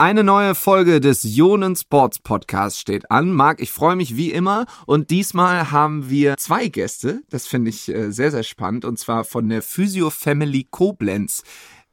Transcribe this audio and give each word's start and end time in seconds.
Eine 0.00 0.24
neue 0.24 0.54
Folge 0.54 0.98
des 0.98 1.24
Ionen 1.24 1.76
Sports 1.76 2.20
Podcast 2.20 2.80
steht 2.80 3.10
an. 3.10 3.34
Marc, 3.34 3.60
ich 3.60 3.70
freue 3.70 3.96
mich 3.96 4.16
wie 4.16 4.30
immer 4.32 4.64
und 4.86 5.10
diesmal 5.10 5.72
haben 5.72 6.08
wir 6.08 6.38
zwei 6.38 6.68
Gäste. 6.68 7.20
Das 7.28 7.46
finde 7.46 7.68
ich 7.68 7.86
äh, 7.90 8.10
sehr, 8.10 8.30
sehr 8.30 8.42
spannend 8.42 8.86
und 8.86 8.98
zwar 8.98 9.24
von 9.24 9.50
der 9.50 9.60
Physio 9.60 10.08
Family 10.08 10.66
Koblenz. 10.70 11.42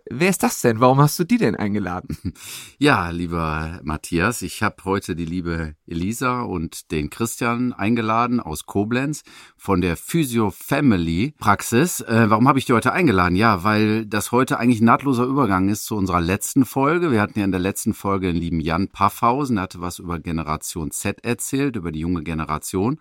Wer 0.10 0.30
ist 0.30 0.44
das 0.44 0.62
denn? 0.62 0.80
Warum 0.80 1.00
hast 1.02 1.20
du 1.20 1.24
die 1.24 1.38
denn 1.38 1.56
eingeladen? 1.56 2.18
Ja, 2.80 3.10
lieber 3.10 3.80
Matthias, 3.84 4.44
ich 4.44 4.62
habe 4.62 4.76
heute 4.86 5.16
die 5.16 5.26
liebe 5.26 5.73
Elisa 5.88 6.41
und 6.41 6.91
den 6.91 7.10
Christian 7.10 7.73
eingeladen 7.73 8.40
aus 8.40 8.68
Koblenz 8.68 9.23
von 9.58 9.82
der 9.82 9.98
Physio 9.98 10.52
Family 10.52 11.34
Praxis. 11.40 12.02
Äh, 12.02 12.30
warum 12.30 12.48
habe 12.48 12.59
ich 12.59 12.66
die 12.66 12.73
heute 12.73 12.94
eingeladen? 12.94 13.36
Ja, 13.36 13.64
weil 13.64 14.05
das 14.05 14.32
heute 14.32 14.59
eigentlich 14.59 14.82
ein 14.82 14.86
nahtloser 14.86 15.26
Übergang 15.26 15.70
ist 15.70 15.86
zu 15.86 15.96
unserer 15.96 16.21
letzten 16.21 16.66
Folge. 16.66 17.12
Wir 17.12 17.20
hatten 17.21 17.39
ja 17.39 17.46
in 17.46 17.52
der 17.52 17.60
letzten 17.60 17.96
Folge 17.96 18.28
den 18.28 18.36
lieben 18.36 18.60
Jan 18.60 18.89
Paffhausen, 18.89 19.55
der 19.55 19.64
hatte 19.64 19.81
was 19.81 19.98
über 19.98 20.20
Generation 20.20 20.92
Z 20.92 21.23
erzählt, 21.26 21.76
über 21.76 21.92
die 21.92 22.02
junge 22.02 22.23
Generation. 22.23 23.00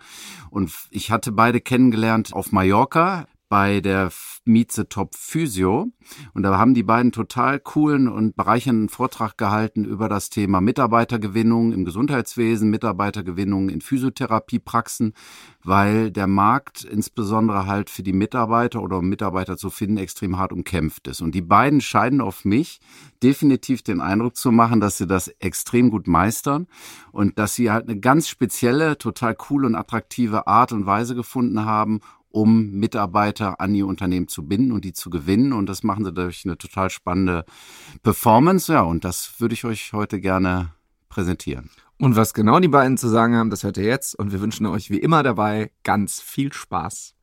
Und 0.48 0.72
ich 0.90 1.10
hatte 1.10 1.32
beide 1.32 1.60
kennengelernt 1.60 2.32
auf 2.32 2.50
Mallorca 2.50 3.26
bei 3.48 3.80
der 3.80 4.10
Mieze 4.44 4.88
Top 4.88 5.14
Physio. 5.14 5.88
Und 6.34 6.42
da 6.42 6.56
haben 6.56 6.74
die 6.74 6.82
beiden 6.82 7.12
total 7.12 7.60
coolen 7.60 8.08
und 8.08 8.36
bereichernden 8.36 8.88
Vortrag 8.88 9.36
gehalten 9.36 9.84
über 9.84 10.08
das 10.08 10.30
Thema 10.30 10.60
Mitarbeitergewinnung 10.60 11.72
im 11.72 11.84
Gesundheitswesen, 11.84 12.70
Mitarbeitergewinnung 12.70 13.68
in 13.68 13.80
Physiotherapiepraxen, 13.80 15.14
weil 15.62 16.10
der 16.10 16.26
Markt 16.26 16.84
insbesondere 16.84 17.66
halt 17.66 17.90
für 17.90 18.02
die 18.02 18.12
Mitarbeiter 18.12 18.82
oder 18.82 18.98
um 18.98 19.08
Mitarbeiter 19.08 19.56
zu 19.56 19.70
finden 19.70 19.96
extrem 19.96 20.38
hart 20.38 20.52
umkämpft 20.52 21.08
ist. 21.08 21.20
Und 21.20 21.34
die 21.34 21.42
beiden 21.42 21.80
scheinen 21.80 22.20
auf 22.20 22.44
mich 22.44 22.80
definitiv 23.22 23.82
den 23.82 24.00
Eindruck 24.00 24.36
zu 24.36 24.52
machen, 24.52 24.80
dass 24.80 24.98
sie 24.98 25.06
das 25.06 25.28
extrem 25.40 25.90
gut 25.90 26.06
meistern 26.06 26.66
und 27.12 27.38
dass 27.38 27.54
sie 27.54 27.70
halt 27.70 27.88
eine 27.88 27.98
ganz 27.98 28.28
spezielle, 28.28 28.98
total 28.98 29.34
coole 29.34 29.66
und 29.66 29.74
attraktive 29.74 30.46
Art 30.46 30.72
und 30.72 30.86
Weise 30.86 31.14
gefunden 31.14 31.64
haben, 31.64 32.00
um 32.36 32.70
Mitarbeiter 32.72 33.62
an 33.62 33.74
ihr 33.74 33.86
Unternehmen 33.86 34.28
zu 34.28 34.46
binden 34.46 34.72
und 34.72 34.84
die 34.84 34.92
zu 34.92 35.08
gewinnen. 35.08 35.54
Und 35.54 35.70
das 35.70 35.82
machen 35.82 36.04
sie 36.04 36.12
durch 36.12 36.42
eine 36.44 36.58
total 36.58 36.90
spannende 36.90 37.46
Performance. 38.02 38.70
Ja, 38.70 38.82
und 38.82 39.06
das 39.06 39.40
würde 39.40 39.54
ich 39.54 39.64
euch 39.64 39.94
heute 39.94 40.20
gerne 40.20 40.74
präsentieren. 41.08 41.70
Und 41.98 42.14
was 42.14 42.34
genau 42.34 42.60
die 42.60 42.68
beiden 42.68 42.98
zu 42.98 43.08
sagen 43.08 43.36
haben, 43.36 43.48
das 43.48 43.62
hört 43.64 43.78
ihr 43.78 43.84
jetzt. 43.84 44.14
Und 44.14 44.32
wir 44.32 44.42
wünschen 44.42 44.66
euch 44.66 44.90
wie 44.90 44.98
immer 44.98 45.22
dabei 45.22 45.70
ganz 45.82 46.20
viel 46.20 46.52
Spaß. 46.52 47.14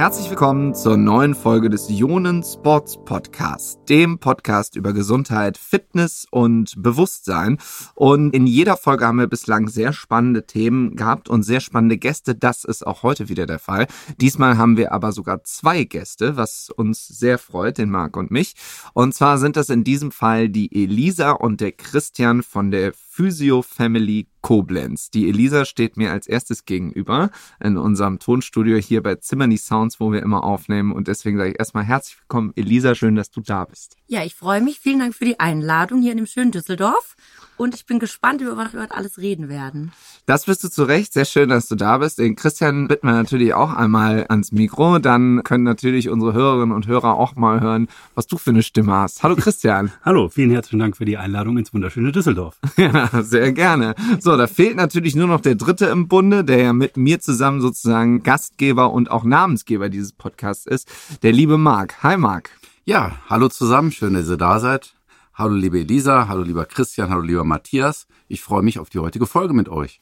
Herzlich 0.00 0.30
willkommen 0.30 0.74
zur 0.74 0.96
neuen 0.96 1.34
Folge 1.34 1.68
des 1.68 1.90
Ionen 1.90 2.42
Sports 2.42 2.96
Podcast, 3.04 3.78
dem 3.90 4.18
Podcast 4.18 4.74
über 4.74 4.94
Gesundheit, 4.94 5.58
Fitness 5.58 6.26
und 6.30 6.72
Bewusstsein. 6.82 7.58
Und 7.96 8.34
in 8.34 8.46
jeder 8.46 8.78
Folge 8.78 9.06
haben 9.06 9.18
wir 9.18 9.26
bislang 9.26 9.68
sehr 9.68 9.92
spannende 9.92 10.46
Themen 10.46 10.96
gehabt 10.96 11.28
und 11.28 11.42
sehr 11.42 11.60
spannende 11.60 11.98
Gäste. 11.98 12.34
Das 12.34 12.64
ist 12.64 12.86
auch 12.86 13.02
heute 13.02 13.28
wieder 13.28 13.44
der 13.44 13.58
Fall. 13.58 13.88
Diesmal 14.18 14.56
haben 14.56 14.78
wir 14.78 14.92
aber 14.92 15.12
sogar 15.12 15.44
zwei 15.44 15.84
Gäste, 15.84 16.38
was 16.38 16.70
uns 16.70 17.06
sehr 17.06 17.36
freut, 17.36 17.76
den 17.76 17.90
Marc 17.90 18.16
und 18.16 18.30
mich. 18.30 18.54
Und 18.94 19.14
zwar 19.14 19.36
sind 19.36 19.56
das 19.56 19.68
in 19.68 19.84
diesem 19.84 20.12
Fall 20.12 20.48
die 20.48 20.82
Elisa 20.82 21.32
und 21.32 21.60
der 21.60 21.72
Christian 21.72 22.42
von 22.42 22.70
der 22.70 22.94
Physio 23.20 23.60
Family 23.60 24.28
Koblenz. 24.40 25.10
Die 25.10 25.28
Elisa 25.28 25.66
steht 25.66 25.98
mir 25.98 26.10
als 26.10 26.26
erstes 26.26 26.64
gegenüber 26.64 27.28
in 27.62 27.76
unserem 27.76 28.18
Tonstudio 28.18 28.78
hier 28.78 29.02
bei 29.02 29.16
Zimmerny 29.16 29.58
Sounds, 29.58 30.00
wo 30.00 30.10
wir 30.10 30.22
immer 30.22 30.42
aufnehmen. 30.42 30.90
Und 30.90 31.06
deswegen 31.06 31.36
sage 31.36 31.50
ich 31.50 31.58
erstmal 31.58 31.84
herzlich 31.84 32.18
willkommen, 32.18 32.54
Elisa. 32.56 32.94
Schön, 32.94 33.16
dass 33.16 33.30
du 33.30 33.42
da 33.42 33.66
bist. 33.66 33.96
Ja, 34.06 34.24
ich 34.24 34.34
freue 34.34 34.62
mich. 34.62 34.80
Vielen 34.80 35.00
Dank 35.00 35.14
für 35.14 35.26
die 35.26 35.38
Einladung 35.38 36.00
hier 36.00 36.12
in 36.12 36.16
dem 36.16 36.26
schönen 36.26 36.50
Düsseldorf 36.50 37.14
und 37.60 37.74
ich 37.74 37.84
bin 37.84 37.98
gespannt, 37.98 38.40
über 38.40 38.56
was 38.56 38.72
wir 38.72 38.80
heute 38.80 38.94
alles 38.94 39.18
reden 39.18 39.50
werden. 39.50 39.92
Das 40.24 40.46
bist 40.46 40.64
du 40.64 40.70
zu 40.70 40.84
Recht. 40.84 41.12
Sehr 41.12 41.26
schön, 41.26 41.50
dass 41.50 41.68
du 41.68 41.74
da 41.74 41.98
bist. 41.98 42.18
Den 42.18 42.34
Christian 42.34 42.88
bitten 42.88 43.06
wir 43.06 43.12
natürlich 43.12 43.52
auch 43.52 43.74
einmal 43.74 44.24
ans 44.30 44.50
Mikro. 44.50 44.98
Dann 44.98 45.42
können 45.44 45.64
natürlich 45.64 46.08
unsere 46.08 46.32
Hörerinnen 46.32 46.74
und 46.74 46.86
Hörer 46.86 47.18
auch 47.18 47.36
mal 47.36 47.60
hören, 47.60 47.88
was 48.14 48.26
du 48.26 48.38
für 48.38 48.48
eine 48.48 48.62
Stimme 48.62 48.92
hast. 48.92 49.22
Hallo 49.22 49.36
Christian. 49.36 49.92
Hallo, 50.04 50.30
vielen 50.30 50.50
herzlichen 50.50 50.78
Dank 50.78 50.96
für 50.96 51.04
die 51.04 51.18
Einladung 51.18 51.58
ins 51.58 51.74
wunderschöne 51.74 52.12
Düsseldorf. 52.12 52.56
ja, 52.78 53.09
sehr 53.22 53.52
gerne. 53.52 53.94
So, 54.20 54.36
da 54.36 54.46
fehlt 54.46 54.76
natürlich 54.76 55.14
nur 55.14 55.26
noch 55.26 55.40
der 55.40 55.54
Dritte 55.54 55.86
im 55.86 56.08
Bunde, 56.08 56.44
der 56.44 56.58
ja 56.62 56.72
mit 56.72 56.96
mir 56.96 57.20
zusammen 57.20 57.60
sozusagen 57.60 58.22
Gastgeber 58.22 58.92
und 58.92 59.10
auch 59.10 59.24
Namensgeber 59.24 59.88
dieses 59.88 60.12
Podcasts 60.12 60.66
ist, 60.66 60.88
der 61.22 61.32
liebe 61.32 61.58
Marc. 61.58 62.02
Hi 62.02 62.16
Marc. 62.16 62.50
Ja, 62.84 63.12
hallo 63.28 63.48
zusammen, 63.48 63.92
schön, 63.92 64.14
dass 64.14 64.28
ihr 64.28 64.36
da 64.36 64.58
seid. 64.58 64.94
Hallo 65.34 65.54
liebe 65.54 65.80
Elisa, 65.80 66.28
hallo 66.28 66.42
lieber 66.42 66.66
Christian, 66.66 67.10
hallo 67.10 67.22
lieber 67.22 67.44
Matthias. 67.44 68.06
Ich 68.28 68.42
freue 68.42 68.62
mich 68.62 68.78
auf 68.78 68.90
die 68.90 68.98
heutige 68.98 69.26
Folge 69.26 69.54
mit 69.54 69.68
euch. 69.68 70.00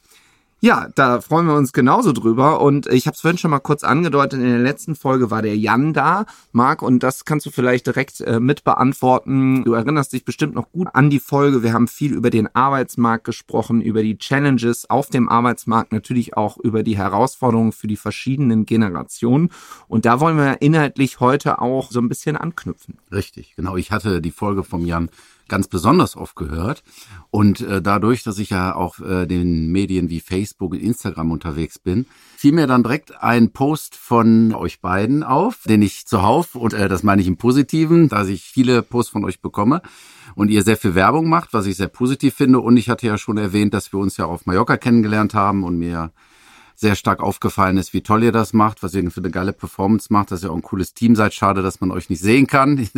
Ja, 0.61 0.89
da 0.93 1.21
freuen 1.21 1.45
wir 1.47 1.55
uns 1.55 1.71
genauso 1.71 2.11
drüber. 2.11 2.59
Und 2.59 2.87
ich 2.87 3.07
habe 3.07 3.15
es 3.15 3.21
vorhin 3.21 3.37
schon 3.37 3.51
mal 3.51 3.59
kurz 3.59 3.85
angedeutet, 3.85 4.41
in 4.41 4.49
der 4.49 4.59
letzten 4.59 4.93
Folge 4.93 5.31
war 5.31 5.41
der 5.41 5.55
Jan 5.55 5.93
da, 5.93 6.25
Marc, 6.51 6.81
und 6.81 7.01
das 7.01 7.23
kannst 7.23 7.45
du 7.45 7.49
vielleicht 7.49 7.87
direkt 7.87 8.19
äh, 8.19 8.41
mit 8.41 8.65
beantworten. 8.65 9.63
Du 9.63 9.73
erinnerst 9.73 10.11
dich 10.11 10.25
bestimmt 10.25 10.55
noch 10.55 10.69
gut 10.73 10.89
an 10.93 11.09
die 11.09 11.21
Folge. 11.21 11.63
Wir 11.63 11.71
haben 11.71 11.87
viel 11.87 12.13
über 12.13 12.29
den 12.29 12.53
Arbeitsmarkt 12.53 13.23
gesprochen, 13.23 13.81
über 13.81 14.03
die 14.03 14.17
Challenges 14.17 14.89
auf 14.89 15.09
dem 15.09 15.29
Arbeitsmarkt, 15.29 15.93
natürlich 15.93 16.35
auch 16.35 16.57
über 16.57 16.83
die 16.83 16.97
Herausforderungen 16.97 17.71
für 17.71 17.87
die 17.87 17.95
verschiedenen 17.95 18.65
Generationen. 18.65 19.51
Und 19.87 20.03
da 20.03 20.19
wollen 20.19 20.35
wir 20.35 20.61
inhaltlich 20.61 21.21
heute 21.21 21.61
auch 21.61 21.89
so 21.89 22.01
ein 22.01 22.09
bisschen 22.09 22.35
anknüpfen. 22.35 22.97
Richtig, 23.13 23.55
genau. 23.55 23.77
Ich 23.77 23.91
hatte 23.91 24.19
die 24.21 24.31
Folge 24.31 24.65
vom 24.65 24.85
Jan 24.85 25.09
ganz 25.49 25.67
besonders 25.67 26.15
oft 26.15 26.35
gehört. 26.35 26.83
Und 27.31 27.61
äh, 27.61 27.81
dadurch, 27.81 28.23
dass 28.23 28.39
ich 28.39 28.51
ja 28.51 28.75
auch 28.75 28.99
äh, 28.99 29.25
den 29.25 29.67
Medien 29.71 30.09
wie 30.09 30.19
Facebook 30.19 30.71
und 30.71 30.79
Instagram 30.79 31.31
unterwegs 31.31 31.79
bin, 31.79 32.05
fiel 32.37 32.53
mir 32.53 32.67
dann 32.67 32.83
direkt 32.83 33.21
ein 33.21 33.51
Post 33.51 33.95
von 33.95 34.53
euch 34.53 34.79
beiden 34.79 35.23
auf, 35.23 35.63
den 35.67 35.81
ich 35.81 36.05
zuhauf, 36.05 36.55
und 36.55 36.73
äh, 36.73 36.87
das 36.87 37.03
meine 37.03 37.21
ich 37.21 37.27
im 37.27 37.37
Positiven, 37.37 38.09
da 38.09 38.25
ich 38.25 38.43
viele 38.43 38.81
Posts 38.81 39.11
von 39.11 39.25
euch 39.25 39.41
bekomme 39.41 39.81
und 40.35 40.49
ihr 40.49 40.63
sehr 40.63 40.77
viel 40.77 40.95
Werbung 40.95 41.27
macht, 41.27 41.53
was 41.53 41.65
ich 41.65 41.75
sehr 41.75 41.87
positiv 41.87 42.35
finde. 42.35 42.59
Und 42.59 42.77
ich 42.77 42.89
hatte 42.89 43.07
ja 43.07 43.17
schon 43.17 43.37
erwähnt, 43.37 43.73
dass 43.73 43.91
wir 43.91 43.99
uns 43.99 44.17
ja 44.17 44.25
auf 44.25 44.45
Mallorca 44.45 44.77
kennengelernt 44.77 45.33
haben 45.33 45.63
und 45.63 45.77
mir 45.77 46.11
sehr 46.79 46.95
stark 46.95 47.19
aufgefallen 47.19 47.75
ist, 47.75 47.93
wie 47.93 48.01
toll 48.01 48.23
ihr 48.23 48.31
das 48.31 48.53
macht, 48.53 48.81
was 48.83 48.93
ihr 48.93 49.11
für 49.11 49.19
eine 49.19 49.31
geile 49.31 49.51
Performance 49.51 50.07
macht, 50.11 50.31
dass 50.31 50.43
ihr 50.43 50.51
auch 50.51 50.55
ein 50.55 50.61
cooles 50.61 50.93
Team 50.93 51.13
seid. 51.13 51.33
Schade, 51.33 51.61
dass 51.61 51.81
man 51.81 51.91
euch 51.91 52.09
nicht 52.09 52.21
sehen 52.21 52.47
kann. 52.47 52.77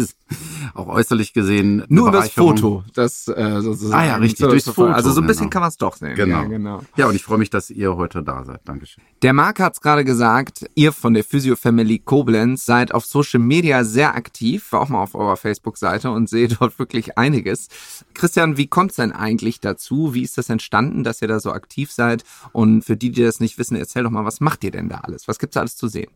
auch 0.76 0.88
äußerlich 0.88 1.34
gesehen. 1.34 1.84
Nur 1.88 2.12
das 2.12 2.30
Foto, 2.30 2.84
das 2.94 3.28
äh, 3.28 3.62
sozusagen. 3.62 4.00
Ah 4.02 4.06
ja, 4.06 4.16
richtig, 4.18 4.46
durchs 4.46 4.70
Foto. 4.70 4.92
Also 4.92 5.12
so 5.12 5.22
ein 5.22 5.28
bisschen 5.28 5.46
genau. 5.46 5.50
kann 5.50 5.62
man 5.62 5.70
es 5.70 5.78
doch 5.78 5.96
sehen. 5.96 6.16
Genau. 6.16 6.42
Ja, 6.42 6.44
genau. 6.44 6.82
Ja, 6.96 7.08
und 7.08 7.16
ich 7.16 7.24
freue 7.24 7.40
mich, 7.40 7.50
dass 7.50 7.70
ihr 7.70 7.96
heute 7.96 8.22
da 8.22 8.44
seid. 8.46 8.62
Dankeschön. 8.66 9.04
Der 9.24 9.34
Marc 9.34 9.60
hat 9.60 9.74
es 9.74 9.82
gerade 9.82 10.06
gesagt, 10.06 10.66
ihr 10.76 10.92
von 10.92 11.14
der 11.14 11.24
Physio 11.24 11.56
Family 11.56 12.00
Koblenz 12.00 12.66
seid 12.66 12.94
auf 12.94 13.06
Social 13.06 13.40
Media 13.40 13.84
sehr 13.84 14.16
aktiv, 14.16 14.72
war 14.72 14.82
auch 14.82 14.90
mal 14.90 15.02
auf 15.02 15.16
eurer 15.16 15.38
Facebook-Seite 15.38 16.12
und 16.12 16.30
seht 16.30 16.58
dort 16.60 16.78
wirklich 16.78 17.18
einiges. 17.18 17.68
Christian, 18.14 18.58
wie 18.58 18.68
kommt 18.68 18.92
es 18.92 18.98
denn 18.98 19.12
eigentlich 19.12 19.60
dazu? 19.60 20.14
Wie 20.14 20.22
ist 20.22 20.38
das 20.38 20.50
entstanden, 20.50 21.04
dass 21.04 21.22
ihr 21.22 21.28
da 21.28 21.40
so 21.40 21.52
aktiv 21.52 21.92
seid? 21.92 22.24
Und 22.52 22.84
für 22.84 22.98
die, 22.98 23.12
die 23.12 23.24
das 23.24 23.40
nicht 23.40 23.58
wissen, 23.58 23.72
wissen, 23.72 23.78
erzähl 23.78 24.04
doch 24.04 24.12
mal, 24.12 24.26
was 24.26 24.40
macht 24.40 24.64
ihr 24.64 24.72
denn 24.72 24.90
da 24.90 25.00
alles? 25.00 25.28
Was 25.28 25.40
gibt's 25.40 25.54
da 25.54 25.62
alles 25.62 25.76
zu 25.76 25.88
sehen? 25.88 26.12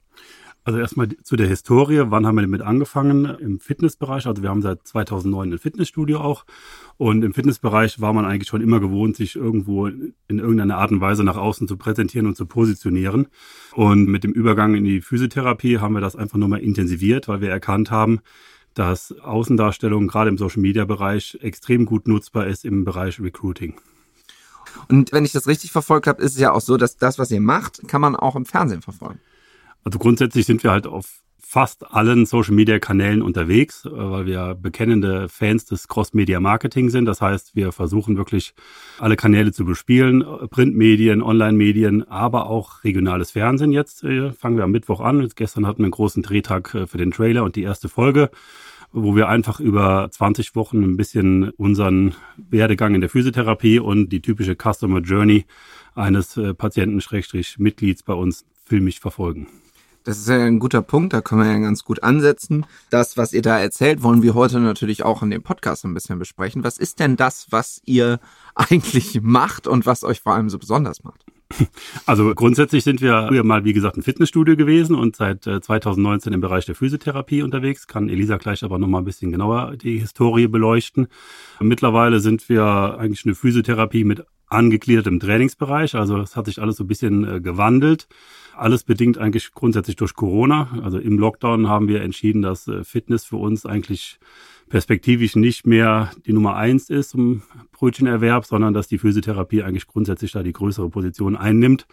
Also 0.65 0.79
erstmal 0.79 1.07
zu 1.21 1.35
der 1.35 1.47
Historie. 1.47 2.05
Wann 2.07 2.25
haben 2.25 2.35
wir 2.35 2.41
damit 2.41 2.63
angefangen? 2.63 3.25
Im 3.25 3.59
Fitnessbereich. 3.59 4.25
Also 4.25 4.41
wir 4.41 4.49
haben 4.49 4.63
seit 4.63 4.85
2009 4.87 5.53
ein 5.53 5.59
Fitnessstudio 5.59 6.19
auch. 6.19 6.43
Und 6.97 7.23
im 7.23 7.35
Fitnessbereich 7.35 8.01
war 8.01 8.13
man 8.13 8.25
eigentlich 8.25 8.47
schon 8.47 8.61
immer 8.61 8.79
gewohnt, 8.79 9.15
sich 9.15 9.35
irgendwo 9.35 9.85
in 9.85 10.15
irgendeiner 10.27 10.77
Art 10.77 10.89
und 10.89 11.01
Weise 11.01 11.23
nach 11.23 11.37
außen 11.37 11.67
zu 11.67 11.77
präsentieren 11.77 12.25
und 12.25 12.35
zu 12.35 12.47
positionieren. 12.47 13.27
Und 13.73 14.07
mit 14.07 14.23
dem 14.23 14.31
Übergang 14.31 14.73
in 14.73 14.83
die 14.83 15.01
Physiotherapie 15.01 15.77
haben 15.77 15.94
wir 15.94 16.01
das 16.01 16.15
einfach 16.15 16.39
nochmal 16.39 16.62
intensiviert, 16.62 17.27
weil 17.27 17.41
wir 17.41 17.51
erkannt 17.51 17.91
haben, 17.91 18.21
dass 18.73 19.11
Außendarstellung 19.19 20.07
gerade 20.07 20.31
im 20.31 20.39
Social 20.39 20.63
Media 20.63 20.85
Bereich 20.85 21.38
extrem 21.41 21.85
gut 21.85 22.07
nutzbar 22.07 22.47
ist 22.47 22.65
im 22.65 22.85
Bereich 22.85 23.21
Recruiting. 23.21 23.75
Und 24.89 25.11
wenn 25.11 25.25
ich 25.25 25.31
das 25.31 25.45
richtig 25.45 25.71
verfolgt 25.71 26.07
habe, 26.07 26.23
ist 26.23 26.33
es 26.33 26.39
ja 26.39 26.53
auch 26.53 26.61
so, 26.61 26.75
dass 26.75 26.97
das, 26.97 27.19
was 27.19 27.29
ihr 27.29 27.39
macht, 27.39 27.88
kann 27.88 28.01
man 28.01 28.15
auch 28.15 28.35
im 28.35 28.45
Fernsehen 28.45 28.81
verfolgen. 28.81 29.19
Also 29.85 29.99
grundsätzlich 29.99 30.45
sind 30.45 30.63
wir 30.63 30.71
halt 30.71 30.87
auf 30.87 31.21
fast 31.47 31.93
allen 31.93 32.25
Social-Media-Kanälen 32.25 33.21
unterwegs, 33.21 33.85
äh, 33.85 33.89
weil 33.93 34.25
wir 34.25 34.55
bekennende 34.55 35.29
Fans 35.29 35.65
des 35.65 35.87
Cross-Media-Marketing 35.87 36.89
sind. 36.89 37.05
Das 37.05 37.21
heißt, 37.21 37.55
wir 37.55 37.71
versuchen 37.71 38.17
wirklich 38.17 38.55
alle 38.99 39.15
Kanäle 39.15 39.51
zu 39.51 39.63
bespielen, 39.63 40.25
Printmedien, 40.49 41.21
Online-Medien, 41.21 42.09
aber 42.09 42.49
auch 42.49 42.83
regionales 42.83 43.31
Fernsehen 43.31 43.71
jetzt. 43.71 44.03
Äh, 44.03 44.33
fangen 44.33 44.57
wir 44.57 44.63
am 44.63 44.71
Mittwoch 44.71 44.99
an. 44.99 45.21
Jetzt 45.21 45.35
gestern 45.35 45.67
hatten 45.67 45.79
wir 45.79 45.85
einen 45.85 45.91
großen 45.91 46.23
Drehtag 46.23 46.73
äh, 46.73 46.87
für 46.87 46.97
den 46.97 47.11
Trailer 47.11 47.43
und 47.43 47.55
die 47.55 47.63
erste 47.63 47.87
Folge 47.87 48.31
wo 48.97 49.13
wir 49.13 49.27
einfach 49.27 49.59
über 49.59 50.07
20 50.09 50.55
Wochen 50.55 50.81
ein 50.81 50.95
bisschen 50.95 51.49
unseren 51.49 52.15
Werdegang 52.37 52.95
in 52.95 53.01
der 53.01 53.09
Physiotherapie 53.09 53.77
und 53.77 54.07
die 54.07 54.21
typische 54.21 54.55
Customer 54.55 55.01
Journey 55.01 55.45
eines 55.95 56.37
äh, 56.37 56.53
Patienten-Mitglieds 56.53 58.03
bei 58.03 58.13
uns 58.13 58.45
filmisch 58.63 59.01
verfolgen. 59.01 59.47
Das 60.06 60.19
ist 60.19 60.28
ja 60.28 60.38
ein 60.38 60.60
guter 60.60 60.84
Punkt, 60.84 61.13
da 61.13 61.22
können 61.22 61.42
wir 61.42 61.52
ja 61.52 61.57
ganz 61.57 61.84
gut 61.84 62.04
ansetzen. 62.04 62.68
Das, 62.92 63.18
was 63.18 63.34
ihr 63.34 63.42
da 63.42 63.60
erzählt, 63.60 64.04
wollen 64.04 64.22
wir 64.22 64.36
heute 64.36 64.60
natürlich 64.60 65.04
auch 65.04 65.24
in 65.24 65.31
dem 65.31 65.42
Podcast 65.42 65.84
ein 65.84 65.96
bisschen 65.96 66.19
besprechen. 66.19 66.63
Was 66.63 66.78
ist 66.78 67.00
denn 67.00 67.16
das, 67.16 67.48
was 67.50 67.81
ihr 67.86 68.19
eigentlich 68.56 69.19
macht 69.24 69.68
und 69.68 69.88
was 69.88 70.04
euch 70.04 70.22
vor 70.22 70.36
allem 70.36 70.52
so 70.52 70.60
besonders 70.60 71.04
macht? 71.04 71.25
Also 72.06 72.33
grundsätzlich 72.36 72.83
sind 72.83 73.01
wir 73.01 73.27
früher 73.27 73.44
mal, 73.44 73.63
wie 73.63 73.74
gesagt, 73.74 73.97
ein 73.97 74.03
Fitnessstudio 74.03 74.56
gewesen 74.56 74.95
und 74.95 75.15
seit 75.15 75.44
2019 75.44 76.31
äh, 76.31 76.36
im 76.36 76.42
Bereich 76.42 76.65
der 76.65 76.75
Physiotherapie 76.75 77.42
unterwegs. 77.42 77.88
Kann 77.88 78.09
Elisa 78.09 78.38
gleich 78.38 78.63
aber 78.63 78.80
noch 78.80 78.88
mal 78.88 79.00
ein 79.00 79.06
bisschen 79.06 79.31
genauer 79.31 79.75
die 79.77 80.00
Historie 80.00 80.47
beleuchten. 80.47 81.07
Mittlerweile 81.59 82.19
sind 82.19 82.47
wir 82.50 82.97
eigentlich 83.00 83.25
eine 83.25 83.36
Physiotherapie 83.36 84.03
mit 84.03 84.25
angegliedertem 84.47 85.19
Trainingsbereich. 85.19 85.95
Also 85.95 86.19
es 86.19 86.36
hat 86.36 86.45
sich 86.45 86.62
alles 86.62 86.77
so 86.77 86.83
ein 86.83 86.88
bisschen 86.88 87.27
äh, 87.27 87.42
gewandelt. 87.42 88.07
Alles 88.56 88.83
bedingt 88.83 89.18
eigentlich 89.18 89.53
grundsätzlich 89.53 89.95
durch 89.95 90.13
Corona. 90.13 90.80
Also 90.83 91.00
im 91.00 91.18
Lockdown 91.18 91.68
haben 91.68 91.88
wir 91.88 92.01
entschieden, 92.01 92.42
dass 92.42 92.68
äh, 92.68 92.83
Fitness 92.83 93.25
für 93.25 93.38
uns 93.38 93.65
eigentlich 93.65 94.19
perspektivisch 94.69 95.35
nicht 95.35 95.67
mehr 95.67 96.12
die 96.25 96.33
Nummer 96.33 96.56
eins 96.56 96.89
ist 96.89 97.13
im 97.13 97.44
Brötchenerwerb, 97.71 98.45
sondern 98.45 98.73
dass 98.73 98.88
die 98.88 98.97
Physiotherapie 98.97 99.63
eigentlich 99.63 99.88
grundsätzlich 99.88 100.31
da 100.31 100.44
die 100.44 100.53
größere 100.53 100.89
Position 100.89 101.35
einnimmt. 101.35 101.88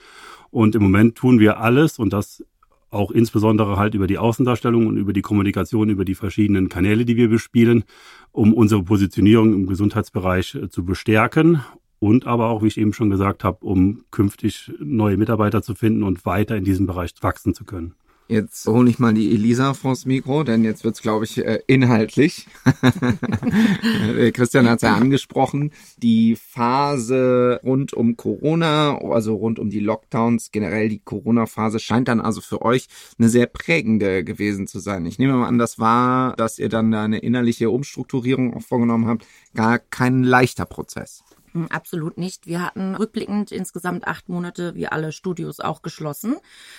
Und 0.50 0.74
im 0.74 0.82
Moment 0.82 1.16
tun 1.16 1.38
wir 1.38 1.60
alles 1.60 1.98
und 1.98 2.12
das 2.12 2.44
auch 2.90 3.10
insbesondere 3.10 3.78
halt 3.78 3.94
über 3.94 4.06
die 4.06 4.18
Außendarstellung 4.18 4.86
und 4.86 4.96
über 4.98 5.12
die 5.12 5.22
Kommunikation 5.22 5.88
über 5.88 6.04
die 6.04 6.14
verschiedenen 6.14 6.68
Kanäle, 6.68 7.04
die 7.04 7.16
wir 7.16 7.28
bespielen, 7.28 7.84
um 8.32 8.52
unsere 8.52 8.82
Positionierung 8.82 9.54
im 9.54 9.66
Gesundheitsbereich 9.66 10.54
äh, 10.54 10.68
zu 10.68 10.84
bestärken 10.84 11.62
und 11.98 12.26
aber 12.26 12.48
auch, 12.48 12.62
wie 12.62 12.66
ich 12.66 12.78
eben 12.78 12.92
schon 12.92 13.10
gesagt 13.10 13.44
habe, 13.44 13.64
um 13.64 14.04
künftig 14.10 14.72
neue 14.78 15.16
Mitarbeiter 15.16 15.62
zu 15.62 15.74
finden 15.74 16.02
und 16.02 16.26
weiter 16.26 16.56
in 16.56 16.64
diesem 16.64 16.86
Bereich 16.86 17.12
wachsen 17.20 17.54
zu 17.54 17.64
können. 17.64 17.94
Jetzt 18.32 18.66
hole 18.66 18.88
ich 18.88 18.98
mal 18.98 19.12
die 19.12 19.30
Elisa 19.30 19.74
vors 19.74 20.06
Mikro, 20.06 20.42
denn 20.42 20.64
jetzt 20.64 20.84
wird's, 20.84 21.02
glaube 21.02 21.26
ich, 21.26 21.36
äh, 21.44 21.60
inhaltlich. 21.66 22.46
Christian 24.32 24.70
hat 24.70 24.76
es 24.76 24.82
ja 24.84 24.94
angesprochen. 24.96 25.70
Die 25.98 26.36
Phase 26.36 27.60
rund 27.62 27.92
um 27.92 28.16
Corona, 28.16 28.96
also 28.96 29.34
rund 29.34 29.58
um 29.58 29.68
die 29.68 29.80
Lockdowns, 29.80 30.50
generell 30.50 30.88
die 30.88 31.00
Corona-Phase, 31.00 31.78
scheint 31.78 32.08
dann 32.08 32.22
also 32.22 32.40
für 32.40 32.62
euch 32.62 32.86
eine 33.18 33.28
sehr 33.28 33.44
prägende 33.44 34.24
gewesen 34.24 34.66
zu 34.66 34.78
sein. 34.78 35.04
Ich 35.04 35.18
nehme 35.18 35.34
mal 35.34 35.46
an, 35.46 35.58
das 35.58 35.78
war, 35.78 36.34
dass 36.36 36.58
ihr 36.58 36.70
dann 36.70 36.94
eine 36.94 37.18
innerliche 37.18 37.68
Umstrukturierung 37.68 38.54
auch 38.54 38.62
vorgenommen 38.62 39.08
habt, 39.08 39.26
gar 39.54 39.78
kein 39.78 40.22
leichter 40.22 40.64
Prozess. 40.64 41.22
Hm, 41.52 41.68
absolut 41.68 42.16
nicht. 42.18 42.46
Wir 42.46 42.62
hatten 42.62 42.94
rückblickend 42.94 43.52
insgesamt 43.52 44.06
acht 44.06 44.28
Monate, 44.28 44.74
wie 44.74 44.86
alle 44.86 45.12
Studios 45.12 45.60
auch 45.60 45.82
geschlossen. 45.82 46.36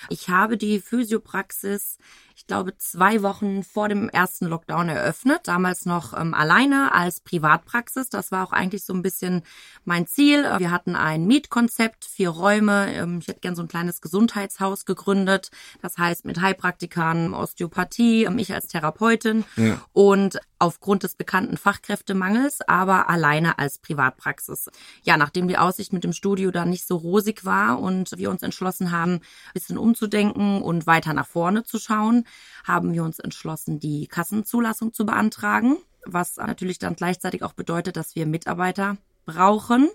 Ich 0.08 0.28
habe 0.28 0.56
die 0.56 0.80
Physiopraxis 0.80 1.98
ich 2.36 2.46
glaube, 2.48 2.76
zwei 2.78 3.22
Wochen 3.22 3.62
vor 3.62 3.88
dem 3.88 4.08
ersten 4.08 4.46
Lockdown 4.46 4.88
eröffnet. 4.88 5.42
Damals 5.44 5.86
noch 5.86 6.18
ähm, 6.18 6.34
alleine 6.34 6.92
als 6.92 7.20
Privatpraxis. 7.20 8.08
Das 8.08 8.32
war 8.32 8.44
auch 8.44 8.52
eigentlich 8.52 8.84
so 8.84 8.92
ein 8.92 9.02
bisschen 9.02 9.42
mein 9.84 10.06
Ziel. 10.06 10.44
Wir 10.58 10.72
hatten 10.72 10.96
ein 10.96 11.26
Mietkonzept, 11.26 12.04
vier 12.04 12.30
Räume. 12.30 12.92
Ähm, 12.92 13.18
ich 13.20 13.28
hätte 13.28 13.40
gern 13.40 13.54
so 13.54 13.62
ein 13.62 13.68
kleines 13.68 14.00
Gesundheitshaus 14.00 14.84
gegründet. 14.84 15.50
Das 15.80 15.96
heißt 15.96 16.24
mit 16.24 16.40
Heilpraktikern, 16.40 17.34
Osteopathie, 17.34 18.24
ähm, 18.24 18.38
ich 18.38 18.52
als 18.52 18.66
Therapeutin. 18.66 19.44
Ja. 19.56 19.80
Und 19.92 20.40
aufgrund 20.58 21.02
des 21.02 21.14
bekannten 21.14 21.56
Fachkräftemangels, 21.56 22.62
aber 22.62 23.10
alleine 23.10 23.58
als 23.58 23.78
Privatpraxis. 23.78 24.70
Ja, 25.02 25.16
nachdem 25.16 25.46
die 25.46 25.58
Aussicht 25.58 25.92
mit 25.92 26.04
dem 26.04 26.14
Studio 26.14 26.50
dann 26.50 26.70
nicht 26.70 26.86
so 26.86 26.96
rosig 26.96 27.44
war 27.44 27.80
und 27.80 28.16
wir 28.16 28.30
uns 28.30 28.42
entschlossen 28.42 28.90
haben, 28.90 29.14
ein 29.14 29.20
bisschen 29.52 29.76
umzudenken 29.76 30.62
und 30.62 30.86
weiter 30.86 31.12
nach 31.12 31.26
vorne 31.26 31.64
zu 31.64 31.78
schauen, 31.78 32.23
haben 32.64 32.92
wir 32.92 33.04
uns 33.04 33.18
entschlossen, 33.18 33.80
die 33.80 34.06
Kassenzulassung 34.06 34.92
zu 34.92 35.06
beantragen, 35.06 35.76
was 36.04 36.36
natürlich 36.36 36.78
dann 36.78 36.96
gleichzeitig 36.96 37.42
auch 37.42 37.52
bedeutet, 37.52 37.96
dass 37.96 38.14
wir 38.14 38.26
Mitarbeiter 38.26 38.96
brauchen 39.24 39.88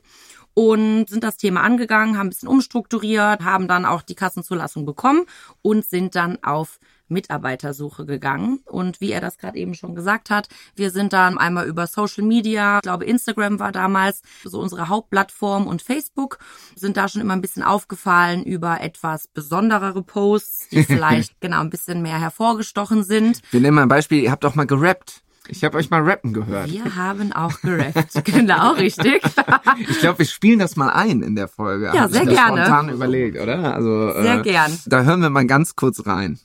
und 0.53 1.07
sind 1.07 1.23
das 1.23 1.37
Thema 1.37 1.61
angegangen, 1.61 2.17
haben 2.17 2.27
ein 2.27 2.29
bisschen 2.29 2.49
umstrukturiert, 2.49 3.43
haben 3.43 3.67
dann 3.67 3.85
auch 3.85 4.01
die 4.01 4.15
Kassenzulassung 4.15 4.85
bekommen 4.85 5.25
und 5.61 5.85
sind 5.85 6.15
dann 6.15 6.43
auf 6.43 6.79
Mitarbeitersuche 7.09 8.05
gegangen. 8.05 8.59
Und 8.65 9.01
wie 9.01 9.11
er 9.11 9.21
das 9.21 9.37
gerade 9.37 9.57
eben 9.57 9.73
schon 9.73 9.95
gesagt 9.95 10.29
hat, 10.29 10.47
wir 10.75 10.91
sind 10.91 11.13
dann 11.13 11.37
einmal 11.37 11.67
über 11.67 11.87
Social 11.87 12.23
Media, 12.23 12.77
ich 12.77 12.81
glaube 12.83 13.05
Instagram 13.05 13.59
war 13.59 13.71
damals 13.71 14.21
so 14.43 14.59
unsere 14.59 14.89
Hauptplattform 14.89 15.67
und 15.67 15.81
Facebook, 15.81 16.39
sind 16.75 16.97
da 16.97 17.07
schon 17.07 17.21
immer 17.21 17.33
ein 17.33 17.41
bisschen 17.41 17.63
aufgefallen 17.63 18.43
über 18.43 18.81
etwas 18.81 19.27
besonderere 19.27 20.03
Posts, 20.03 20.69
die 20.69 20.83
vielleicht 20.85 21.39
genau 21.41 21.61
ein 21.61 21.69
bisschen 21.69 22.01
mehr 22.01 22.19
hervorgestochen 22.19 23.03
sind. 23.03 23.41
Wir 23.51 23.61
nehmen 23.61 23.75
mal 23.75 23.83
ein 23.83 23.89
Beispiel, 23.89 24.23
ihr 24.23 24.31
habt 24.31 24.45
auch 24.45 24.55
mal 24.55 24.67
gerappt. 24.67 25.23
Ich 25.51 25.63
habe 25.63 25.77
euch 25.77 25.89
mal 25.89 26.01
rappen 26.01 26.31
gehört. 26.31 26.71
Wir 26.71 26.95
haben 26.95 27.33
auch 27.33 27.59
gerappt. 27.61 28.23
genau, 28.23 28.73
richtig. 28.73 29.21
ich 29.79 29.99
glaube, 29.99 30.19
wir 30.19 30.25
spielen 30.25 30.59
das 30.59 30.75
mal 30.75 30.89
ein 30.89 31.23
in 31.23 31.35
der 31.35 31.47
Folge. 31.47 31.91
Ja, 31.93 32.07
sehr 32.07 32.25
gerne. 32.25 32.65
Spontan 32.65 32.89
überlegt, 32.89 33.39
oder? 33.39 33.73
Also, 33.73 34.11
sehr 34.21 34.39
äh, 34.39 34.41
gern. 34.43 34.77
Da 34.85 35.01
hören 35.03 35.21
wir 35.21 35.31
mal 35.31 35.47
ganz 35.47 35.75
kurz 35.75 36.05
rein. 36.05 36.39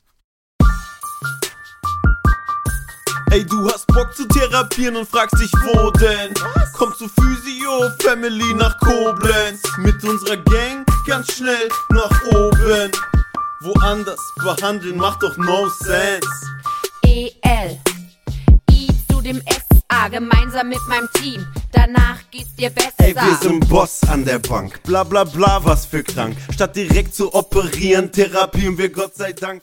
Ey, 3.34 3.44
du 3.44 3.68
hast 3.68 3.88
Bock 3.88 4.14
zu 4.14 4.28
therapieren 4.28 4.94
und 4.94 5.08
fragst 5.08 5.40
dich, 5.40 5.50
wo 5.64 5.90
denn? 5.90 6.32
Kommst 6.72 7.00
du 7.00 7.08
Physio 7.08 7.90
Family 7.98 8.54
nach 8.54 8.78
Koblenz? 8.78 9.60
Mit 9.78 10.04
unserer 10.04 10.36
Gang 10.36 10.86
ganz 11.04 11.32
schnell 11.32 11.68
nach 11.90 12.24
oben. 12.26 12.92
Woanders 13.60 14.20
behandeln 14.36 14.98
macht 14.98 15.24
doch 15.24 15.36
no 15.36 15.68
sense. 15.80 16.28
EL, 17.02 17.76
I 18.70 18.86
zu 19.10 19.20
dem 19.20 19.42
SA, 19.48 20.06
gemeinsam 20.10 20.68
mit 20.68 20.86
meinem 20.86 21.08
Team. 21.14 21.44
Danach 21.72 22.18
geht's 22.30 22.54
dir 22.54 22.70
besser. 22.70 22.92
Ey, 22.98 23.16
wir 23.16 23.36
sind 23.42 23.68
Boss 23.68 24.04
an 24.04 24.24
der 24.24 24.38
Bank. 24.38 24.80
Bla 24.84 25.02
bla 25.02 25.24
bla, 25.24 25.58
was 25.64 25.86
für 25.86 26.04
krank. 26.04 26.36
Statt 26.52 26.76
direkt 26.76 27.16
zu 27.16 27.34
operieren, 27.34 28.12
therapieren 28.12 28.78
wir 28.78 28.90
Gott 28.90 29.16
sei 29.16 29.32
Dank. 29.32 29.62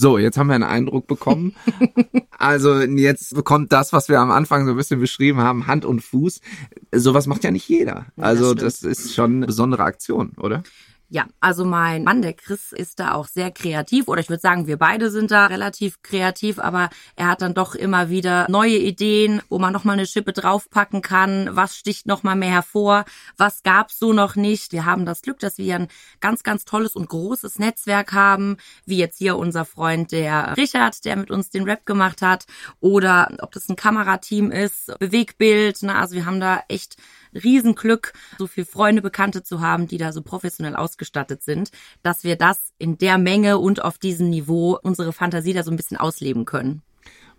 So, 0.00 0.16
jetzt 0.16 0.38
haben 0.38 0.46
wir 0.46 0.54
einen 0.54 0.64
Eindruck 0.64 1.06
bekommen. 1.06 1.54
also 2.38 2.80
jetzt 2.80 3.34
bekommt 3.34 3.70
das, 3.70 3.92
was 3.92 4.08
wir 4.08 4.18
am 4.18 4.30
Anfang 4.30 4.64
so 4.64 4.70
ein 4.70 4.76
bisschen 4.78 4.98
beschrieben 4.98 5.40
haben, 5.40 5.66
Hand 5.66 5.84
und 5.84 6.00
Fuß. 6.00 6.40
Sowas 6.90 7.26
macht 7.26 7.44
ja 7.44 7.50
nicht 7.50 7.68
jeder. 7.68 8.06
Also 8.16 8.54
das, 8.54 8.80
das 8.80 8.98
ist 8.98 9.14
schon 9.14 9.36
eine 9.36 9.46
besondere 9.46 9.82
Aktion, 9.82 10.32
oder? 10.38 10.62
Ja, 11.12 11.26
also 11.40 11.64
mein 11.64 12.04
Mann, 12.04 12.22
der 12.22 12.34
Chris, 12.34 12.70
ist 12.70 13.00
da 13.00 13.14
auch 13.14 13.26
sehr 13.26 13.50
kreativ 13.50 14.06
oder 14.06 14.20
ich 14.20 14.28
würde 14.28 14.40
sagen, 14.40 14.68
wir 14.68 14.76
beide 14.76 15.10
sind 15.10 15.32
da 15.32 15.46
relativ 15.46 16.02
kreativ, 16.02 16.60
aber 16.60 16.88
er 17.16 17.26
hat 17.26 17.42
dann 17.42 17.52
doch 17.52 17.74
immer 17.74 18.10
wieder 18.10 18.46
neue 18.48 18.76
Ideen, 18.76 19.42
wo 19.48 19.58
man 19.58 19.72
nochmal 19.72 19.94
eine 19.94 20.06
Schippe 20.06 20.32
draufpacken 20.32 21.02
kann, 21.02 21.48
was 21.50 21.76
sticht 21.76 22.06
nochmal 22.06 22.36
mehr 22.36 22.52
hervor, 22.52 23.04
was 23.36 23.64
gab's 23.64 23.98
so 23.98 24.12
noch 24.12 24.36
nicht. 24.36 24.70
Wir 24.70 24.84
haben 24.84 25.04
das 25.04 25.22
Glück, 25.22 25.40
dass 25.40 25.58
wir 25.58 25.74
ein 25.74 25.88
ganz, 26.20 26.44
ganz 26.44 26.64
tolles 26.64 26.94
und 26.94 27.08
großes 27.08 27.58
Netzwerk 27.58 28.12
haben, 28.12 28.56
wie 28.86 28.98
jetzt 28.98 29.18
hier 29.18 29.36
unser 29.36 29.64
Freund, 29.64 30.12
der 30.12 30.56
Richard, 30.56 31.04
der 31.04 31.16
mit 31.16 31.32
uns 31.32 31.50
den 31.50 31.64
Rap 31.64 31.86
gemacht 31.86 32.22
hat 32.22 32.46
oder 32.78 33.36
ob 33.40 33.50
das 33.50 33.68
ein 33.68 33.74
Kamerateam 33.74 34.52
ist, 34.52 34.96
Bewegbild, 35.00 35.82
ne? 35.82 35.96
also 35.96 36.14
wir 36.14 36.24
haben 36.24 36.38
da 36.38 36.62
echt 36.68 36.94
Riesenglück, 37.34 38.12
so 38.38 38.46
viel 38.46 38.64
Freunde, 38.64 39.02
Bekannte 39.02 39.42
zu 39.42 39.60
haben, 39.60 39.86
die 39.86 39.98
da 39.98 40.12
so 40.12 40.22
professionell 40.22 40.76
ausgestattet 40.76 41.42
sind, 41.42 41.70
dass 42.02 42.24
wir 42.24 42.36
das 42.36 42.72
in 42.78 42.98
der 42.98 43.18
Menge 43.18 43.58
und 43.58 43.82
auf 43.82 43.98
diesem 43.98 44.30
Niveau 44.30 44.78
unsere 44.82 45.12
Fantasie 45.12 45.52
da 45.52 45.62
so 45.62 45.70
ein 45.70 45.76
bisschen 45.76 45.96
ausleben 45.96 46.44
können. 46.44 46.82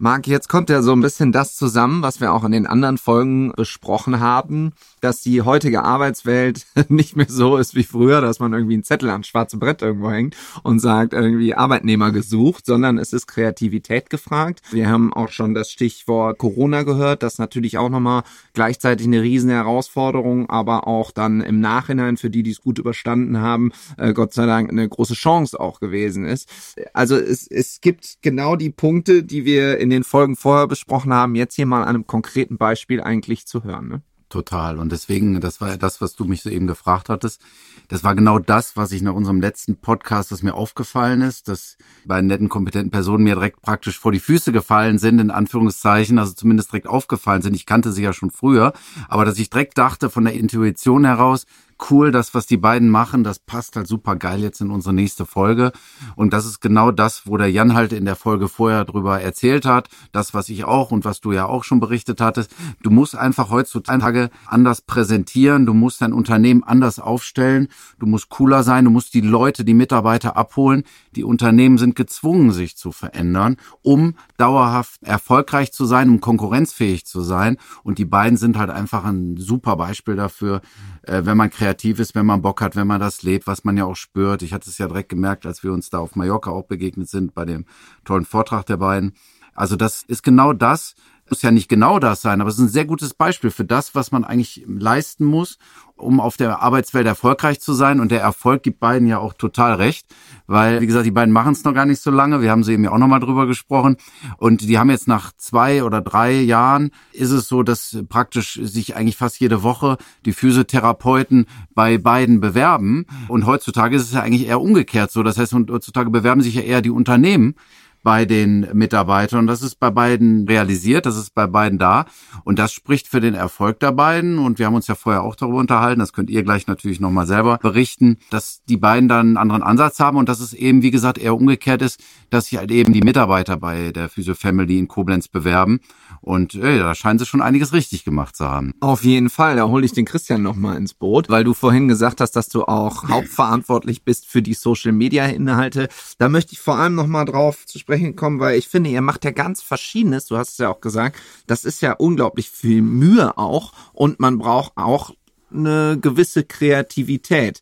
Marc, 0.03 0.25
jetzt 0.25 0.49
kommt 0.49 0.71
ja 0.71 0.81
so 0.81 0.93
ein 0.93 1.01
bisschen 1.01 1.31
das 1.31 1.55
zusammen, 1.55 2.01
was 2.01 2.19
wir 2.19 2.33
auch 2.33 2.43
in 2.43 2.53
den 2.53 2.65
anderen 2.65 2.97
Folgen 2.97 3.51
besprochen 3.55 4.19
haben, 4.19 4.71
dass 4.99 5.21
die 5.21 5.43
heutige 5.43 5.83
Arbeitswelt 5.83 6.65
nicht 6.89 7.15
mehr 7.15 7.27
so 7.29 7.55
ist 7.55 7.75
wie 7.75 7.83
früher, 7.83 8.19
dass 8.19 8.39
man 8.39 8.51
irgendwie 8.51 8.73
einen 8.73 8.83
Zettel 8.83 9.11
ans 9.11 9.27
schwarze 9.27 9.57
Brett 9.57 9.83
irgendwo 9.83 10.09
hängt 10.09 10.35
und 10.63 10.79
sagt, 10.79 11.13
irgendwie 11.13 11.53
Arbeitnehmer 11.53 12.11
gesucht, 12.11 12.65
sondern 12.65 12.97
es 12.97 13.13
ist 13.13 13.27
Kreativität 13.27 14.09
gefragt. 14.09 14.63
Wir 14.71 14.89
haben 14.89 15.13
auch 15.13 15.29
schon 15.29 15.53
das 15.53 15.69
Stichwort 15.69 16.39
Corona 16.39 16.81
gehört, 16.81 17.21
das 17.21 17.37
natürlich 17.37 17.77
auch 17.77 17.89
nochmal 17.89 18.23
gleichzeitig 18.53 19.05
eine 19.05 19.21
riesen 19.21 19.51
Herausforderung, 19.51 20.49
aber 20.49 20.87
auch 20.87 21.11
dann 21.11 21.41
im 21.41 21.59
Nachhinein 21.59 22.17
für 22.17 22.31
die, 22.31 22.41
die 22.41 22.49
es 22.49 22.61
gut 22.61 22.79
überstanden 22.79 23.37
haben, 23.37 23.71
äh, 23.97 24.13
Gott 24.13 24.33
sei 24.33 24.47
Dank 24.47 24.71
eine 24.71 24.89
große 24.89 25.13
Chance 25.13 25.59
auch 25.59 25.79
gewesen 25.79 26.25
ist. 26.25 26.49
Also 26.91 27.17
es, 27.17 27.45
es 27.45 27.81
gibt 27.81 28.17
genau 28.23 28.55
die 28.55 28.71
Punkte, 28.71 29.21
die 29.21 29.45
wir 29.45 29.77
in 29.77 29.90
den 29.91 30.03
Folgen 30.03 30.35
vorher 30.35 30.67
besprochen 30.67 31.13
haben, 31.13 31.35
jetzt 31.35 31.55
hier 31.55 31.65
mal 31.65 31.83
an 31.83 31.89
einem 31.89 32.07
konkreten 32.07 32.57
Beispiel 32.57 33.01
eigentlich 33.01 33.45
zu 33.45 33.63
hören. 33.63 33.87
Ne? 33.87 34.01
Total. 34.31 34.79
Und 34.79 34.93
deswegen, 34.93 35.41
das 35.41 35.59
war 35.59 35.71
ja 35.71 35.77
das, 35.77 35.99
was 35.99 36.15
du 36.15 36.23
mich 36.23 36.41
soeben 36.41 36.65
gefragt 36.65 37.09
hattest. 37.09 37.41
Das 37.89 38.05
war 38.05 38.15
genau 38.15 38.39
das, 38.39 38.77
was 38.77 38.93
ich 38.93 39.01
nach 39.01 39.13
unserem 39.13 39.41
letzten 39.41 39.75
Podcast, 39.75 40.31
was 40.31 40.41
mir 40.41 40.53
aufgefallen 40.53 41.21
ist, 41.21 41.49
dass 41.49 41.77
bei 42.05 42.21
netten, 42.21 42.47
kompetenten 42.47 42.91
Personen 42.91 43.25
mir 43.25 43.35
direkt 43.35 43.61
praktisch 43.61 43.99
vor 43.99 44.13
die 44.13 44.21
Füße 44.21 44.53
gefallen 44.53 44.99
sind, 44.99 45.19
in 45.19 45.31
Anführungszeichen, 45.31 46.17
also 46.17 46.31
zumindest 46.31 46.71
direkt 46.71 46.87
aufgefallen 46.87 47.41
sind. 47.41 47.55
Ich 47.55 47.65
kannte 47.65 47.91
sie 47.91 48.03
ja 48.03 48.13
schon 48.13 48.31
früher, 48.31 48.71
aber 49.09 49.25
dass 49.25 49.37
ich 49.37 49.49
direkt 49.49 49.77
dachte 49.77 50.09
von 50.09 50.23
der 50.23 50.33
Intuition 50.33 51.03
heraus, 51.03 51.45
cool, 51.89 52.11
das, 52.11 52.33
was 52.33 52.45
die 52.45 52.57
beiden 52.57 52.89
machen, 52.89 53.23
das 53.23 53.39
passt 53.39 53.75
halt 53.75 53.87
super 53.87 54.15
geil 54.15 54.41
jetzt 54.41 54.61
in 54.61 54.69
unsere 54.69 54.93
nächste 54.93 55.25
Folge. 55.25 55.71
Und 56.15 56.33
das 56.33 56.45
ist 56.45 56.59
genau 56.59 56.91
das, 56.91 57.25
wo 57.25 57.37
der 57.37 57.49
Jan 57.51 57.73
halt 57.73 57.93
in 57.93 58.05
der 58.05 58.15
Folge 58.15 58.47
vorher 58.47 58.85
drüber 58.85 59.21
erzählt 59.21 59.65
hat. 59.65 59.89
Das, 60.11 60.33
was 60.33 60.49
ich 60.49 60.65
auch 60.65 60.91
und 60.91 61.05
was 61.05 61.21
du 61.21 61.31
ja 61.31 61.45
auch 61.45 61.63
schon 61.63 61.79
berichtet 61.79 62.21
hattest. 62.21 62.51
Du 62.83 62.89
musst 62.89 63.15
einfach 63.15 63.49
heutzutage 63.49 64.29
anders 64.45 64.81
präsentieren. 64.81 65.65
Du 65.65 65.73
musst 65.73 66.01
dein 66.01 66.13
Unternehmen 66.13 66.63
anders 66.63 66.99
aufstellen. 66.99 67.67
Du 67.99 68.05
musst 68.05 68.29
cooler 68.29 68.63
sein. 68.63 68.85
Du 68.85 68.91
musst 68.91 69.13
die 69.13 69.21
Leute, 69.21 69.65
die 69.65 69.73
Mitarbeiter 69.73 70.37
abholen. 70.37 70.83
Die 71.15 71.23
Unternehmen 71.23 71.77
sind 71.77 71.95
gezwungen, 71.95 72.51
sich 72.51 72.77
zu 72.77 72.91
verändern, 72.91 73.57
um 73.81 74.15
dauerhaft 74.37 75.01
erfolgreich 75.03 75.71
zu 75.71 75.85
sein, 75.85 76.09
um 76.09 76.21
konkurrenzfähig 76.21 77.05
zu 77.05 77.21
sein. 77.21 77.57
Und 77.83 77.97
die 77.97 78.05
beiden 78.05 78.37
sind 78.37 78.57
halt 78.57 78.69
einfach 78.69 79.03
ein 79.05 79.37
super 79.37 79.75
Beispiel 79.75 80.15
dafür, 80.15 80.61
äh, 81.03 81.21
wenn 81.25 81.37
man 81.37 81.49
kreativ 81.49 81.99
ist, 81.99 82.15
wenn 82.15 82.25
man 82.25 82.41
Bock 82.41 82.61
hat, 82.61 82.75
wenn 82.75 82.87
man 82.87 82.99
das 82.99 83.23
lebt, 83.23 83.47
was 83.47 83.63
man 83.63 83.77
ja 83.77 83.85
auch 83.85 83.95
spürt. 83.95 84.41
Ich 84.41 84.53
hatte 84.53 84.69
es 84.69 84.77
ja 84.77 84.87
direkt 84.87 85.09
gemerkt, 85.09 85.45
als 85.45 85.63
wir 85.63 85.71
uns 85.71 85.89
da 85.89 85.99
auf 85.99 86.15
Mallorca 86.15 86.51
auch 86.51 86.65
begegnet 86.65 87.09
sind 87.09 87.33
bei 87.33 87.45
dem 87.45 87.65
tollen 88.05 88.25
Vortrag 88.25 88.65
der 88.65 88.77
beiden. 88.77 89.13
Also 89.53 89.75
das 89.75 90.03
ist 90.03 90.23
genau 90.23 90.53
das, 90.53 90.95
muss 91.31 91.41
ja 91.41 91.51
nicht 91.51 91.69
genau 91.69 91.97
das 91.97 92.21
sein, 92.21 92.41
aber 92.41 92.49
es 92.49 92.57
ist 92.57 92.61
ein 92.61 92.67
sehr 92.67 92.85
gutes 92.85 93.13
Beispiel 93.13 93.51
für 93.51 93.63
das, 93.63 93.95
was 93.95 94.11
man 94.11 94.25
eigentlich 94.25 94.65
leisten 94.67 95.23
muss, 95.25 95.57
um 95.95 96.19
auf 96.19 96.35
der 96.35 96.61
Arbeitswelt 96.61 97.07
erfolgreich 97.07 97.61
zu 97.61 97.73
sein. 97.73 98.01
Und 98.01 98.11
der 98.11 98.19
Erfolg 98.19 98.63
gibt 98.63 98.81
beiden 98.81 99.07
ja 99.07 99.19
auch 99.19 99.33
total 99.33 99.75
recht, 99.75 100.05
weil, 100.45 100.81
wie 100.81 100.87
gesagt, 100.87 101.05
die 101.05 101.11
beiden 101.11 101.33
machen 101.33 101.53
es 101.53 101.63
noch 101.63 101.73
gar 101.73 101.85
nicht 101.85 102.01
so 102.01 102.11
lange. 102.11 102.41
Wir 102.41 102.51
haben 102.51 102.65
sie 102.65 102.73
eben 102.73 102.83
ja 102.83 102.91
auch 102.91 102.97
nochmal 102.97 103.21
drüber 103.21 103.47
gesprochen. 103.47 103.95
Und 104.37 104.61
die 104.61 104.77
haben 104.77 104.89
jetzt 104.89 105.07
nach 105.07 105.31
zwei 105.37 105.83
oder 105.85 106.01
drei 106.01 106.33
Jahren 106.33 106.91
ist 107.13 107.31
es 107.31 107.47
so, 107.47 107.63
dass 107.63 107.97
praktisch 108.09 108.59
sich 108.61 108.97
eigentlich 108.97 109.15
fast 109.15 109.39
jede 109.39 109.63
Woche 109.63 109.97
die 110.25 110.33
Physiotherapeuten 110.33 111.45
bei 111.73 111.97
beiden 111.97 112.41
bewerben. 112.41 113.05
Und 113.29 113.45
heutzutage 113.45 113.95
ist 113.95 114.03
es 114.03 114.13
ja 114.13 114.21
eigentlich 114.21 114.47
eher 114.47 114.59
umgekehrt 114.59 115.11
so. 115.11 115.23
Das 115.23 115.37
heißt, 115.37 115.53
heutzutage 115.53 116.09
bewerben 116.09 116.41
sich 116.41 116.55
ja 116.55 116.61
eher 116.61 116.81
die 116.81 116.89
Unternehmen 116.89 117.55
bei 118.03 118.25
den 118.25 118.67
Mitarbeitern. 118.73 119.47
Das 119.47 119.61
ist 119.61 119.75
bei 119.75 119.89
beiden 119.89 120.47
realisiert, 120.47 121.05
das 121.05 121.17
ist 121.17 121.33
bei 121.33 121.47
beiden 121.47 121.79
da. 121.79 122.05
Und 122.43 122.59
das 122.59 122.73
spricht 122.73 123.07
für 123.07 123.21
den 123.21 123.33
Erfolg 123.33 123.79
der 123.79 123.91
beiden. 123.91 124.39
Und 124.39 124.59
wir 124.59 124.65
haben 124.65 124.75
uns 124.75 124.87
ja 124.87 124.95
vorher 124.95 125.23
auch 125.23 125.35
darüber 125.35 125.59
unterhalten, 125.59 125.99
das 125.99 126.13
könnt 126.13 126.29
ihr 126.29 126.43
gleich 126.43 126.67
natürlich 126.67 126.99
nochmal 126.99 127.27
selber 127.27 127.57
berichten, 127.57 128.17
dass 128.29 128.63
die 128.65 128.77
beiden 128.77 129.07
dann 129.07 129.27
einen 129.27 129.37
anderen 129.37 129.63
Ansatz 129.63 129.99
haben 129.99 130.17
und 130.17 130.29
dass 130.29 130.39
es 130.39 130.53
eben, 130.53 130.81
wie 130.81 130.91
gesagt, 130.91 131.17
eher 131.17 131.35
umgekehrt 131.35 131.81
ist, 131.81 132.01
dass 132.29 132.47
sich 132.47 132.57
halt 132.57 132.71
eben 132.71 132.93
die 132.93 133.01
Mitarbeiter 133.01 133.57
bei 133.57 133.91
der 133.91 134.09
Physio 134.09 134.35
Family 134.35 134.79
in 134.79 134.87
Koblenz 134.87 135.27
bewerben. 135.27 135.79
Und 136.21 136.55
ey, 136.55 136.79
da 136.79 136.95
scheinen 136.95 137.19
sie 137.19 137.25
schon 137.25 137.41
einiges 137.41 137.73
richtig 137.73 138.03
gemacht 138.03 138.35
zu 138.35 138.47
haben. 138.47 138.73
Auf 138.79 139.03
jeden 139.03 139.29
Fall, 139.29 139.55
da 139.55 139.67
hole 139.67 139.85
ich 139.85 139.93
den 139.93 140.05
Christian 140.05 140.41
nochmal 140.41 140.77
ins 140.77 140.93
Boot, 140.93 141.29
weil 141.29 141.43
du 141.43 141.53
vorhin 141.53 141.87
gesagt 141.87 142.21
hast, 142.21 142.35
dass 142.35 142.49
du 142.49 142.63
auch 142.63 143.07
hauptverantwortlich 143.09 144.03
bist 144.03 144.27
für 144.27 144.41
die 144.41 144.53
Social-Media-Inhalte. 144.53 145.87
Da 146.17 146.29
möchte 146.29 146.53
ich 146.53 146.59
vor 146.59 146.77
allem 146.77 146.95
nochmal 146.95 147.25
drauf 147.25 147.65
zu 147.65 147.79
sprechen 147.79 147.90
kommen, 148.15 148.39
weil 148.39 148.57
ich 148.57 148.67
finde, 148.67 148.89
ihr 148.89 149.01
macht 149.01 149.25
ja 149.25 149.31
ganz 149.31 149.61
Verschiedenes, 149.61 150.25
du 150.25 150.37
hast 150.37 150.51
es 150.51 150.57
ja 150.57 150.69
auch 150.69 150.81
gesagt, 150.81 151.17
das 151.47 151.65
ist 151.65 151.81
ja 151.81 151.93
unglaublich 151.93 152.49
viel 152.49 152.81
Mühe 152.81 153.37
auch 153.37 153.73
und 153.93 154.19
man 154.19 154.37
braucht 154.37 154.73
auch 154.75 155.11
eine 155.51 155.97
gewisse 155.99 156.43
Kreativität. 156.43 157.61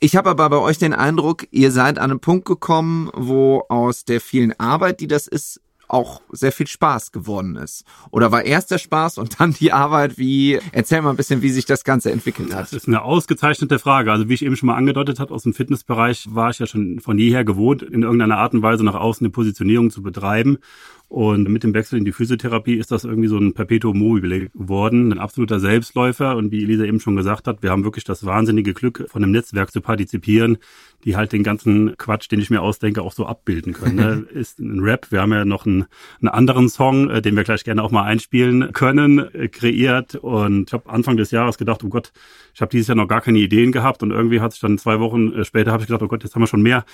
Ich 0.00 0.16
habe 0.16 0.30
aber 0.30 0.48
bei 0.48 0.58
euch 0.58 0.78
den 0.78 0.94
Eindruck, 0.94 1.46
ihr 1.50 1.72
seid 1.72 1.98
an 1.98 2.10
einen 2.10 2.20
Punkt 2.20 2.44
gekommen, 2.44 3.10
wo 3.14 3.64
aus 3.68 4.04
der 4.04 4.20
vielen 4.20 4.58
Arbeit, 4.60 5.00
die 5.00 5.08
das 5.08 5.26
ist, 5.26 5.60
auch 5.88 6.20
sehr 6.30 6.52
viel 6.52 6.66
Spaß 6.66 7.12
geworden 7.12 7.56
ist? 7.56 7.84
Oder 8.10 8.30
war 8.30 8.44
erst 8.44 8.70
der 8.70 8.78
Spaß 8.78 9.18
und 9.18 9.40
dann 9.40 9.52
die 9.52 9.72
Arbeit? 9.72 10.18
Wie, 10.18 10.58
erzähl 10.72 11.02
mal 11.02 11.10
ein 11.10 11.16
bisschen, 11.16 11.42
wie 11.42 11.50
sich 11.50 11.66
das 11.66 11.84
Ganze 11.84 12.12
entwickelt 12.12 12.54
hat. 12.54 12.64
Das 12.64 12.72
ist 12.72 12.88
eine 12.88 13.02
ausgezeichnete 13.02 13.78
Frage. 13.78 14.12
Also 14.12 14.28
wie 14.28 14.34
ich 14.34 14.44
eben 14.44 14.56
schon 14.56 14.68
mal 14.68 14.76
angedeutet 14.76 15.20
habe, 15.20 15.34
aus 15.34 15.42
dem 15.42 15.54
Fitnessbereich 15.54 16.28
war 16.30 16.50
ich 16.50 16.58
ja 16.58 16.66
schon 16.66 17.00
von 17.00 17.18
jeher 17.18 17.44
gewohnt, 17.44 17.82
in 17.82 18.02
irgendeiner 18.02 18.38
Art 18.38 18.54
und 18.54 18.62
Weise 18.62 18.84
nach 18.84 18.94
außen 18.94 19.24
eine 19.24 19.32
Positionierung 19.32 19.90
zu 19.90 20.02
betreiben. 20.02 20.58
Und 21.08 21.48
mit 21.48 21.64
dem 21.64 21.72
Wechsel 21.72 21.98
in 21.98 22.04
die 22.04 22.12
Physiotherapie 22.12 22.74
ist 22.74 22.90
das 22.90 23.04
irgendwie 23.04 23.28
so 23.28 23.38
ein 23.38 23.54
Perpetuum 23.54 23.98
mobile 23.98 24.50
geworden, 24.50 25.10
ein 25.10 25.18
absoluter 25.18 25.58
Selbstläufer. 25.58 26.36
Und 26.36 26.52
wie 26.52 26.62
Elisa 26.62 26.84
eben 26.84 27.00
schon 27.00 27.16
gesagt 27.16 27.48
hat, 27.48 27.62
wir 27.62 27.70
haben 27.70 27.82
wirklich 27.82 28.04
das 28.04 28.26
wahnsinnige 28.26 28.74
Glück, 28.74 29.06
von 29.08 29.22
einem 29.22 29.32
Netzwerk 29.32 29.72
zu 29.72 29.80
partizipieren, 29.80 30.58
die 31.04 31.16
halt 31.16 31.32
den 31.32 31.42
ganzen 31.42 31.96
Quatsch, 31.96 32.30
den 32.30 32.40
ich 32.40 32.50
mir 32.50 32.60
ausdenke, 32.60 33.00
auch 33.00 33.12
so 33.12 33.24
abbilden 33.24 33.72
können. 33.72 33.94
Ne? 33.94 34.26
ist 34.34 34.58
ein 34.58 34.80
Rap. 34.80 35.10
Wir 35.10 35.22
haben 35.22 35.32
ja 35.32 35.46
noch 35.46 35.64
einen, 35.64 35.86
einen 36.20 36.28
anderen 36.28 36.68
Song, 36.68 37.08
äh, 37.08 37.22
den 37.22 37.36
wir 37.36 37.44
gleich 37.44 37.64
gerne 37.64 37.82
auch 37.82 37.90
mal 37.90 38.02
einspielen 38.02 38.74
können, 38.74 39.34
äh, 39.34 39.48
kreiert. 39.48 40.14
Und 40.14 40.68
ich 40.68 40.72
habe 40.74 40.90
Anfang 40.90 41.16
des 41.16 41.30
Jahres 41.30 41.56
gedacht, 41.56 41.82
oh 41.84 41.88
Gott, 41.88 42.12
ich 42.52 42.60
habe 42.60 42.70
dieses 42.70 42.88
Jahr 42.88 42.96
noch 42.96 43.08
gar 43.08 43.22
keine 43.22 43.38
Ideen 43.38 43.72
gehabt. 43.72 44.02
Und 44.02 44.10
irgendwie 44.10 44.40
hat 44.42 44.52
sich 44.52 44.60
dann 44.60 44.76
zwei 44.76 45.00
Wochen 45.00 45.32
äh, 45.32 45.46
später 45.46 45.72
habe 45.72 45.82
ich 45.82 45.86
gedacht, 45.86 46.02
oh 46.02 46.08
Gott, 46.08 46.22
jetzt 46.22 46.34
haben 46.34 46.42
wir 46.42 46.48
schon 46.48 46.62
mehr 46.62 46.84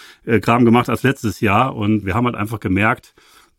Kram 0.40 0.64
gemacht 0.64 0.88
als 0.88 1.02
letztes 1.02 1.40
Jahr. 1.40 1.74
Und 1.74 2.06
wir 2.06 2.14
haben 2.14 2.26
halt 2.26 2.36
einfach 2.36 2.60
gemerkt, 2.60 3.12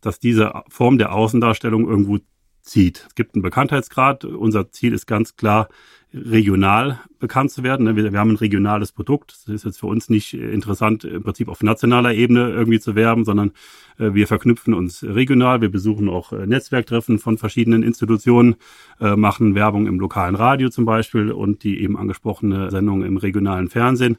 dass 0.06 0.20
diese 0.20 0.52
Form 0.68 0.98
der 0.98 1.12
Außendarstellung 1.12 1.88
irgendwo 1.88 2.18
zieht. 2.62 3.04
Es 3.08 3.14
gibt 3.14 3.34
einen 3.34 3.42
Bekanntheitsgrad. 3.42 4.24
Unser 4.24 4.70
Ziel 4.70 4.92
ist 4.92 5.06
ganz 5.06 5.36
klar, 5.36 5.68
regional 6.12 7.00
bekannt 7.18 7.50
zu 7.50 7.62
werden. 7.62 7.96
Wir, 7.96 8.12
wir 8.12 8.18
haben 8.18 8.30
ein 8.30 8.36
regionales 8.36 8.92
Produkt. 8.92 9.32
Es 9.32 9.48
ist 9.48 9.64
jetzt 9.64 9.80
für 9.80 9.86
uns 9.86 10.08
nicht 10.08 10.32
interessant, 10.34 11.04
im 11.04 11.22
Prinzip 11.22 11.48
auf 11.48 11.62
nationaler 11.62 12.14
Ebene 12.14 12.50
irgendwie 12.50 12.78
zu 12.78 12.94
werben, 12.94 13.24
sondern 13.24 13.50
äh, 13.98 14.14
wir 14.14 14.28
verknüpfen 14.28 14.74
uns 14.74 15.02
regional. 15.02 15.60
Wir 15.60 15.70
besuchen 15.70 16.08
auch 16.08 16.32
äh, 16.32 16.46
Netzwerktreffen 16.46 17.18
von 17.18 17.36
verschiedenen 17.36 17.82
Institutionen, 17.82 18.56
äh, 19.00 19.16
machen 19.16 19.54
Werbung 19.54 19.86
im 19.86 19.98
lokalen 19.98 20.36
Radio 20.36 20.68
zum 20.68 20.84
Beispiel 20.84 21.32
und 21.32 21.64
die 21.64 21.82
eben 21.82 21.96
angesprochene 21.96 22.70
Sendung 22.70 23.02
im 23.02 23.16
regionalen 23.16 23.68
Fernsehen. 23.68 24.18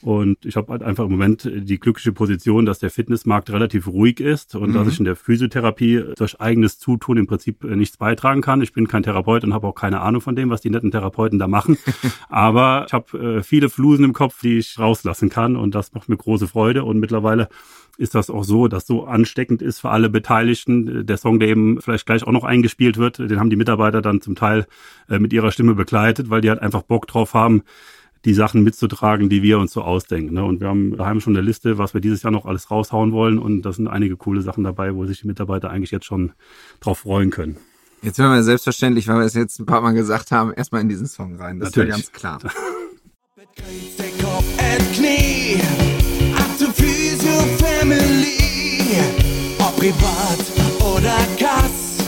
Und 0.00 0.44
ich 0.44 0.54
habe 0.54 0.70
halt 0.70 0.82
einfach 0.82 1.04
im 1.04 1.10
Moment 1.10 1.50
die 1.52 1.80
glückliche 1.80 2.12
Position, 2.12 2.66
dass 2.66 2.78
der 2.78 2.90
Fitnessmarkt 2.90 3.50
relativ 3.50 3.88
ruhig 3.88 4.20
ist 4.20 4.54
und 4.54 4.70
mhm. 4.70 4.74
dass 4.74 4.88
ich 4.88 4.98
in 5.00 5.04
der 5.04 5.16
Physiotherapie 5.16 6.04
durch 6.16 6.40
eigenes 6.40 6.78
Zutun 6.78 7.16
im 7.16 7.26
Prinzip 7.26 7.64
äh, 7.64 7.74
nichts 7.74 7.96
beitragen 7.96 8.40
kann. 8.40 8.62
Ich 8.62 8.72
bin 8.72 8.86
kein 8.86 9.02
Therapeut 9.02 9.42
und 9.42 9.54
habe 9.54 9.66
auch 9.66 9.74
keine 9.74 10.00
Ahnung 10.00 10.20
von 10.20 10.36
dem, 10.36 10.50
was 10.50 10.60
die 10.60 10.70
netten 10.70 10.92
Therapeuten 10.92 11.40
da 11.40 11.48
machen. 11.48 11.78
Aber 12.28 12.84
ich 12.86 12.92
habe 12.92 13.38
äh, 13.38 13.42
viele 13.42 13.70
Flusen 13.70 14.04
im 14.04 14.12
Kopf, 14.12 14.40
die 14.40 14.58
ich 14.58 14.78
rauslassen 14.78 15.30
kann 15.30 15.56
und 15.56 15.74
das 15.74 15.92
macht 15.92 16.08
mir 16.08 16.16
große 16.16 16.46
Freude. 16.46 16.84
Und 16.84 17.00
mittlerweile 17.00 17.48
ist 17.96 18.14
das 18.14 18.30
auch 18.30 18.44
so, 18.44 18.68
dass 18.68 18.86
so 18.86 19.04
ansteckend 19.04 19.60
ist 19.60 19.80
für 19.80 19.90
alle 19.90 20.08
Beteiligten. 20.08 21.04
Der 21.04 21.16
Song, 21.16 21.40
der 21.40 21.48
eben 21.48 21.80
vielleicht 21.80 22.06
gleich 22.06 22.22
auch 22.22 22.32
noch 22.32 22.44
eingespielt 22.44 22.96
wird, 22.96 23.18
den 23.18 23.40
haben 23.40 23.50
die 23.50 23.56
Mitarbeiter 23.56 24.00
dann 24.00 24.20
zum 24.20 24.36
Teil 24.36 24.66
äh, 25.08 25.18
mit 25.18 25.32
ihrer 25.32 25.50
Stimme 25.50 25.74
begleitet, 25.74 26.30
weil 26.30 26.40
die 26.40 26.50
halt 26.50 26.62
einfach 26.62 26.82
Bock 26.82 27.08
drauf 27.08 27.34
haben, 27.34 27.64
die 28.24 28.34
Sachen 28.34 28.62
mitzutragen, 28.62 29.28
die 29.28 29.42
wir 29.42 29.58
uns 29.58 29.72
so 29.72 29.82
ausdenken. 29.82 30.34
Ne? 30.34 30.44
Und 30.44 30.60
wir 30.60 30.68
haben 30.68 30.96
daheim 30.96 31.20
schon 31.20 31.36
eine 31.36 31.44
Liste, 31.44 31.78
was 31.78 31.94
wir 31.94 32.00
dieses 32.00 32.22
Jahr 32.22 32.32
noch 32.32 32.46
alles 32.46 32.70
raushauen 32.70 33.12
wollen. 33.12 33.38
Und 33.38 33.62
da 33.62 33.72
sind 33.72 33.88
einige 33.88 34.16
coole 34.16 34.42
Sachen 34.42 34.64
dabei, 34.64 34.94
wo 34.94 35.06
sich 35.06 35.20
die 35.20 35.26
Mitarbeiter 35.26 35.70
eigentlich 35.70 35.90
jetzt 35.90 36.06
schon 36.06 36.32
drauf 36.80 37.00
freuen 37.00 37.30
können. 37.30 37.56
Jetzt 38.02 38.18
hören 38.18 38.32
wir 38.32 38.42
selbstverständlich, 38.42 39.08
weil 39.08 39.18
wir 39.18 39.24
es 39.24 39.34
jetzt 39.34 39.58
ein 39.58 39.66
paar 39.66 39.80
Mal 39.80 39.92
gesagt 39.92 40.30
haben, 40.30 40.52
erstmal 40.52 40.82
in 40.82 40.88
diesen 40.88 41.06
Song 41.06 41.36
rein. 41.36 41.58
Das 41.58 41.70
Natürlich. 41.70 41.96
ist 41.96 42.12
ja 42.22 42.28
ganz 42.28 42.42
klar. 42.42 42.52
privat 49.78 50.40
oder 50.80 51.16
Kass, 51.38 51.98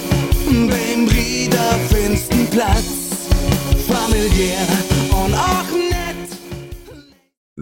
beim 0.48 1.06
Brieder 1.06 1.78
findest 1.88 2.30
Platz, 2.50 2.84
familiär 3.86 4.99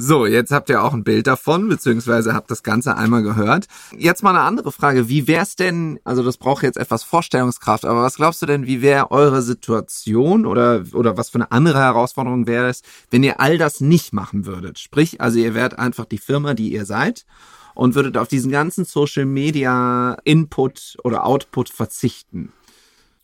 so, 0.01 0.27
jetzt 0.27 0.53
habt 0.53 0.71
ihr 0.71 0.85
auch 0.85 0.95
ein 0.95 1.03
Bild 1.03 1.27
davon, 1.27 1.69
beziehungsweise 1.69 2.33
habt 2.33 2.53
das 2.53 2.63
Ganze 2.63 2.97
einmal 2.97 3.25
gehört. 3.25 3.67
Jetzt 3.97 4.23
mal 4.23 4.31
eine 4.31 4.43
andere 4.43 4.71
Frage. 4.71 5.09
Wie 5.09 5.27
wär's 5.27 5.57
denn, 5.57 5.99
also 6.05 6.23
das 6.23 6.37
braucht 6.37 6.63
jetzt 6.63 6.79
etwas 6.79 7.03
Vorstellungskraft, 7.03 7.85
aber 7.85 8.03
was 8.03 8.15
glaubst 8.15 8.41
du 8.41 8.47
denn, 8.47 8.65
wie 8.65 8.81
wäre 8.81 9.11
eure 9.11 9.43
Situation 9.43 10.47
oder, 10.47 10.85
oder 10.93 11.17
was 11.17 11.31
für 11.31 11.39
eine 11.39 11.51
andere 11.51 11.81
Herausforderung 11.81 12.47
wäre 12.47 12.69
es, 12.69 12.83
wenn 13.11 13.25
ihr 13.25 13.41
all 13.41 13.59
das 13.59 13.81
nicht 13.81 14.13
machen 14.13 14.47
würdet? 14.47 14.79
Sprich, 14.79 15.21
also 15.21 15.41
ihr 15.41 15.57
wärt 15.57 15.81
einfach 15.81 16.05
die 16.05 16.19
Firma, 16.19 16.55
die 16.55 16.73
ihr 16.73 16.85
seid 16.85 17.27
und 17.75 17.97
würdet 17.97 18.19
auf 18.19 18.29
diesen 18.29 18.53
ganzen 18.53 18.85
Social 18.85 19.25
Media 19.25 20.17
Input 20.23 20.97
oder 21.03 21.27
Output 21.27 21.71
verzichten 21.71 22.53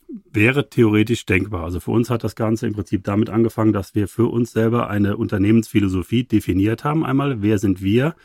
wäre 0.07 0.69
theoretisch 0.69 1.25
denkbar. 1.25 1.63
Also 1.63 1.79
für 1.79 1.91
uns 1.91 2.09
hat 2.09 2.23
das 2.23 2.35
Ganze 2.35 2.67
im 2.67 2.73
Prinzip 2.73 3.03
damit 3.03 3.29
angefangen, 3.29 3.73
dass 3.73 3.95
wir 3.95 4.07
für 4.07 4.31
uns 4.31 4.51
selber 4.51 4.89
eine 4.89 5.17
Unternehmensphilosophie 5.17 6.23
definiert 6.23 6.83
haben. 6.83 7.05
Einmal, 7.05 7.41
wer 7.41 7.57
sind 7.57 7.81
wir? 7.81 8.15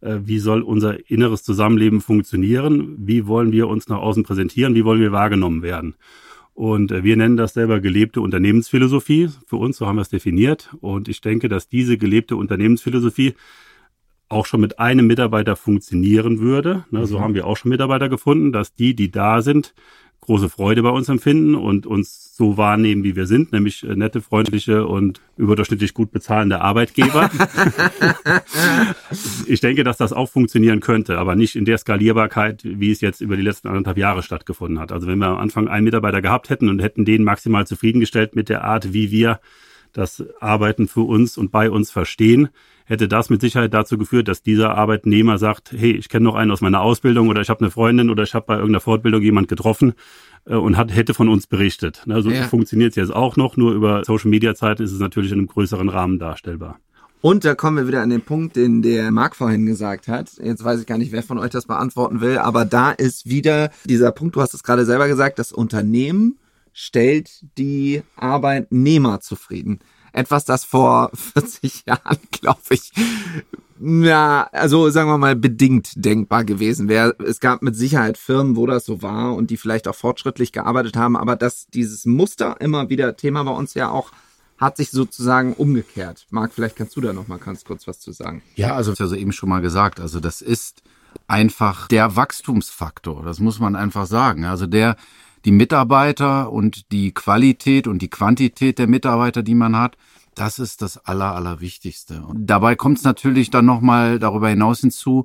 Äh, 0.00 0.18
wie 0.24 0.38
soll 0.38 0.62
unser 0.62 1.10
inneres 1.10 1.42
Zusammenleben 1.42 2.00
funktionieren? 2.00 2.96
Wie 2.98 3.26
wollen 3.26 3.52
wir 3.52 3.68
uns 3.68 3.88
nach 3.88 3.98
außen 3.98 4.22
präsentieren? 4.22 4.74
Wie 4.74 4.84
wollen 4.84 5.00
wir 5.00 5.12
wahrgenommen 5.12 5.62
werden? 5.62 5.94
Und 6.54 6.90
äh, 6.90 7.04
wir 7.04 7.16
nennen 7.16 7.36
das 7.36 7.54
selber 7.54 7.80
gelebte 7.80 8.20
Unternehmensphilosophie. 8.20 9.28
Für 9.46 9.56
uns, 9.56 9.76
so 9.76 9.86
haben 9.86 9.96
wir 9.96 10.02
es 10.02 10.08
definiert. 10.08 10.74
Und 10.80 11.08
ich 11.08 11.20
denke, 11.20 11.48
dass 11.48 11.68
diese 11.68 11.98
gelebte 11.98 12.36
Unternehmensphilosophie 12.36 13.34
auch 14.28 14.46
schon 14.46 14.60
mit 14.60 14.78
einem 14.78 15.06
Mitarbeiter 15.06 15.54
funktionieren 15.54 16.40
würde. 16.40 16.84
So 16.90 17.18
mhm. 17.18 17.22
haben 17.22 17.34
wir 17.34 17.46
auch 17.46 17.56
schon 17.56 17.68
Mitarbeiter 17.68 18.08
gefunden, 18.08 18.52
dass 18.52 18.74
die, 18.74 18.94
die 18.94 19.10
da 19.10 19.40
sind, 19.42 19.74
große 20.26 20.48
Freude 20.48 20.82
bei 20.82 20.90
uns 20.90 21.08
empfinden 21.08 21.54
und 21.54 21.86
uns 21.86 22.36
so 22.36 22.56
wahrnehmen, 22.58 23.02
wie 23.02 23.16
wir 23.16 23.26
sind, 23.26 23.52
nämlich 23.52 23.82
äh, 23.82 23.96
nette, 23.96 24.20
freundliche 24.20 24.86
und 24.86 25.20
überdurchschnittlich 25.38 25.94
gut 25.94 26.10
bezahlende 26.10 26.60
Arbeitgeber. 26.60 27.30
ich 29.46 29.60
denke, 29.60 29.84
dass 29.84 29.96
das 29.96 30.12
auch 30.12 30.28
funktionieren 30.28 30.80
könnte, 30.80 31.18
aber 31.18 31.34
nicht 31.34 31.56
in 31.56 31.64
der 31.64 31.78
Skalierbarkeit, 31.78 32.62
wie 32.64 32.90
es 32.90 33.00
jetzt 33.00 33.22
über 33.22 33.36
die 33.36 33.42
letzten 33.42 33.68
anderthalb 33.68 33.96
Jahre 33.96 34.22
stattgefunden 34.22 34.78
hat. 34.78 34.92
Also 34.92 35.06
wenn 35.06 35.18
wir 35.18 35.28
am 35.28 35.38
Anfang 35.38 35.68
einen 35.68 35.84
Mitarbeiter 35.84 36.20
gehabt 36.20 36.50
hätten 36.50 36.68
und 36.68 36.82
hätten 36.82 37.06
den 37.06 37.24
maximal 37.24 37.66
zufriedengestellt 37.66 38.36
mit 38.36 38.50
der 38.50 38.64
Art, 38.64 38.92
wie 38.92 39.10
wir 39.10 39.40
das 39.94 40.22
Arbeiten 40.40 40.88
für 40.88 41.02
uns 41.02 41.38
und 41.38 41.50
bei 41.50 41.70
uns 41.70 41.90
verstehen, 41.90 42.50
hätte 42.86 43.08
das 43.08 43.28
mit 43.28 43.40
Sicherheit 43.40 43.74
dazu 43.74 43.98
geführt, 43.98 44.28
dass 44.28 44.42
dieser 44.42 44.74
Arbeitnehmer 44.74 45.38
sagt, 45.38 45.72
hey, 45.72 45.92
ich 45.92 46.08
kenne 46.08 46.24
noch 46.24 46.36
einen 46.36 46.50
aus 46.50 46.60
meiner 46.60 46.80
Ausbildung 46.80 47.28
oder 47.28 47.40
ich 47.42 47.50
habe 47.50 47.60
eine 47.60 47.70
Freundin 47.70 48.10
oder 48.10 48.22
ich 48.22 48.34
habe 48.34 48.46
bei 48.46 48.54
irgendeiner 48.54 48.80
Fortbildung 48.80 49.20
jemand 49.20 49.48
getroffen 49.48 49.92
äh, 50.46 50.54
und 50.54 50.76
hat, 50.76 50.94
hätte 50.94 51.12
von 51.12 51.28
uns 51.28 51.46
berichtet. 51.46 52.04
Also 52.08 52.30
ja. 52.30 52.44
funktioniert 52.44 52.90
es 52.90 52.96
jetzt 52.96 53.14
auch 53.14 53.36
noch, 53.36 53.56
nur 53.56 53.74
über 53.74 54.04
Social 54.04 54.30
Media 54.30 54.54
Zeiten 54.54 54.82
ist 54.82 54.92
es 54.92 55.00
natürlich 55.00 55.32
in 55.32 55.38
einem 55.38 55.48
größeren 55.48 55.88
Rahmen 55.88 56.18
darstellbar. 56.18 56.78
Und 57.22 57.44
da 57.44 57.56
kommen 57.56 57.78
wir 57.78 57.88
wieder 57.88 58.02
an 58.02 58.10
den 58.10 58.20
Punkt, 58.20 58.54
den 58.54 58.82
der 58.82 59.10
Marc 59.10 59.34
vorhin 59.34 59.66
gesagt 59.66 60.06
hat. 60.06 60.30
Jetzt 60.40 60.62
weiß 60.62 60.80
ich 60.80 60.86
gar 60.86 60.96
nicht, 60.96 61.10
wer 61.10 61.24
von 61.24 61.38
euch 61.38 61.50
das 61.50 61.66
beantworten 61.66 62.20
will, 62.20 62.38
aber 62.38 62.64
da 62.64 62.92
ist 62.92 63.28
wieder 63.28 63.70
dieser 63.84 64.12
Punkt, 64.12 64.36
du 64.36 64.40
hast 64.40 64.54
es 64.54 64.62
gerade 64.62 64.84
selber 64.84 65.08
gesagt, 65.08 65.40
das 65.40 65.50
Unternehmen 65.50 66.38
stellt 66.72 67.44
die 67.58 68.02
Arbeitnehmer 68.16 69.20
zufrieden 69.20 69.80
etwas, 70.16 70.44
das 70.44 70.64
vor 70.64 71.10
40 71.34 71.84
Jahren, 71.86 72.18
glaube 72.30 72.60
ich, 72.70 72.92
ja, 73.78 74.48
also 74.52 74.88
sagen 74.88 75.10
wir 75.10 75.18
mal 75.18 75.36
bedingt 75.36 75.92
denkbar 75.96 76.44
gewesen 76.44 76.88
wäre. 76.88 77.14
Es 77.26 77.40
gab 77.40 77.62
mit 77.62 77.76
Sicherheit 77.76 78.16
Firmen, 78.16 78.56
wo 78.56 78.66
das 78.66 78.86
so 78.86 79.02
war 79.02 79.34
und 79.34 79.50
die 79.50 79.58
vielleicht 79.58 79.86
auch 79.86 79.94
fortschrittlich 79.94 80.52
gearbeitet 80.52 80.96
haben, 80.96 81.16
aber 81.16 81.36
dass 81.36 81.66
dieses 81.66 82.06
Muster 82.06 82.56
immer 82.60 82.88
wieder 82.88 83.16
Thema 83.16 83.44
bei 83.44 83.50
uns 83.50 83.74
ja 83.74 83.90
auch 83.90 84.12
hat 84.58 84.78
sich 84.78 84.90
sozusagen 84.90 85.52
umgekehrt. 85.52 86.26
Marc, 86.30 86.54
vielleicht 86.54 86.76
kannst 86.76 86.96
du 86.96 87.02
da 87.02 87.12
noch 87.12 87.28
mal 87.28 87.38
ganz 87.38 87.64
kurz 87.64 87.86
was 87.86 88.00
zu 88.00 88.12
sagen. 88.12 88.42
Ja, 88.54 88.74
also 88.74 88.92
ich 88.92 89.00
habe 89.00 89.14
ja 89.14 89.20
eben 89.20 89.32
schon 89.32 89.50
mal 89.50 89.60
gesagt, 89.60 90.00
also 90.00 90.18
das 90.18 90.40
ist 90.40 90.82
einfach 91.28 91.88
der 91.88 92.16
Wachstumsfaktor, 92.16 93.22
das 93.22 93.38
muss 93.38 93.58
man 93.58 93.76
einfach 93.76 94.06
sagen. 94.06 94.46
Also 94.46 94.66
der 94.66 94.96
die 95.46 95.52
Mitarbeiter 95.52 96.52
und 96.52 96.90
die 96.90 97.14
Qualität 97.14 97.86
und 97.86 98.02
die 98.02 98.10
Quantität 98.10 98.80
der 98.80 98.88
Mitarbeiter, 98.88 99.44
die 99.44 99.54
man 99.54 99.76
hat, 99.76 99.96
das 100.34 100.58
ist 100.58 100.82
das 100.82 100.98
Aller, 100.98 101.34
Allerwichtigste. 101.34 102.22
Und 102.22 102.46
dabei 102.46 102.74
kommt 102.74 102.98
es 102.98 103.04
natürlich 103.04 103.48
dann 103.50 103.64
nochmal 103.64 104.18
darüber 104.18 104.48
hinaus 104.48 104.80
hinzu, 104.80 105.24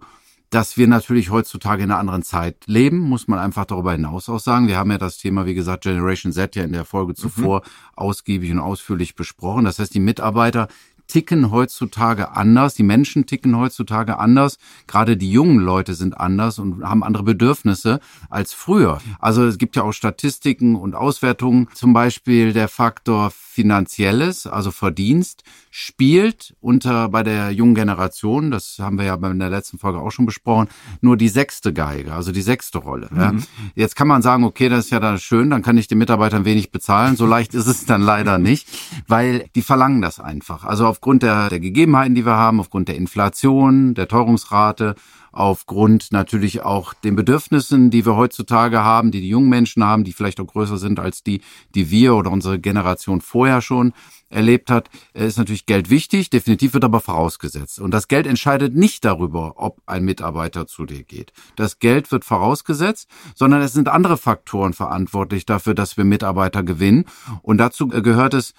dass 0.52 0.78
wir 0.78 0.88
natürlich 0.88 1.32
heutzutage 1.32 1.84
in 1.84 1.92
einer 1.92 2.00
anderen 2.00 2.24
Zeit 2.24 2.68
leben, 2.68 3.00
muss 3.00 3.28
man 3.28 3.40
einfach 3.40 3.66
darüber 3.66 3.94
hinaus 3.94 4.30
auch 4.30 4.40
sagen. 4.40 4.68
Wir 4.68 4.78
haben 4.78 4.92
ja 4.92 4.98
das 4.98 5.18
Thema, 5.18 5.46
wie 5.46 5.56
gesagt, 5.56 5.86
Generation 5.86 6.34
Z 6.34 6.56
ja 6.56 6.64
in 6.64 6.74
der 6.74 6.86
Folge 6.86 7.16
zuvor 7.16 7.62
mhm. 7.62 7.64
ausgiebig 7.96 8.52
und 8.52 8.60
ausführlich 8.60 9.16
besprochen. 9.16 9.66
Das 9.66 9.80
heißt, 9.80 9.94
die 9.94 10.02
Mitarbeiter, 10.02 10.68
ticken 11.12 11.52
heutzutage 11.52 12.32
anders, 12.32 12.74
die 12.74 12.84
Menschen 12.84 13.26
ticken 13.26 13.58
heutzutage 13.58 14.18
anders, 14.18 14.58
gerade 14.88 15.18
die 15.18 15.30
jungen 15.30 15.60
Leute 15.60 15.94
sind 15.94 16.18
anders 16.18 16.58
und 16.58 16.86
haben 16.86 17.04
andere 17.04 17.24
Bedürfnisse 17.24 18.00
als 18.30 18.54
früher. 18.54 19.00
Also 19.20 19.46
es 19.46 19.58
gibt 19.58 19.76
ja 19.76 19.84
auch 19.84 19.92
Statistiken 19.92 20.76
und 20.76 20.96
Auswertungen, 20.96 21.68
zum 21.74 21.92
Beispiel 21.92 22.54
der 22.54 22.70
Faktor 22.70 23.30
Finanzielles, 23.32 24.48
also 24.48 24.72
Verdienst, 24.72 25.44
spielt 25.72 26.56
unter 26.62 27.10
bei 27.10 27.24
der 27.24 27.52
jungen 27.52 27.76
Generation, 27.76 28.50
das 28.50 28.78
haben 28.80 28.98
wir 28.98 29.06
ja 29.06 29.16
in 29.16 29.40
der 29.40 29.50
letzten 29.50 29.78
Folge 29.78 30.00
auch 30.00 30.12
schon 30.12 30.26
besprochen, 30.26 30.70
nur 31.02 31.18
die 31.18 31.28
sechste 31.28 31.74
Geige, 31.74 32.14
also 32.14 32.32
die 32.32 32.42
sechste 32.42 32.78
Rolle. 32.78 33.10
Mhm. 33.12 33.20
Ja. 33.20 33.34
Jetzt 33.76 33.98
kann 33.98 34.08
man 34.08 34.22
sagen, 34.22 34.46
okay, 34.46 34.70
das 34.70 34.86
ist 34.86 34.92
ja 34.92 35.02
dann 35.02 35.20
schön, 35.20 35.50
dann 35.50 35.64
kann 35.64 35.78
ich 35.78 35.90
den 35.90 35.98
Mitarbeitern 35.98 36.46
wenig 36.46 36.72
bezahlen. 36.72 37.18
So 37.18 37.26
leicht 37.26 37.54
ist 37.54 37.68
es 37.68 37.86
dann 37.86 38.02
leider 38.02 38.38
nicht, 38.38 38.70
weil 39.08 39.50
die 39.56 39.62
verlangen 39.62 40.02
das 40.02 40.22
einfach. 40.22 40.64
Also 40.64 40.88
aufgrund 41.02 41.24
der, 41.24 41.50
der 41.50 41.60
Gegebenheiten, 41.60 42.14
die 42.14 42.28
wir 42.28 42.36
haben, 42.36 42.60
aufgrund 42.60 42.88
der 42.88 42.96
Inflation, 42.96 43.96
der 43.96 44.08
Teuerungsrate, 44.08 44.94
aufgrund 45.32 46.12
natürlich 46.12 46.62
auch 46.62 46.94
den 46.94 47.16
Bedürfnissen, 47.16 47.90
die 47.90 48.06
wir 48.06 48.16
heutzutage 48.16 48.84
haben, 48.84 49.10
die 49.10 49.20
die 49.20 49.30
jungen 49.30 49.50
Menschen 49.50 49.84
haben, 49.84 50.04
die 50.04 50.14
vielleicht 50.14 50.40
auch 50.40 50.46
größer 50.46 50.78
sind 50.78 51.00
als 51.00 51.24
die, 51.24 51.42
die 51.74 51.90
wir 51.90 52.14
oder 52.14 52.30
unsere 52.30 52.60
Generation 52.60 53.20
vorher 53.20 53.62
schon 53.62 53.94
erlebt 54.30 54.70
hat, 54.70 54.92
ist 55.16 55.40
natürlich 55.40 55.66
Geld 55.66 55.90
wichtig, 55.90 56.30
definitiv 56.30 56.76
wird 56.76 56.84
aber 56.84 57.00
vorausgesetzt. 57.00 57.80
Und 57.80 57.92
das 57.92 58.08
Geld 58.08 58.28
entscheidet 58.28 58.76
nicht 58.76 59.04
darüber, 59.04 59.54
ob 59.56 59.82
ein 59.88 60.06
Mitarbeiter 60.06 60.68
zu 60.68 60.86
dir 60.86 61.02
geht. 61.02 61.34
Das 61.56 61.80
Geld 61.80 62.12
wird 62.12 62.26
vorausgesetzt, 62.26 63.10
sondern 63.34 63.62
es 63.62 63.74
sind 63.74 63.90
andere 63.90 64.18
Faktoren 64.18 64.74
verantwortlich 64.74 65.48
dafür, 65.48 65.74
dass 65.74 65.98
wir 65.98 66.04
Mitarbeiter 66.04 66.62
gewinnen. 66.62 67.06
Und 67.42 67.58
dazu 67.58 67.88
gehört 67.88 68.36
es, 68.36 68.54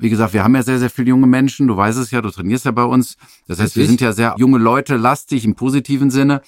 wie 0.00 0.10
gesagt, 0.10 0.32
wir 0.32 0.42
haben 0.42 0.54
ja 0.54 0.62
sehr, 0.62 0.78
sehr 0.78 0.90
viele 0.90 1.10
junge 1.10 1.26
Menschen. 1.26 1.68
Du 1.68 1.76
weißt 1.76 1.98
es 1.98 2.10
ja, 2.10 2.22
du 2.22 2.30
trainierst 2.30 2.64
ja 2.64 2.70
bei 2.70 2.84
uns. 2.84 3.16
Das 3.46 3.60
heißt, 3.60 3.76
wir 3.76 3.86
sind 3.86 4.00
ja 4.00 4.12
sehr 4.12 4.34
junge 4.38 4.58
Leute, 4.58 4.96
lastig 4.96 5.44
im 5.44 5.54
positiven 5.54 6.10
Sinne. 6.10 6.40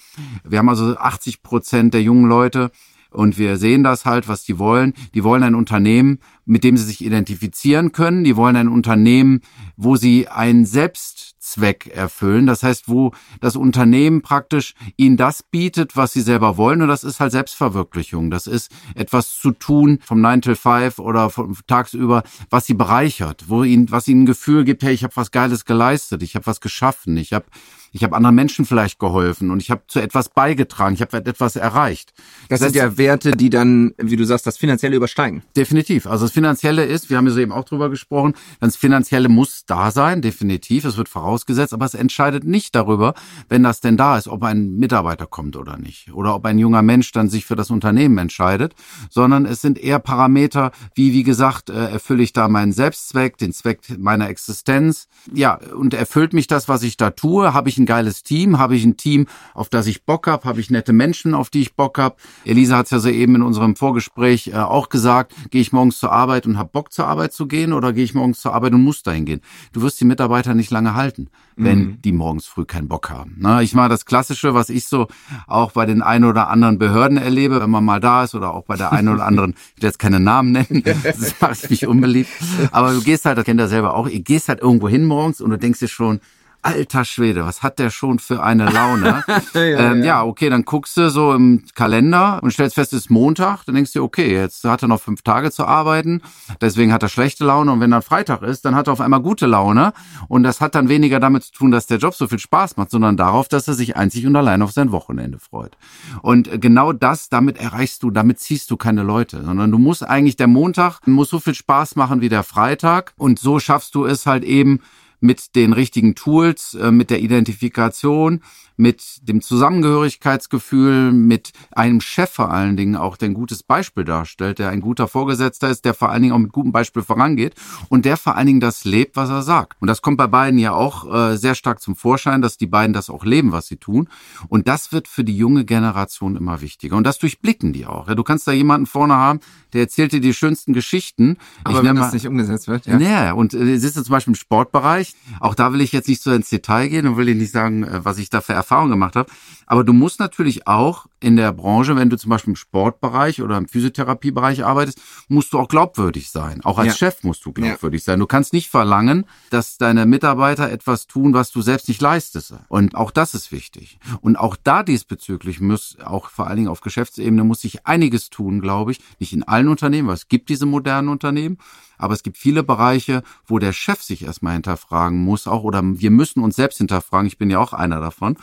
Wir 0.43 0.59
haben 0.59 0.69
also 0.69 0.97
80 0.97 1.43
Prozent 1.43 1.93
der 1.93 2.01
jungen 2.01 2.27
Leute. 2.27 2.71
Und 3.11 3.37
wir 3.37 3.57
sehen 3.57 3.83
das 3.83 4.05
halt, 4.05 4.27
was 4.27 4.43
die 4.43 4.57
wollen. 4.57 4.93
Die 5.13 5.23
wollen 5.23 5.43
ein 5.43 5.53
Unternehmen, 5.53 6.17
mit 6.45 6.63
dem 6.63 6.77
sie 6.77 6.85
sich 6.85 7.03
identifizieren 7.03 7.91
können. 7.91 8.23
Die 8.23 8.35
wollen 8.35 8.55
ein 8.55 8.67
Unternehmen, 8.67 9.41
wo 9.77 9.95
sie 9.95 10.27
einen 10.27 10.65
Selbstzweck 10.65 11.87
erfüllen. 11.87 12.45
Das 12.45 12.63
heißt, 12.63 12.89
wo 12.89 13.11
das 13.41 13.55
Unternehmen 13.55 14.21
praktisch 14.21 14.73
ihnen 14.97 15.17
das 15.17 15.43
bietet, 15.43 15.95
was 15.95 16.13
sie 16.13 16.21
selber 16.21 16.57
wollen. 16.57 16.81
Und 16.81 16.87
das 16.87 17.03
ist 17.03 17.19
halt 17.19 17.31
Selbstverwirklichung. 17.31 18.29
Das 18.29 18.47
ist 18.47 18.71
etwas 18.95 19.37
zu 19.39 19.51
tun 19.51 19.99
vom 20.03 20.21
9 20.21 20.41
till 20.41 20.55
5 20.55 20.99
oder 20.99 21.29
vom 21.29 21.55
tagsüber, 21.67 22.23
was 22.49 22.65
sie 22.65 22.73
bereichert, 22.73 23.45
wo 23.47 23.63
ihnen, 23.63 23.91
was 23.91 24.07
ihnen 24.07 24.23
ein 24.23 24.25
Gefühl 24.25 24.63
gibt, 24.63 24.83
hey, 24.83 24.93
ich 24.93 25.03
habe 25.03 25.15
was 25.15 25.31
Geiles 25.31 25.65
geleistet, 25.65 26.23
ich 26.23 26.35
habe 26.35 26.45
was 26.45 26.61
geschaffen, 26.61 27.17
ich 27.17 27.33
habe 27.33 27.45
ich 27.93 28.03
habe 28.03 28.15
anderen 28.15 28.35
Menschen 28.35 28.65
vielleicht 28.65 28.97
geholfen 28.97 29.51
und 29.51 29.61
ich 29.61 29.69
habe 29.69 29.83
zu 29.87 29.99
etwas 29.99 30.27
beigetragen, 30.27 30.95
ich 30.95 31.01
habe 31.01 31.17
etwas 31.17 31.55
erreicht. 31.55 32.11
Das, 32.49 32.59
das 32.59 32.71
sind 32.71 32.75
ja 32.75 32.97
Werte, 32.97 33.31
die 33.31 33.51
dann, 33.51 33.93
wie 33.97 34.15
du 34.15 34.25
sagst, 34.25 34.47
das 34.47 34.57
Finanzielle 34.57 34.95
übersteigen. 34.95 35.43
Definitiv. 35.55 36.07
Also 36.07 36.27
Finanzielle 36.33 36.85
ist, 36.85 37.09
wir 37.09 37.17
haben 37.17 37.27
ja 37.27 37.33
so 37.33 37.39
eben 37.39 37.51
auch 37.51 37.63
drüber 37.63 37.89
gesprochen, 37.89 38.33
das 38.59 38.75
Finanzielle 38.75 39.29
muss 39.29 39.65
da 39.65 39.91
sein, 39.91 40.21
definitiv, 40.21 40.85
es 40.85 40.97
wird 40.97 41.09
vorausgesetzt, 41.09 41.73
aber 41.73 41.85
es 41.85 41.93
entscheidet 41.93 42.43
nicht 42.43 42.75
darüber, 42.75 43.13
wenn 43.49 43.63
das 43.63 43.81
denn 43.81 43.97
da 43.97 44.17
ist, 44.17 44.27
ob 44.27 44.43
ein 44.43 44.75
Mitarbeiter 44.75 45.27
kommt 45.27 45.55
oder 45.55 45.77
nicht 45.77 46.11
oder 46.13 46.35
ob 46.35 46.45
ein 46.45 46.57
junger 46.57 46.81
Mensch 46.81 47.11
dann 47.11 47.29
sich 47.29 47.45
für 47.45 47.55
das 47.55 47.69
Unternehmen 47.69 48.17
entscheidet, 48.17 48.73
sondern 49.09 49.45
es 49.45 49.61
sind 49.61 49.77
eher 49.77 49.99
Parameter, 49.99 50.71
wie 50.95 51.13
wie 51.13 51.23
gesagt, 51.23 51.69
äh, 51.69 51.91
erfülle 51.91 52.23
ich 52.23 52.33
da 52.33 52.47
meinen 52.47 52.73
Selbstzweck, 52.73 53.37
den 53.37 53.53
Zweck 53.53 53.81
meiner 53.99 54.29
Existenz, 54.29 55.07
ja, 55.31 55.59
und 55.75 55.93
erfüllt 55.93 56.33
mich 56.33 56.47
das, 56.47 56.67
was 56.67 56.83
ich 56.83 56.97
da 56.97 57.11
tue, 57.11 57.53
habe 57.53 57.69
ich 57.69 57.77
ein 57.77 57.85
geiles 57.85 58.23
Team? 58.23 58.57
Habe 58.57 58.75
ich 58.75 58.83
ein 58.83 58.97
Team, 58.97 59.27
auf 59.53 59.69
das 59.69 59.87
ich 59.87 60.05
Bock 60.05 60.27
habe? 60.27 60.45
Habe 60.45 60.59
ich 60.59 60.69
nette 60.69 60.93
Menschen, 60.93 61.35
auf 61.35 61.49
die 61.49 61.61
ich 61.61 61.75
Bock 61.75 61.97
habe? 61.99 62.15
Elisa 62.43 62.77
hat 62.77 62.85
es 62.85 62.91
ja 62.91 62.99
soeben 62.99 63.35
in 63.35 63.41
unserem 63.43 63.75
Vorgespräch 63.75 64.47
äh, 64.47 64.55
auch 64.55 64.89
gesagt, 64.89 65.33
gehe 65.51 65.61
ich 65.61 65.71
morgens 65.71 65.99
zur 65.99 66.11
Arbeit 66.11 66.22
und 66.23 66.57
habe 66.57 66.69
Bock 66.71 66.91
zur 66.91 67.07
Arbeit 67.07 67.33
zu 67.33 67.47
gehen 67.47 67.73
oder 67.73 67.93
gehe 67.93 68.03
ich 68.03 68.13
morgens 68.13 68.39
zur 68.39 68.53
Arbeit 68.53 68.73
und 68.73 68.83
muss 68.83 69.03
dahin 69.03 69.25
gehen? 69.25 69.41
Du 69.71 69.81
wirst 69.81 69.99
die 69.99 70.05
Mitarbeiter 70.05 70.53
nicht 70.53 70.71
lange 70.71 70.95
halten, 70.95 71.29
wenn 71.55 71.79
mhm. 71.79 72.01
die 72.01 72.11
morgens 72.11 72.45
früh 72.45 72.65
keinen 72.65 72.87
Bock 72.87 73.09
haben. 73.09 73.35
Na, 73.37 73.61
ich 73.61 73.73
mache 73.73 73.89
das 73.89 74.05
Klassische, 74.05 74.53
was 74.53 74.69
ich 74.69 74.87
so 74.87 75.07
auch 75.47 75.71
bei 75.71 75.85
den 75.85 76.01
ein 76.01 76.23
oder 76.23 76.49
anderen 76.49 76.79
Behörden 76.79 77.17
erlebe, 77.17 77.61
wenn 77.61 77.69
man 77.69 77.85
mal 77.85 77.99
da 77.99 78.23
ist 78.23 78.35
oder 78.35 78.53
auch 78.53 78.63
bei 78.63 78.75
der 78.75 78.91
einen 78.91 79.09
oder 79.09 79.25
anderen, 79.25 79.55
ich 79.75 79.81
will 79.81 79.89
jetzt 79.89 79.99
keine 79.99 80.19
Namen 80.19 80.51
nennen, 80.51 80.83
das 81.03 81.39
macht 81.39 81.69
mich 81.69 81.87
unbeliebt, 81.87 82.29
aber 82.71 82.93
du 82.93 83.01
gehst 83.01 83.25
halt, 83.25 83.37
das 83.37 83.45
kennt 83.45 83.59
ihr 83.59 83.67
selber 83.67 83.95
auch, 83.95 84.07
ihr 84.07 84.21
gehst 84.21 84.49
halt 84.49 84.61
irgendwo 84.61 84.87
hin 84.87 85.05
morgens 85.05 85.41
und 85.41 85.49
du 85.49 85.57
denkst 85.57 85.79
dir 85.79 85.87
schon, 85.87 86.19
alter 86.63 87.05
Schwede, 87.05 87.45
was 87.45 87.61
hat 87.61 87.79
der 87.79 87.89
schon 87.89 88.19
für 88.19 88.41
eine 88.41 88.69
Laune? 88.69 89.23
ja, 89.53 89.61
ähm, 89.61 89.99
ja. 89.99 90.05
ja, 90.05 90.23
okay, 90.23 90.49
dann 90.49 90.63
guckst 90.63 90.97
du 90.97 91.09
so 91.09 91.33
im 91.33 91.63
Kalender 91.75 92.39
und 92.41 92.51
stellst 92.51 92.75
fest, 92.75 92.93
es 92.93 93.03
ist 93.03 93.09
Montag, 93.09 93.65
dann 93.65 93.75
denkst 93.75 93.93
du, 93.93 94.03
okay, 94.03 94.33
jetzt 94.33 94.63
hat 94.63 94.81
er 94.81 94.87
noch 94.87 95.01
fünf 95.01 95.21
Tage 95.21 95.51
zu 95.51 95.65
arbeiten, 95.65 96.21
deswegen 96.61 96.93
hat 96.93 97.03
er 97.03 97.09
schlechte 97.09 97.45
Laune 97.45 97.71
und 97.71 97.79
wenn 97.79 97.91
dann 97.91 98.01
Freitag 98.01 98.41
ist, 98.41 98.65
dann 98.65 98.75
hat 98.75 98.87
er 98.87 98.93
auf 98.93 99.01
einmal 99.01 99.21
gute 99.21 99.45
Laune 99.45 99.93
und 100.27 100.43
das 100.43 100.61
hat 100.61 100.75
dann 100.75 100.89
weniger 100.89 101.19
damit 101.19 101.43
zu 101.43 101.51
tun, 101.51 101.71
dass 101.71 101.85
der 101.85 101.97
Job 101.97 102.15
so 102.15 102.27
viel 102.27 102.39
Spaß 102.39 102.77
macht, 102.77 102.91
sondern 102.91 103.17
darauf, 103.17 103.47
dass 103.47 103.67
er 103.67 103.73
sich 103.73 103.95
einzig 103.95 104.25
und 104.25 104.35
allein 104.35 104.61
auf 104.61 104.71
sein 104.71 104.91
Wochenende 104.91 105.39
freut. 105.39 105.77
Und 106.21 106.61
genau 106.61 106.93
das, 106.93 107.29
damit 107.29 107.57
erreichst 107.57 108.03
du, 108.03 108.11
damit 108.11 108.39
ziehst 108.39 108.71
du 108.71 108.77
keine 108.77 109.03
Leute, 109.03 109.43
sondern 109.43 109.71
du 109.71 109.77
musst 109.77 110.03
eigentlich, 110.07 110.37
der 110.37 110.47
Montag 110.47 111.05
muss 111.07 111.29
so 111.29 111.39
viel 111.39 111.55
Spaß 111.55 111.95
machen 111.95 112.21
wie 112.21 112.29
der 112.29 112.43
Freitag 112.43 113.13
und 113.17 113.39
so 113.39 113.59
schaffst 113.59 113.95
du 113.95 114.05
es 114.05 114.25
halt 114.25 114.43
eben, 114.43 114.79
mit 115.23 115.55
den 115.55 115.71
richtigen 115.71 116.15
Tools, 116.15 116.73
äh, 116.73 116.91
mit 116.91 117.09
der 117.09 117.21
Identifikation, 117.21 118.41
mit 118.75 119.27
dem 119.27 119.41
Zusammengehörigkeitsgefühl, 119.41 121.11
mit 121.13 121.53
einem 121.71 122.01
Chef 122.01 122.29
vor 122.29 122.51
allen 122.51 122.75
Dingen 122.75 122.95
auch, 122.95 123.15
der 123.15 123.29
ein 123.29 123.33
gutes 123.33 123.63
Beispiel 123.63 124.03
darstellt, 124.03 124.59
der 124.59 124.69
ein 124.69 124.81
guter 124.81 125.07
Vorgesetzter 125.07 125.69
ist, 125.69 125.85
der 125.85 125.93
vor 125.93 126.09
allen 126.09 126.23
Dingen 126.23 126.33
auch 126.33 126.39
mit 126.39 126.51
gutem 126.51 126.71
Beispiel 126.71 127.03
vorangeht 127.03 127.53
und 127.87 128.03
der 128.03 128.17
vor 128.17 128.35
allen 128.35 128.47
Dingen 128.47 128.59
das 128.59 128.83
lebt, 128.83 129.15
was 129.15 129.29
er 129.29 129.43
sagt. 129.43 129.81
Und 129.81 129.87
das 129.87 130.01
kommt 130.01 130.17
bei 130.17 130.27
beiden 130.27 130.59
ja 130.59 130.73
auch 130.73 131.13
äh, 131.13 131.37
sehr 131.37 131.55
stark 131.55 131.79
zum 131.81 131.95
Vorschein, 131.95 132.41
dass 132.41 132.57
die 132.57 132.67
beiden 132.67 132.93
das 132.93 133.09
auch 133.09 133.23
leben, 133.23 133.51
was 133.53 133.67
sie 133.67 133.77
tun. 133.77 134.09
Und 134.49 134.67
das 134.67 134.91
wird 134.91 135.07
für 135.07 135.23
die 135.23 135.37
junge 135.37 135.63
Generation 135.63 136.35
immer 136.35 136.59
wichtiger. 136.59 136.97
Und 136.97 137.05
das 137.05 137.19
durchblicken 137.19 137.71
die 137.71 137.85
auch. 137.85 138.13
Du 138.13 138.23
kannst 138.23 138.47
da 138.47 138.51
jemanden 138.51 138.87
vorne 138.87 139.15
haben, 139.15 139.39
der 139.71 139.81
erzählt 139.81 140.11
dir 140.11 140.19
die 140.21 140.33
schönsten 140.33 140.73
Geschichten. 140.73 141.37
Aber 141.63 141.77
ich 141.77 141.85
wenn 141.85 141.95
das 141.95 142.07
mal- 142.07 142.13
nicht 142.13 142.27
umgesetzt 142.27 142.67
wird, 142.67 142.85
ja. 142.87 142.97
ja, 142.97 143.31
und 143.33 143.53
äh, 143.53 143.77
sitzt 143.77 143.97
du 143.97 144.03
zum 144.03 144.11
Beispiel 144.11 144.31
im 144.31 144.35
Sportbereich. 144.35 145.12
Auch 145.39 145.55
da 145.55 145.73
will 145.73 145.81
ich 145.81 145.91
jetzt 145.91 146.07
nicht 146.07 146.21
so 146.21 146.31
ins 146.31 146.49
Detail 146.49 146.87
gehen 146.89 147.07
und 147.07 147.17
will 147.17 147.25
dir 147.25 147.35
nicht 147.35 147.51
sagen, 147.51 147.83
äh, 147.83 148.03
was 148.03 148.17
ich 148.17 148.29
da 148.29 148.41
für 148.41 148.53
Erfahrungen 148.53 148.91
gemacht 148.91 149.15
habe. 149.15 149.31
Aber 149.65 149.83
du 149.83 149.93
musst 149.93 150.19
natürlich 150.19 150.67
auch 150.67 151.05
in 151.19 151.37
der 151.37 151.53
Branche, 151.53 151.95
wenn 151.95 152.09
du 152.09 152.17
zum 152.17 152.29
Beispiel 152.29 152.51
im 152.51 152.57
Sportbereich 152.57 153.41
oder 153.41 153.57
im 153.57 153.67
Physiotherapiebereich 153.67 154.65
arbeitest, 154.65 154.99
musst 155.29 155.53
du 155.53 155.59
auch 155.59 155.69
glaubwürdig 155.69 156.29
sein. 156.29 156.61
Auch 156.65 156.77
als 156.77 156.87
Ja. 156.87 156.93
Chef 156.95 157.23
musst 157.23 157.45
du 157.45 157.53
glaubwürdig 157.53 158.03
sein. 158.03 158.19
Du 158.19 158.27
kannst 158.27 158.51
nicht 158.51 158.69
verlangen, 158.69 159.25
dass 159.49 159.77
deine 159.77 160.05
Mitarbeiter 160.05 160.69
etwas 160.69 161.07
tun, 161.07 161.33
was 161.33 161.51
du 161.51 161.61
selbst 161.61 161.87
nicht 161.87 162.01
leistest. 162.01 162.53
Und 162.67 162.95
auch 162.95 163.09
das 163.11 163.33
ist 163.33 163.51
wichtig. 163.51 163.99
Und 164.21 164.35
auch 164.35 164.57
da 164.61 164.83
diesbezüglich 164.83 165.61
muss 165.61 165.97
auch 166.03 166.29
vor 166.29 166.47
allen 166.47 166.57
Dingen 166.57 166.67
auf 166.67 166.81
Geschäftsebene 166.81 167.43
muss 167.45 167.61
sich 167.61 167.87
einiges 167.87 168.29
tun, 168.29 168.59
glaube 168.59 168.91
ich. 168.91 168.99
Nicht 169.19 169.31
in 169.33 169.43
allen 169.43 169.69
Unternehmen, 169.69 170.09
weil 170.09 170.15
es 170.15 170.27
gibt 170.27 170.49
diese 170.49 170.65
modernen 170.65 171.07
Unternehmen. 171.07 171.57
Aber 171.97 172.13
es 172.13 172.23
gibt 172.23 172.37
viele 172.37 172.63
Bereiche, 172.63 173.23
wo 173.45 173.59
der 173.59 173.71
Chef 173.71 174.01
sich 174.01 174.23
erstmal 174.23 174.55
hinterfragen 175.03 175.19
muss, 175.19 175.47
auch 175.47 175.63
oder 175.63 175.81
wir 175.83 176.11
müssen 176.11 176.41
uns 176.41 176.55
selbst 176.55 176.77
hinterfragen. 176.77 177.27
Ich 177.27 177.37
bin 177.37 177.49
ja 177.49 177.59
auch 177.59 177.73
einer 177.73 177.99
davon. 177.99 178.37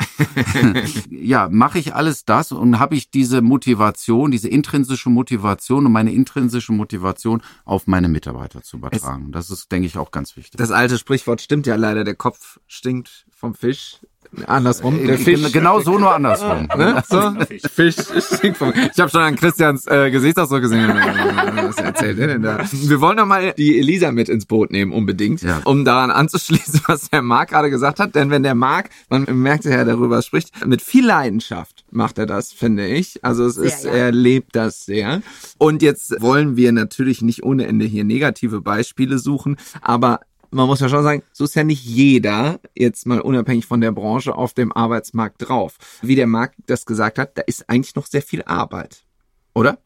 ja, 1.11 1.49
mache 1.51 1.79
ich 1.79 1.95
alles 1.95 2.25
das 2.25 2.53
und 2.53 2.79
habe 2.79 2.97
ich 2.97 3.11
diese 3.11 3.43
Motivation, 3.43 4.31
diese 4.31 4.49
intrinsische 4.49 5.11
Motivation 5.11 5.87
und 5.87 5.93
meine 5.93 6.13
intrinsische 6.13 6.73
Motivation 6.73 7.43
auf 7.65 7.87
meine 7.87 8.09
Mitarbeiter 8.09 8.63
zu 8.63 8.77
übertragen. 8.77 9.33
das 9.33 9.51
ist, 9.51 9.71
denke 9.73 9.87
ich, 9.87 9.99
auch 9.99 10.11
ganz 10.11 10.37
wichtig. 10.37 10.59
Das 10.59 10.71
alte 10.71 10.99
Sprichwort 10.99 11.41
stimmt 11.41 11.67
ja 11.67 11.77
leider, 11.77 12.05
der 12.05 12.15
Kopf 12.15 12.59
stinkt 12.67 13.27
vom 13.31 13.55
Fisch. 13.55 13.99
Andersrum, 14.47 15.05
der 15.07 15.19
Fisch. 15.19 15.43
Gen- 15.43 15.53
genau 15.53 15.81
so 15.81 15.99
nur 15.99 16.15
andersrum. 16.15 16.69
Ne? 16.77 17.03
So? 17.09 17.33
Fisch 17.75 17.97
vom 18.55 18.73
Ich 18.93 19.01
habe 19.01 19.11
schon 19.11 19.21
an 19.23 19.37
Christians 19.37 19.87
äh, 19.87 20.11
Gesichtsausdruck 20.11 20.61
gesehen. 20.63 20.89
Was 20.89 21.77
erzählt 21.77 22.19
er 22.19 22.27
denn 22.29 22.43
da? 22.43 22.65
Wir 22.71 23.01
wollen 23.01 23.17
noch 23.17 23.27
mal 23.27 23.53
die 23.57 23.79
Elisa 23.79 24.13
mit 24.13 24.29
ins 24.29 24.47
Boot 24.47 24.71
nehmen, 24.71 24.93
unbedingt, 24.93 25.43
Ja. 25.43 25.61
um 25.65 25.85
daran 25.85 26.11
anzuschließen, 26.11 26.81
was 26.87 27.11
der 27.11 27.23
Marc 27.23 27.51
gerade 27.51 27.71
gesagt 27.71 27.99
hat. 28.01 28.15
Denn 28.15 28.31
wenn 28.31 28.43
der 28.43 28.55
Marc, 28.55 28.91
man 29.09 29.25
merkt 29.25 29.65
ja, 29.65 29.85
darüber 29.85 30.23
spricht, 30.23 30.65
mit 30.67 30.81
viel 30.83 31.07
Leidenschaft 31.07 31.85
macht 31.91 32.19
er 32.19 32.27
das, 32.27 32.53
finde 32.53 32.87
ich. 32.87 33.25
Also 33.25 33.45
es 33.47 33.57
Sehr, 33.57 33.65
ist, 33.67 33.85
ja. 33.85 33.91
er 33.93 34.13
lebt 34.13 34.55
das 34.55 34.85
sehr. 34.85 35.23
Und 35.59 35.83
jetzt 35.83 36.21
wollen 36.23 36.57
wir 36.57 36.71
natürlich 36.73 37.21
nicht 37.23 37.43
ohne 37.43 37.67
Ende 37.67 37.85
hier 37.85 38.05
negative 38.05 38.61
Beispiele 38.61 39.19
suchen, 39.19 39.57
aber 39.83 40.21
man 40.51 40.67
muss 40.67 40.81
ja 40.81 40.89
schon 40.89 41.03
sagen, 41.03 41.23
so 41.33 41.45
ist 41.45 41.55
ja 41.55 41.65
nicht 41.65 41.85
jeder, 41.85 42.61
jetzt 42.75 43.07
mal 43.07 43.21
unabhängig 43.21 43.67
von 43.67 43.81
der 43.81 43.93
Branche, 43.93 44.35
auf 44.35 44.53
dem 44.55 44.73
Arbeitsmarkt 44.73 45.37
drauf. 45.49 45.77
Wie 46.03 46.17
der 46.17 46.27
Marc 46.27 46.55
das 46.67 46.87
gesagt 46.87 47.19
hat, 47.19 47.37
da 47.39 47.43
ist 47.43 47.69
eigentlich 47.69 47.95
noch 47.95 48.07
sehr 48.07 48.23
viel 48.23 48.43
Arbeit. 48.43 49.05
Oder? 49.55 49.79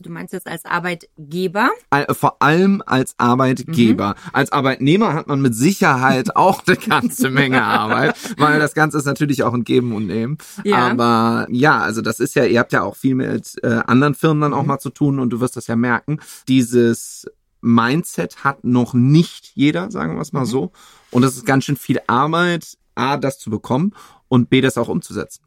Du 0.00 0.10
meinst 0.12 0.32
jetzt 0.32 0.46
als 0.46 0.64
Arbeitgeber? 0.64 1.70
Vor 2.12 2.40
allem 2.40 2.84
als 2.86 3.14
Arbeitgeber. 3.18 4.10
Mhm. 4.10 4.30
Als 4.32 4.52
Arbeitnehmer 4.52 5.12
hat 5.12 5.26
man 5.26 5.40
mit 5.42 5.56
Sicherheit 5.56 6.36
auch 6.36 6.62
eine 6.66 6.76
ganze 6.76 7.30
Menge 7.30 7.64
Arbeit, 7.64 8.14
weil 8.36 8.60
das 8.60 8.74
Ganze 8.74 8.98
ist 8.98 9.06
natürlich 9.06 9.42
auch 9.42 9.54
ein 9.54 9.64
Geben 9.64 9.92
und 9.92 10.06
Nehmen. 10.06 10.38
Ja. 10.62 10.76
Aber 10.90 11.48
ja, 11.50 11.80
also 11.80 12.00
das 12.00 12.20
ist 12.20 12.36
ja, 12.36 12.44
ihr 12.44 12.60
habt 12.60 12.72
ja 12.72 12.82
auch 12.82 12.94
viel 12.94 13.16
mit 13.16 13.56
äh, 13.64 13.80
anderen 13.86 14.14
Firmen 14.14 14.42
dann 14.42 14.54
auch 14.54 14.62
Mhm. 14.62 14.68
mal 14.68 14.78
zu 14.78 14.90
tun 14.90 15.18
und 15.18 15.30
du 15.30 15.40
wirst 15.40 15.56
das 15.56 15.66
ja 15.66 15.74
merken. 15.74 16.20
Dieses 16.46 17.26
Mindset 17.60 18.44
hat 18.44 18.64
noch 18.64 18.94
nicht 18.94 19.52
jeder, 19.54 19.90
sagen 19.90 20.14
wir 20.14 20.22
es 20.22 20.32
Mhm. 20.32 20.38
mal 20.40 20.46
so. 20.46 20.72
Und 21.10 21.22
es 21.24 21.36
ist 21.36 21.46
ganz 21.46 21.64
schön 21.64 21.76
viel 21.76 22.00
Arbeit, 22.06 22.76
A, 22.94 23.16
das 23.16 23.38
zu 23.38 23.50
bekommen 23.50 23.94
und 24.28 24.50
B, 24.50 24.60
das 24.60 24.76
auch 24.78 24.88
umzusetzen. 24.88 25.42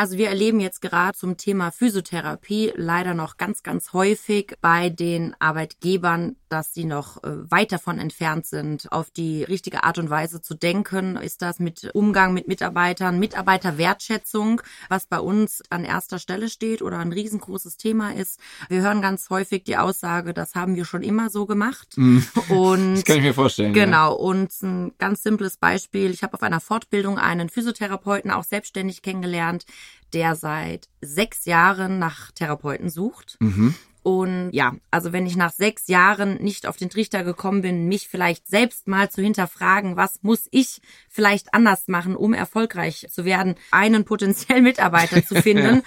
Also 0.00 0.16
wir 0.16 0.28
erleben 0.28 0.60
jetzt 0.60 0.80
gerade 0.80 1.18
zum 1.18 1.36
Thema 1.36 1.72
Physiotherapie 1.72 2.72
leider 2.76 3.14
noch 3.14 3.36
ganz, 3.36 3.64
ganz 3.64 3.92
häufig 3.92 4.54
bei 4.60 4.90
den 4.90 5.34
Arbeitgebern, 5.40 6.36
dass 6.48 6.72
sie 6.72 6.84
noch 6.84 7.16
äh, 7.24 7.50
weit 7.50 7.72
davon 7.72 7.98
entfernt 7.98 8.46
sind, 8.46 8.92
auf 8.92 9.10
die 9.10 9.42
richtige 9.42 9.82
Art 9.82 9.98
und 9.98 10.08
Weise 10.08 10.40
zu 10.40 10.54
denken. 10.54 11.16
Ist 11.16 11.42
das 11.42 11.58
mit 11.58 11.90
Umgang 11.94 12.32
mit 12.32 12.46
Mitarbeitern, 12.46 13.18
Mitarbeiterwertschätzung, 13.18 14.62
was 14.88 15.06
bei 15.06 15.18
uns 15.18 15.64
an 15.68 15.84
erster 15.84 16.20
Stelle 16.20 16.48
steht 16.48 16.80
oder 16.80 16.98
ein 16.98 17.12
riesengroßes 17.12 17.76
Thema 17.76 18.14
ist. 18.14 18.38
Wir 18.68 18.82
hören 18.82 19.02
ganz 19.02 19.30
häufig 19.30 19.64
die 19.64 19.78
Aussage, 19.78 20.32
das 20.32 20.54
haben 20.54 20.76
wir 20.76 20.84
schon 20.84 21.02
immer 21.02 21.28
so 21.28 21.44
gemacht. 21.44 21.96
Und 21.96 22.28
Das 22.94 23.04
kann 23.04 23.16
ich 23.16 23.22
mir 23.22 23.34
vorstellen. 23.34 23.74
Ja. 23.74 23.84
Genau, 23.84 24.14
und 24.14 24.52
ein 24.62 24.92
ganz 24.98 25.24
simples 25.24 25.56
Beispiel. 25.56 26.12
Ich 26.12 26.22
habe 26.22 26.34
auf 26.34 26.42
einer 26.44 26.60
Fortbildung 26.60 27.18
einen 27.18 27.48
Physiotherapeuten 27.48 28.30
auch 28.30 28.44
selbstständig 28.44 29.02
kennengelernt, 29.02 29.64
der 30.12 30.34
seit 30.34 30.88
sechs 31.00 31.44
Jahren 31.44 31.98
nach 31.98 32.30
Therapeuten 32.32 32.90
sucht. 32.90 33.36
Mhm. 33.40 33.74
Und 34.02 34.52
ja, 34.52 34.74
also 34.90 35.12
wenn 35.12 35.26
ich 35.26 35.36
nach 35.36 35.52
sechs 35.52 35.86
Jahren 35.88 36.36
nicht 36.42 36.66
auf 36.66 36.78
den 36.78 36.88
Trichter 36.88 37.24
gekommen 37.24 37.60
bin, 37.60 37.88
mich 37.88 38.08
vielleicht 38.08 38.46
selbst 38.46 38.88
mal 38.88 39.10
zu 39.10 39.20
hinterfragen, 39.20 39.96
was 39.96 40.22
muss 40.22 40.48
ich 40.50 40.80
vielleicht 41.10 41.52
anders 41.52 41.88
machen, 41.88 42.16
um 42.16 42.32
erfolgreich 42.32 43.06
zu 43.10 43.26
werden, 43.26 43.56
einen 43.70 44.04
potenziellen 44.06 44.64
Mitarbeiter 44.64 45.22
zu 45.26 45.34
finden, 45.42 45.82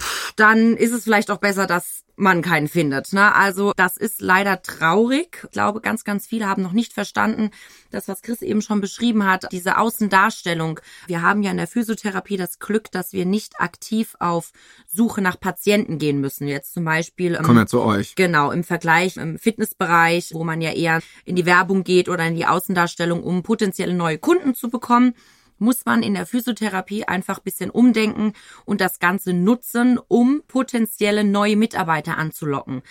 pff, 0.00 0.32
dann 0.36 0.76
ist 0.76 0.92
es 0.92 1.04
vielleicht 1.04 1.30
auch 1.30 1.38
besser, 1.38 1.66
dass 1.66 2.04
man 2.18 2.42
keinen 2.42 2.68
findet. 2.68 3.12
Ne? 3.12 3.34
Also 3.34 3.72
das 3.76 3.96
ist 3.96 4.20
leider 4.20 4.62
traurig. 4.62 5.40
Ich 5.44 5.50
glaube, 5.50 5.80
ganz, 5.80 6.04
ganz 6.04 6.26
viele 6.26 6.46
haben 6.46 6.62
noch 6.62 6.72
nicht 6.72 6.92
verstanden, 6.92 7.50
das, 7.90 8.08
was 8.08 8.22
Chris 8.22 8.42
eben 8.42 8.60
schon 8.60 8.80
beschrieben 8.80 9.24
hat, 9.24 9.50
diese 9.52 9.78
Außendarstellung. 9.78 10.80
Wir 11.06 11.22
haben 11.22 11.42
ja 11.42 11.50
in 11.50 11.56
der 11.56 11.66
Physiotherapie 11.66 12.36
das 12.36 12.58
Glück, 12.58 12.90
dass 12.90 13.12
wir 13.12 13.24
nicht 13.24 13.60
aktiv 13.60 14.16
auf 14.18 14.50
Suche 14.86 15.22
nach 15.22 15.38
Patienten 15.38 15.98
gehen 15.98 16.20
müssen. 16.20 16.48
Jetzt 16.48 16.74
zum 16.74 16.84
Beispiel 16.84 17.34
ähm, 17.36 17.42
Kommen 17.42 17.58
wir 17.58 17.66
zu 17.66 17.82
euch. 17.82 18.14
Genau, 18.16 18.50
im 18.50 18.64
Vergleich 18.64 19.16
im 19.16 19.38
Fitnessbereich, 19.38 20.30
wo 20.34 20.44
man 20.44 20.60
ja 20.60 20.72
eher 20.72 21.00
in 21.24 21.36
die 21.36 21.46
Werbung 21.46 21.84
geht 21.84 22.08
oder 22.08 22.26
in 22.26 22.34
die 22.34 22.46
Außendarstellung, 22.46 23.22
um 23.22 23.42
potenzielle 23.42 23.94
neue 23.94 24.18
Kunden 24.18 24.54
zu 24.54 24.68
bekommen, 24.68 25.14
muss 25.58 25.84
man 25.84 26.02
in 26.02 26.14
der 26.14 26.26
Physiotherapie 26.26 27.04
einfach 27.04 27.40
bisschen 27.40 27.70
umdenken 27.70 28.32
und 28.64 28.80
das 28.80 28.98
Ganze 28.98 29.32
nutzen, 29.32 29.98
um 30.08 30.42
potenzielle 30.46 31.24
neue 31.24 31.56
Mitarbeiter 31.56 32.18
anzulocken. 32.18 32.82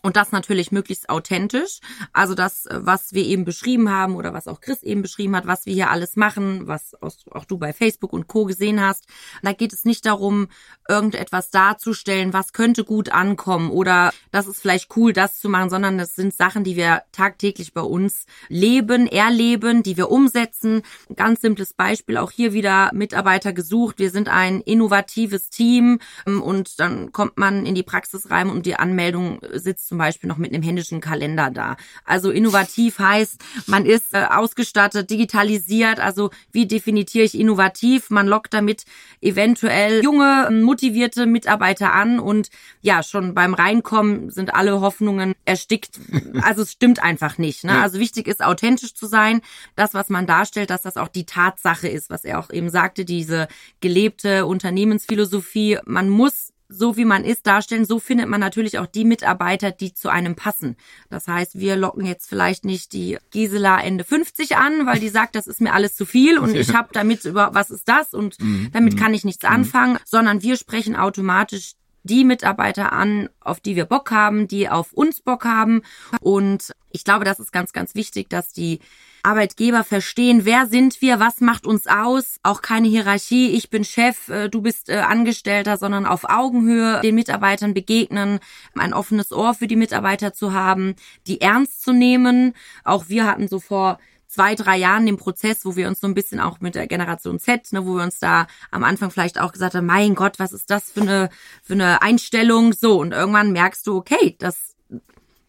Und 0.00 0.16
das 0.16 0.32
natürlich 0.32 0.72
möglichst 0.72 1.10
authentisch. 1.10 1.80
Also 2.12 2.34
das, 2.34 2.66
äh, 2.66 2.80
was 2.82 3.12
wir 3.12 3.24
eben 3.24 3.44
beschrieben 3.44 3.90
haben 3.90 4.16
oder 4.16 4.32
was 4.32 4.48
auch 4.48 4.60
Chris 4.60 4.82
eben 4.82 5.02
beschrieben 5.02 5.36
hat, 5.36 5.46
was 5.46 5.66
wir 5.66 5.74
hier 5.74 5.90
alles 5.90 6.16
machen, 6.16 6.66
was 6.66 6.96
auch 7.30 7.44
du 7.44 7.58
bei 7.58 7.72
Facebook 7.72 8.12
und 8.12 8.26
Co. 8.26 8.44
gesehen 8.46 8.80
hast. 8.80 9.06
Da 9.42 9.52
geht 9.52 9.72
es 9.72 9.84
nicht 9.84 10.06
darum, 10.06 10.48
irgendetwas 10.88 11.50
darzustellen, 11.50 12.32
was 12.32 12.52
könnte 12.52 12.84
gut 12.84 13.10
ankommen 13.10 13.70
oder 13.70 14.12
das 14.30 14.46
ist 14.46 14.60
vielleicht 14.60 14.96
cool, 14.96 15.12
das 15.12 15.38
zu 15.38 15.48
machen, 15.48 15.70
sondern 15.70 15.98
das 15.98 16.14
sind 16.14 16.34
Sachen, 16.34 16.64
die 16.64 16.76
wir 16.76 17.02
tagtäglich 17.12 17.74
bei 17.74 17.82
uns 17.82 18.26
leben, 18.48 19.06
erleben, 19.06 19.82
die 19.82 19.96
wir 19.96 20.10
umsetzen. 20.10 20.82
Ganz 21.14 21.40
simples 21.40 21.74
Beispiel, 21.74 22.16
auch 22.16 22.30
hier 22.30 22.52
wieder 22.52 22.90
Mitarbeiter 22.92 23.52
gesucht. 23.52 23.98
Wir 23.98 24.10
sind 24.10 24.28
ein 24.28 24.60
innovatives 24.60 25.50
Team 25.50 26.00
ähm, 26.26 26.42
und 26.42 26.80
dann 26.80 27.12
kommt 27.12 27.36
man 27.36 27.66
in 27.66 27.74
die 27.74 27.82
Praxis 27.82 28.30
rein 28.30 28.50
und 28.50 28.66
die 28.66 28.76
Anmeldung 28.76 29.40
sitzt 29.52 29.81
zum 29.86 29.98
Beispiel 29.98 30.28
noch 30.28 30.38
mit 30.38 30.52
einem 30.52 30.62
händischen 30.62 31.00
Kalender 31.00 31.50
da. 31.50 31.76
Also 32.04 32.30
innovativ 32.30 32.98
heißt, 32.98 33.40
man 33.66 33.86
ist 33.86 34.14
äh, 34.14 34.24
ausgestattet, 34.30 35.10
digitalisiert. 35.10 36.00
Also 36.00 36.30
wie 36.50 36.66
definiere 36.66 37.24
ich 37.24 37.38
innovativ? 37.38 38.10
Man 38.10 38.26
lockt 38.26 38.54
damit 38.54 38.84
eventuell 39.20 40.02
junge, 40.02 40.48
motivierte 40.50 41.26
Mitarbeiter 41.26 41.92
an 41.92 42.18
und 42.18 42.48
ja, 42.80 43.02
schon 43.02 43.34
beim 43.34 43.54
Reinkommen 43.54 44.30
sind 44.30 44.54
alle 44.54 44.80
Hoffnungen 44.80 45.34
erstickt. 45.44 46.00
Also 46.42 46.62
es 46.62 46.72
stimmt 46.72 47.02
einfach 47.02 47.38
nicht. 47.38 47.62
Ne? 47.62 47.80
Also 47.80 47.98
wichtig 47.98 48.26
ist, 48.26 48.42
authentisch 48.42 48.94
zu 48.94 49.06
sein. 49.06 49.42
Das, 49.76 49.94
was 49.94 50.08
man 50.08 50.26
darstellt, 50.26 50.70
dass 50.70 50.82
das 50.82 50.96
auch 50.96 51.08
die 51.08 51.24
Tatsache 51.24 51.88
ist, 51.88 52.10
was 52.10 52.24
er 52.24 52.38
auch 52.38 52.50
eben 52.50 52.70
sagte, 52.70 53.04
diese 53.04 53.48
gelebte 53.80 54.46
Unternehmensphilosophie. 54.46 55.78
Man 55.84 56.08
muss 56.08 56.51
so 56.72 56.96
wie 56.96 57.04
man 57.04 57.24
ist, 57.24 57.46
darstellen, 57.46 57.84
so 57.84 57.98
findet 57.98 58.28
man 58.28 58.40
natürlich 58.40 58.78
auch 58.78 58.86
die 58.86 59.04
Mitarbeiter, 59.04 59.70
die 59.70 59.94
zu 59.94 60.08
einem 60.08 60.34
passen. 60.34 60.76
Das 61.10 61.28
heißt, 61.28 61.58
wir 61.58 61.76
locken 61.76 62.06
jetzt 62.06 62.28
vielleicht 62.28 62.64
nicht 62.64 62.92
die 62.92 63.18
Gisela 63.30 63.80
Ende 63.80 64.04
50 64.04 64.56
an, 64.56 64.86
weil 64.86 64.98
die 64.98 65.08
sagt, 65.08 65.34
das 65.34 65.46
ist 65.46 65.60
mir 65.60 65.72
alles 65.72 65.94
zu 65.94 66.06
viel 66.06 66.38
und 66.38 66.54
ich 66.54 66.74
habe 66.74 66.88
damit 66.92 67.24
über, 67.24 67.54
was 67.54 67.70
ist 67.70 67.88
das? 67.88 68.14
Und 68.14 68.36
damit 68.72 68.98
kann 68.98 69.14
ich 69.14 69.24
nichts 69.24 69.44
anfangen, 69.44 69.98
sondern 70.04 70.42
wir 70.42 70.56
sprechen 70.56 70.96
automatisch 70.96 71.72
die 72.04 72.24
Mitarbeiter 72.24 72.92
an, 72.92 73.28
auf 73.40 73.60
die 73.60 73.76
wir 73.76 73.84
Bock 73.84 74.10
haben, 74.10 74.48
die 74.48 74.68
auf 74.68 74.92
uns 74.92 75.20
Bock 75.20 75.44
haben. 75.44 75.82
Und 76.20 76.72
ich 76.90 77.04
glaube, 77.04 77.24
das 77.24 77.38
ist 77.38 77.52
ganz, 77.52 77.72
ganz 77.72 77.94
wichtig, 77.94 78.28
dass 78.28 78.52
die 78.52 78.80
Arbeitgeber 79.22 79.84
verstehen, 79.84 80.44
wer 80.44 80.66
sind 80.66 81.00
wir, 81.00 81.20
was 81.20 81.40
macht 81.40 81.66
uns 81.66 81.86
aus, 81.86 82.38
auch 82.42 82.60
keine 82.62 82.88
Hierarchie, 82.88 83.50
ich 83.50 83.70
bin 83.70 83.84
Chef, 83.84 84.28
äh, 84.28 84.48
du 84.48 84.62
bist 84.62 84.88
äh, 84.88 84.98
Angestellter, 84.98 85.76
sondern 85.76 86.06
auf 86.06 86.24
Augenhöhe 86.28 87.00
den 87.02 87.14
Mitarbeitern 87.14 87.74
begegnen, 87.74 88.40
ein 88.74 88.92
offenes 88.92 89.32
Ohr 89.32 89.54
für 89.54 89.66
die 89.66 89.76
Mitarbeiter 89.76 90.32
zu 90.32 90.52
haben, 90.52 90.94
die 91.26 91.40
ernst 91.40 91.82
zu 91.82 91.92
nehmen. 91.92 92.54
Auch 92.84 93.08
wir 93.08 93.26
hatten 93.26 93.48
so 93.48 93.60
vor 93.60 93.98
zwei, 94.32 94.54
drei 94.54 94.78
Jahren 94.78 95.06
den 95.06 95.18
Prozess, 95.18 95.64
wo 95.64 95.76
wir 95.76 95.88
uns 95.88 96.00
so 96.00 96.06
ein 96.06 96.14
bisschen 96.14 96.40
auch 96.40 96.60
mit 96.60 96.74
der 96.74 96.86
Generation 96.86 97.38
Z, 97.38 97.72
ne, 97.72 97.86
wo 97.86 97.96
wir 97.96 98.02
uns 98.02 98.18
da 98.18 98.46
am 98.70 98.82
Anfang 98.82 99.10
vielleicht 99.10 99.38
auch 99.38 99.52
gesagt 99.52 99.74
haben, 99.74 99.86
mein 99.86 100.14
Gott, 100.14 100.38
was 100.38 100.52
ist 100.52 100.70
das 100.70 100.90
für 100.90 101.02
eine, 101.02 101.28
für 101.62 101.74
eine 101.74 102.02
Einstellung? 102.02 102.72
So, 102.72 103.00
und 103.00 103.12
irgendwann 103.12 103.52
merkst 103.52 103.86
du, 103.86 103.96
okay, 103.96 104.34
das 104.38 104.71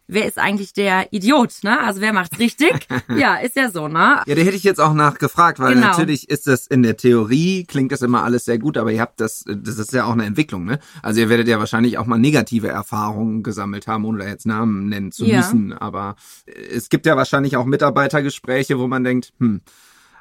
wer 0.08 0.26
ist 0.28 0.38
eigentlich 0.38 0.74
der 0.74 1.12
Idiot, 1.12 1.54
ne? 1.64 1.80
Also 1.80 2.02
wer 2.02 2.14
macht's 2.14 2.38
richtig? 2.40 2.88
ja, 3.16 3.36
ist 3.36 3.56
ja 3.56 3.70
so, 3.72 3.88
ne? 3.88 4.22
Ja, 4.26 4.36
da 4.36 4.42
hätte 4.42 4.56
ich 4.56 4.64
jetzt 4.64 4.80
auch 4.82 4.94
nachgefragt, 4.94 5.60
weil 5.60 5.76
Genau. 5.76 5.88
natürlich 5.88 6.30
ist 6.30 6.48
das 6.48 6.68
in 6.68 6.84
der 6.84 6.98
Theorie, 6.98 7.64
klingt 7.66 7.92
das 7.92 8.02
immer 8.02 8.24
alles 8.24 8.46
sehr 8.46 8.60
gut, 8.60 8.78
aber 8.78 8.92
ihr 8.92 9.02
habt 9.02 9.20
das, 9.20 9.46
das 9.48 9.78
ist 9.78 9.94
ja 9.94 10.06
auch 10.06 10.14
eine 10.14 10.26
Entwicklung, 10.26 10.66
ne? 10.66 10.80
Also 11.02 11.22
ihr 11.22 11.30
werdet 11.30 11.48
ja 11.48 11.60
wahrscheinlich 11.60 11.98
auch 11.98 12.06
mal 12.06 12.18
negative 12.20 12.68
Erfahrungen 12.68 13.44
gesammelt 13.44 13.88
haben, 13.88 14.06
ohne 14.06 14.20
da 14.20 14.28
jetzt 14.28 14.46
Namen 14.46 14.90
nennen 14.90 15.12
zu 15.12 15.26
Ja. 15.26 15.38
müssen, 15.38 15.74
aber 15.74 16.16
es 16.72 16.90
gibt 16.90 17.06
ja 17.06 17.16
wahrscheinlich 17.18 17.56
auch 17.58 17.66
Mitarbeitergespräche, 17.66 18.78
wo 18.80 18.88
man 18.88 19.04
denkt, 19.04 19.34
hm, 19.40 19.62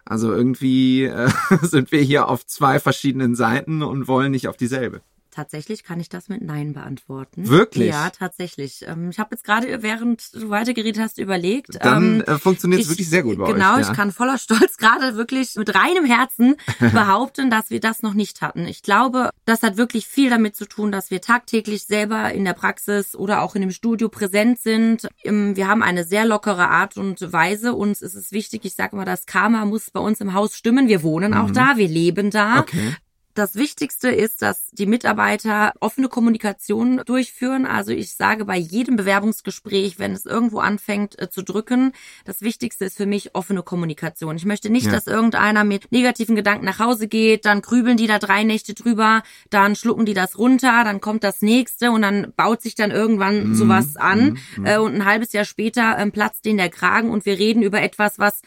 also 0.04 0.32
irgendwie 0.32 1.04
äh, 1.04 1.28
sind 1.62 1.92
wir 1.92 2.00
hier 2.00 2.28
auf 2.28 2.46
zwei 2.46 2.80
verschiedenen 2.80 3.34
Seiten 3.34 3.82
und 3.82 4.08
wollen 4.08 4.32
nicht 4.32 4.48
auf 4.48 4.56
dieselbe. 4.56 5.00
Tatsächlich 5.34 5.82
kann 5.82 5.98
ich 5.98 6.08
das 6.10 6.28
mit 6.28 6.42
Nein 6.42 6.74
beantworten. 6.74 7.48
Wirklich? 7.48 7.88
Ja, 7.88 8.10
tatsächlich. 8.10 8.84
Ähm, 8.86 9.10
Ich 9.10 9.18
habe 9.18 9.30
jetzt 9.34 9.44
gerade, 9.44 9.82
während 9.82 10.34
du 10.34 10.50
weitergeredet 10.50 11.00
hast, 11.02 11.18
überlegt. 11.18 11.78
Dann 11.82 12.16
ähm, 12.16 12.20
äh, 12.26 12.38
funktioniert 12.38 12.80
es 12.82 12.86
ich- 12.86 12.92
wirklich 12.92 13.08
sehr 13.08 13.22
gut 13.22 13.38
bei 13.38 13.50
genau, 13.52 13.74
euch. 13.76 13.80
ich 13.80 13.86
ja. 13.88 13.94
kann 13.94 14.12
voller 14.12 14.36
Stolz 14.38 14.76
gerade 14.78 15.16
wirklich 15.16 15.56
mit 15.56 15.74
reinem 15.74 16.04
Herzen 16.04 16.56
behaupten, 16.80 17.48
dass 17.50 17.70
wir 17.70 17.80
das 17.80 18.02
noch 18.02 18.14
nicht 18.14 18.42
hatten. 18.42 18.66
Ich 18.66 18.82
glaube, 18.82 19.30
das 19.46 19.62
hat 19.62 19.76
wirklich 19.76 20.06
viel 20.06 20.28
damit 20.30 20.54
zu 20.54 20.66
tun, 20.66 20.92
dass 20.92 21.10
wir 21.10 21.20
tagtäglich 21.20 21.84
selber 21.84 22.32
in 22.32 22.44
der 22.44 22.52
Praxis 22.52 23.16
oder 23.16 23.40
auch 23.42 23.54
in 23.54 23.62
dem 23.62 23.70
Studio 23.70 24.08
präsent 24.10 24.58
sind. 24.60 25.08
Ähm, 25.24 25.56
Wir 25.56 25.66
haben 25.66 25.82
eine 25.82 26.04
sehr 26.04 26.26
lockere 26.26 26.68
Art 26.68 26.96
und 26.98 27.32
Weise. 27.32 27.72
Uns 27.74 28.02
ist 28.02 28.14
es 28.14 28.32
wichtig, 28.32 28.64
ich 28.64 28.74
sage 28.74 28.96
mal, 28.96 29.04
das 29.06 29.24
Karma 29.26 29.64
muss 29.64 29.90
bei 29.90 30.00
uns 30.00 30.20
im 30.20 30.34
Haus 30.34 30.56
stimmen. 30.56 30.88
Wir 30.88 31.02
wohnen 31.02 31.32
auch 31.34 31.50
da, 31.50 31.76
wir 31.76 31.88
leben 31.88 32.30
da. 32.30 32.56
Mhm. 32.56 32.60
Okay. 32.60 32.96
Das 33.34 33.54
Wichtigste 33.54 34.10
ist, 34.10 34.42
dass 34.42 34.68
die 34.72 34.84
Mitarbeiter 34.84 35.72
offene 35.80 36.08
Kommunikation 36.08 37.00
durchführen. 37.06 37.64
Also 37.64 37.90
ich 37.92 38.14
sage 38.14 38.44
bei 38.44 38.58
jedem 38.58 38.96
Bewerbungsgespräch, 38.96 39.98
wenn 39.98 40.12
es 40.12 40.26
irgendwo 40.26 40.58
anfängt 40.58 41.18
äh, 41.20 41.30
zu 41.30 41.42
drücken, 41.42 41.92
das 42.26 42.42
Wichtigste 42.42 42.84
ist 42.84 42.96
für 42.98 43.06
mich 43.06 43.34
offene 43.34 43.62
Kommunikation. 43.62 44.36
Ich 44.36 44.44
möchte 44.44 44.68
nicht, 44.68 44.86
Ja. 44.86 44.92
dass 44.92 45.06
irgendeiner 45.06 45.64
mit 45.64 45.90
negativen 45.92 46.36
Gedanken 46.36 46.66
nach 46.66 46.78
Hause 46.78 47.08
geht, 47.08 47.46
dann 47.46 47.62
grübeln 47.62 47.96
die 47.96 48.06
da 48.06 48.18
drei 48.18 48.44
Nächte 48.44 48.74
drüber, 48.74 49.22
dann 49.48 49.76
schlucken 49.76 50.04
die 50.04 50.14
das 50.14 50.36
runter, 50.36 50.84
dann 50.84 51.00
kommt 51.00 51.24
das 51.24 51.40
nächste 51.40 51.90
und 51.90 52.02
dann 52.02 52.32
baut 52.36 52.60
sich 52.60 52.74
dann 52.74 52.90
irgendwann 52.90 53.48
Mhm, 53.48 53.54
sowas 53.54 53.96
an 53.96 54.36
mhm, 54.56 54.66
äh, 54.66 54.76
und 54.76 54.94
ein 54.94 55.04
halbes 55.06 55.32
Jahr 55.32 55.44
später 55.46 55.96
ähm, 55.98 56.12
platzt 56.12 56.44
denen 56.44 56.58
der 56.58 56.68
Kragen 56.70 57.10
und 57.10 57.24
wir 57.24 57.38
reden 57.38 57.62
über 57.62 57.80
etwas, 57.80 58.18
was 58.18 58.42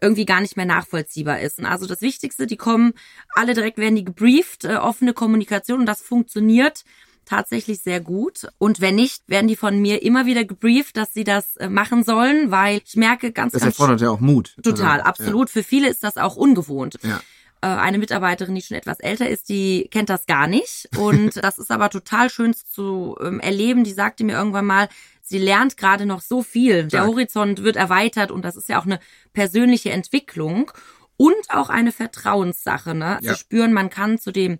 irgendwie 0.00 0.26
gar 0.26 0.40
nicht 0.40 0.56
mehr 0.56 0.66
nachvollziehbar 0.66 1.40
ist. 1.40 1.58
Und 1.58 1.66
also 1.66 1.86
das 1.86 2.00
Wichtigste, 2.02 2.46
die 2.46 2.56
kommen 2.56 2.92
alle 3.34 3.54
direkt, 3.54 3.78
werden 3.78 3.96
die 3.96 4.04
gebrieft, 4.04 4.64
äh, 4.64 4.76
offene 4.76 5.12
Kommunikation 5.12 5.80
und 5.80 5.86
das 5.86 6.00
funktioniert 6.02 6.84
tatsächlich 7.24 7.80
sehr 7.82 8.00
gut. 8.00 8.48
Und 8.58 8.80
wenn 8.80 8.94
nicht, 8.94 9.22
werden 9.28 9.48
die 9.48 9.56
von 9.56 9.78
mir 9.80 10.02
immer 10.02 10.24
wieder 10.26 10.44
gebrieft, 10.44 10.96
dass 10.96 11.12
sie 11.12 11.24
das 11.24 11.56
äh, 11.58 11.68
machen 11.68 12.02
sollen, 12.02 12.50
weil 12.50 12.80
ich 12.84 12.96
merke 12.96 13.32
ganz, 13.32 13.52
Das 13.52 13.62
ganz 13.62 13.74
erfordert 13.74 14.00
ja 14.00 14.10
auch 14.10 14.20
Mut. 14.20 14.56
total, 14.62 15.00
Also, 15.00 15.04
absolut. 15.04 15.50
Für 15.50 15.62
viele 15.62 15.88
ist 15.88 16.02
das 16.04 16.16
auch 16.16 16.36
ungewohnt. 16.36 16.98
Ja. 17.02 17.20
Äh, 17.60 17.66
Eine 17.66 17.98
Mitarbeiterin, 17.98 18.54
die 18.54 18.62
schon 18.62 18.76
etwas 18.78 19.00
älter 19.00 19.28
ist, 19.28 19.48
die 19.50 19.88
kennt 19.90 20.08
das 20.08 20.26
gar 20.26 20.46
nicht. 20.46 20.88
Und 20.96 21.36
das 21.44 21.58
ist 21.58 21.70
aber 21.70 21.90
total 21.90 22.30
schön 22.30 22.54
zu 22.54 23.16
ähm, 23.20 23.40
erleben. 23.40 23.84
Die 23.84 23.92
sagte 23.92 24.24
mir 24.24 24.36
irgendwann 24.36 24.66
mal, 24.66 24.88
sie 25.28 25.38
lernt 25.38 25.76
gerade 25.76 26.06
noch 26.06 26.20
so 26.20 26.42
viel. 26.42 26.84
Der. 26.84 27.06
Horizont 27.06 27.62
wird 27.62 27.76
erweitert 27.76 28.30
und 28.30 28.44
das 28.44 28.56
ist 28.56 28.68
ja 28.68 28.80
auch 28.80 28.86
eine 28.86 29.00
persönliche 29.32 29.90
Entwicklung 29.90 30.72
und 31.16 31.50
auch 31.50 31.68
eine 31.68 31.92
Vertrauenssache, 31.92 32.94
ne? 32.94 33.18
Ja. 33.20 33.32
Zu 33.32 33.38
spüren, 33.38 33.72
man 33.72 33.90
kann 33.90 34.18
zu 34.18 34.32
dem 34.32 34.58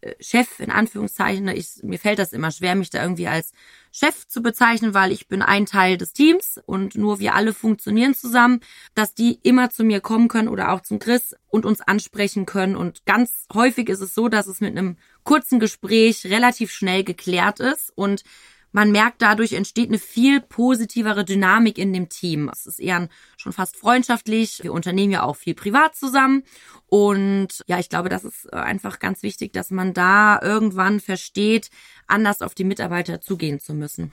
äh, 0.00 0.14
Chef 0.20 0.60
in 0.60 0.70
Anführungszeichen, 0.70 1.44
ne, 1.44 1.54
ich, 1.54 1.82
mir 1.82 1.98
fällt 1.98 2.18
das 2.18 2.32
immer 2.32 2.50
schwer, 2.50 2.74
mich 2.74 2.90
da 2.90 3.02
irgendwie 3.02 3.28
als 3.28 3.52
Chef 3.92 4.26
zu 4.26 4.42
bezeichnen, 4.42 4.94
weil 4.94 5.12
ich 5.12 5.28
bin 5.28 5.42
ein 5.42 5.66
Teil 5.66 5.96
des 5.96 6.12
Teams 6.12 6.60
und 6.64 6.94
nur 6.94 7.20
wir 7.20 7.34
alle 7.34 7.52
funktionieren 7.52 8.14
zusammen, 8.14 8.60
dass 8.94 9.14
die 9.14 9.38
immer 9.42 9.70
zu 9.70 9.84
mir 9.84 10.00
kommen 10.00 10.28
können 10.28 10.48
oder 10.48 10.72
auch 10.72 10.80
zum 10.80 10.98
Chris 11.00 11.34
und 11.48 11.66
uns 11.66 11.80
ansprechen 11.80 12.46
können. 12.46 12.76
Und 12.76 13.04
ganz 13.04 13.46
häufig 13.52 13.88
ist 13.88 14.00
es 14.00 14.14
so, 14.14 14.28
dass 14.28 14.46
es 14.46 14.60
mit 14.60 14.76
einem 14.76 14.96
kurzen 15.24 15.60
Gespräch 15.60 16.24
relativ 16.26 16.72
schnell 16.72 17.04
geklärt 17.04 17.60
ist 17.60 17.92
und 17.94 18.24
man 18.72 18.92
merkt, 18.92 19.22
dadurch 19.22 19.52
entsteht 19.52 19.88
eine 19.88 19.98
viel 19.98 20.40
positivere 20.40 21.24
Dynamik 21.24 21.78
in 21.78 21.92
dem 21.92 22.08
Team. 22.08 22.48
Es 22.52 22.66
ist 22.66 22.78
eher 22.78 23.08
schon 23.36 23.52
fast 23.52 23.76
freundschaftlich. 23.76 24.62
Wir 24.62 24.72
unternehmen 24.72 25.12
ja 25.12 25.22
auch 25.22 25.36
viel 25.36 25.54
privat 25.54 25.96
zusammen. 25.96 26.44
Und 26.86 27.64
ja, 27.66 27.78
ich 27.78 27.88
glaube, 27.88 28.08
das 28.08 28.24
ist 28.24 28.46
äh, 28.52 28.56
einfach 28.56 28.98
ganz 28.98 29.22
wichtig, 29.22 29.52
dass 29.52 29.70
man 29.70 29.92
da 29.92 30.40
irgendwann 30.40 31.00
versteht, 31.00 31.70
anders 32.06 32.42
auf 32.42 32.54
die 32.54 32.64
Mitarbeiter 32.64 33.20
zugehen 33.20 33.60
zu 33.60 33.74
müssen. 33.74 34.12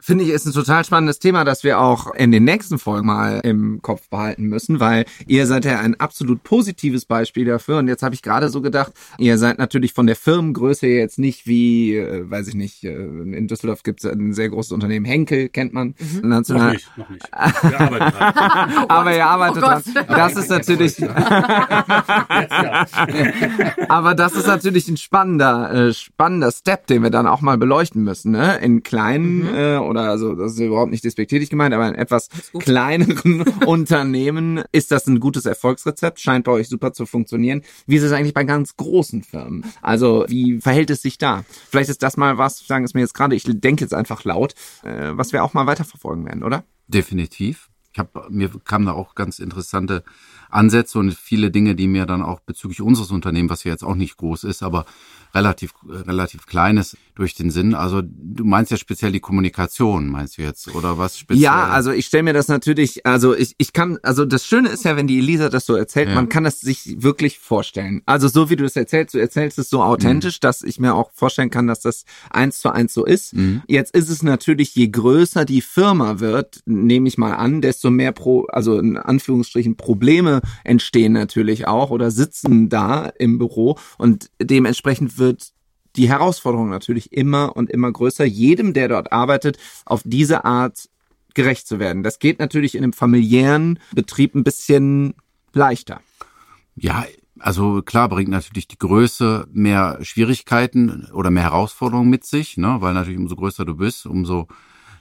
Finde 0.00 0.24
ich, 0.24 0.30
ist 0.30 0.46
ein 0.46 0.52
total 0.52 0.84
spannendes 0.84 1.18
Thema, 1.18 1.44
das 1.44 1.64
wir 1.64 1.80
auch 1.80 2.14
in 2.14 2.30
den 2.30 2.44
nächsten 2.44 2.78
Folgen 2.78 3.06
mal 3.06 3.40
im 3.42 3.82
Kopf 3.82 4.08
behalten 4.08 4.44
müssen, 4.44 4.80
weil 4.80 5.04
ihr 5.26 5.46
seid 5.46 5.64
ja 5.64 5.80
ein 5.80 5.98
absolut 5.98 6.42
positives 6.44 7.04
Beispiel 7.04 7.44
dafür. 7.44 7.78
Und 7.78 7.88
jetzt 7.88 8.02
habe 8.02 8.14
ich 8.14 8.22
gerade 8.22 8.48
so 8.48 8.62
gedacht, 8.62 8.92
ihr 9.18 9.38
seid 9.38 9.58
natürlich 9.58 9.92
von 9.92 10.06
der 10.06 10.16
Firmengröße 10.16 10.86
jetzt 10.86 11.18
nicht 11.18 11.46
wie, 11.46 11.96
äh, 11.96 12.30
weiß 12.30 12.48
ich 12.48 12.54
nicht, 12.54 12.84
äh, 12.84 12.94
in 12.94 13.48
Düsseldorf 13.48 13.82
gibt 13.82 14.04
es 14.04 14.10
ein 14.10 14.32
sehr 14.32 14.48
großes 14.48 14.72
Unternehmen, 14.72 15.04
Henkel 15.04 15.48
kennt 15.48 15.72
man. 15.72 15.94
Mhm. 15.98 16.20
Noch 16.22 16.28
National. 16.38 16.72
nicht, 16.72 16.96
noch 16.96 17.10
nicht. 17.10 17.28
Wir 17.62 17.80
arbeiten 17.80 18.18
halt. 18.18 18.88
Aber 18.90 19.14
ihr 19.16 19.26
arbeitet 19.26 19.62
Oh 19.62 19.66
dran. 19.66 19.82
Das 20.08 20.36
ist 20.36 20.48
natürlich, 20.50 20.98
Jetzt, 20.98 21.00
ja. 21.00 22.86
aber 23.88 24.14
das 24.14 24.34
ist 24.34 24.46
natürlich 24.46 24.88
ein 24.88 24.96
spannender, 24.96 25.72
äh, 25.88 25.92
spannender 25.94 26.50
Step, 26.52 26.86
den 26.86 27.02
wir 27.02 27.10
dann 27.10 27.26
auch 27.26 27.40
mal 27.40 27.58
beleuchten 27.58 28.02
müssen, 28.04 28.32
ne? 28.32 28.58
In 28.58 28.82
kleinen 28.82 29.38
Mhm. 29.50 29.54
äh, 29.54 29.76
oder 29.88 30.02
also 30.02 30.34
das 30.34 30.52
ist 30.52 30.60
überhaupt 30.60 30.90
nicht 30.90 31.04
despektierlich 31.04 31.50
gemeint, 31.50 31.74
aber 31.74 31.88
in 31.88 31.94
etwas 31.94 32.28
kleineren 32.58 33.42
Unternehmen 33.66 34.62
ist 34.72 34.92
das 34.92 35.06
ein 35.06 35.20
gutes 35.20 35.46
Erfolgsrezept, 35.46 36.20
scheint 36.20 36.44
bei 36.44 36.52
euch 36.52 36.68
super 36.68 36.92
zu 36.92 37.06
funktionieren. 37.06 37.62
Wie 37.86 37.96
ist 37.96 38.02
es 38.02 38.12
eigentlich 38.12 38.34
bei 38.34 38.44
ganz 38.44 38.76
großen 38.76 39.22
Firmen? 39.22 39.64
Also 39.82 40.24
wie 40.28 40.60
verhält 40.60 40.90
es 40.90 41.02
sich 41.02 41.18
da? 41.18 41.44
Vielleicht 41.70 41.90
ist 41.90 42.02
das 42.02 42.16
mal 42.16 42.38
was, 42.38 42.66
sagen 42.66 42.84
es 42.84 42.94
mir 42.94 43.00
jetzt 43.00 43.14
gerade, 43.14 43.34
ich 43.34 43.44
denke 43.46 43.82
jetzt 43.82 43.94
einfach 43.94 44.24
laut, 44.24 44.54
äh, 44.82 45.10
was 45.12 45.32
wir 45.32 45.42
auch 45.42 45.54
mal 45.54 45.66
weiterverfolgen 45.66 46.24
werden, 46.26 46.42
oder? 46.42 46.64
Definitiv. 46.86 47.68
Ich 47.92 47.98
hab, 47.98 48.30
mir 48.30 48.50
kamen 48.64 48.86
da 48.86 48.92
auch 48.92 49.14
ganz 49.14 49.38
interessante 49.38 50.04
Ansätze 50.50 50.98
und 50.98 51.14
viele 51.14 51.50
Dinge, 51.50 51.74
die 51.74 51.88
mir 51.88 52.06
dann 52.06 52.22
auch 52.22 52.40
bezüglich 52.40 52.80
unseres 52.80 53.10
Unternehmens, 53.10 53.50
was 53.50 53.64
ja 53.64 53.72
jetzt 53.72 53.82
auch 53.82 53.94
nicht 53.94 54.16
groß 54.16 54.44
ist, 54.44 54.62
aber 54.62 54.84
relativ 55.34 55.72
relativ 55.88 56.46
kleines 56.46 56.96
durch 57.14 57.34
den 57.34 57.50
Sinn. 57.50 57.74
Also 57.74 58.00
du 58.02 58.44
meinst 58.44 58.70
ja 58.70 58.76
speziell 58.76 59.12
die 59.12 59.20
Kommunikation, 59.20 60.08
meinst 60.08 60.38
du 60.38 60.42
jetzt 60.42 60.74
oder 60.74 60.98
was 60.98 61.18
speziell? 61.18 61.42
Ja, 61.42 61.66
also 61.68 61.90
ich 61.90 62.06
stelle 62.06 62.22
mir 62.22 62.32
das 62.32 62.48
natürlich, 62.48 63.04
also 63.04 63.34
ich, 63.34 63.54
ich 63.58 63.72
kann, 63.72 63.98
also 64.02 64.24
das 64.24 64.46
Schöne 64.46 64.68
ist 64.68 64.84
ja, 64.84 64.96
wenn 64.96 65.08
die 65.08 65.18
Elisa 65.18 65.48
das 65.48 65.66
so 65.66 65.74
erzählt, 65.74 66.08
Ja. 66.08 66.14
man 66.14 66.28
kann 66.28 66.44
das 66.44 66.60
sich 66.60 67.02
wirklich 67.02 67.38
vorstellen. 67.40 68.02
Also 68.06 68.28
so 68.28 68.50
wie 68.50 68.56
du 68.56 68.62
das 68.62 68.76
erzählst, 68.76 69.14
du 69.14 69.18
erzählst 69.18 69.58
es 69.58 69.68
so 69.68 69.82
authentisch, 69.82 70.38
dass 70.38 70.62
ich 70.62 70.78
mir 70.78 70.94
auch 70.94 71.10
vorstellen 71.12 71.50
kann, 71.50 71.66
dass 71.66 71.80
das 71.80 72.04
eins 72.30 72.58
zu 72.60 72.70
eins 72.70 72.94
so 72.94 73.04
ist. 73.04 73.34
Mhm. 73.34 73.62
Jetzt 73.66 73.94
ist 73.94 74.10
es 74.10 74.22
natürlich, 74.22 74.74
je 74.76 74.88
größer 74.88 75.44
die 75.44 75.60
Firma 75.60 76.20
wird, 76.20 76.60
nehme 76.66 77.08
ich 77.08 77.18
mal 77.18 77.34
an, 77.34 77.60
desto 77.60 77.90
mehr 77.90 78.12
pro, 78.12 78.46
also 78.46 78.78
in 78.78 78.96
Anführungsstrichen 78.96 79.76
Probleme 79.76 80.40
entstehen 80.64 81.12
natürlich 81.12 81.66
auch 81.66 81.90
oder 81.90 82.10
sitzen 82.12 82.68
da 82.68 83.06
im 83.18 83.38
Büro 83.38 83.76
und 83.98 84.30
dementsprechend 84.40 85.17
wird 85.18 85.52
die 85.96 86.08
Herausforderung 86.08 86.68
natürlich 86.68 87.12
immer 87.12 87.56
und 87.56 87.70
immer 87.70 87.90
größer, 87.90 88.24
jedem, 88.24 88.72
der 88.72 88.88
dort 88.88 89.12
arbeitet, 89.12 89.58
auf 89.84 90.02
diese 90.04 90.44
Art 90.44 90.88
gerecht 91.34 91.66
zu 91.66 91.78
werden. 91.78 92.02
Das 92.02 92.18
geht 92.18 92.38
natürlich 92.38 92.74
in 92.74 92.82
einem 92.82 92.92
familiären 92.92 93.78
Betrieb 93.92 94.34
ein 94.34 94.44
bisschen 94.44 95.14
leichter. 95.52 96.00
Ja, 96.76 97.04
also 97.38 97.82
klar 97.82 98.08
bringt 98.08 98.30
natürlich 98.30 98.68
die 98.68 98.78
Größe 98.78 99.46
mehr 99.52 99.98
Schwierigkeiten 100.02 101.08
oder 101.12 101.30
mehr 101.30 101.44
Herausforderungen 101.44 102.10
mit 102.10 102.24
sich, 102.24 102.56
ne? 102.56 102.76
weil 102.80 102.94
natürlich 102.94 103.18
umso 103.18 103.36
größer 103.36 103.64
du 103.64 103.76
bist, 103.76 104.06
umso 104.06 104.48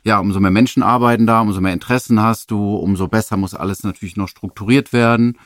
ja, 0.03 0.19
umso 0.19 0.39
mehr 0.39 0.51
Menschen 0.51 0.83
arbeiten 0.83 1.27
da, 1.27 1.41
umso 1.41 1.59
mehr 1.59 1.73
Interessen 1.73 2.21
hast 2.21 2.51
du, 2.51 2.75
umso 2.77 3.09
besser 3.09 3.35
muss 3.35 3.53
alles 3.53 3.83
natürlich 3.83 4.15
noch 4.15 4.29
strukturiert 4.29 4.93
werden. 4.93 5.37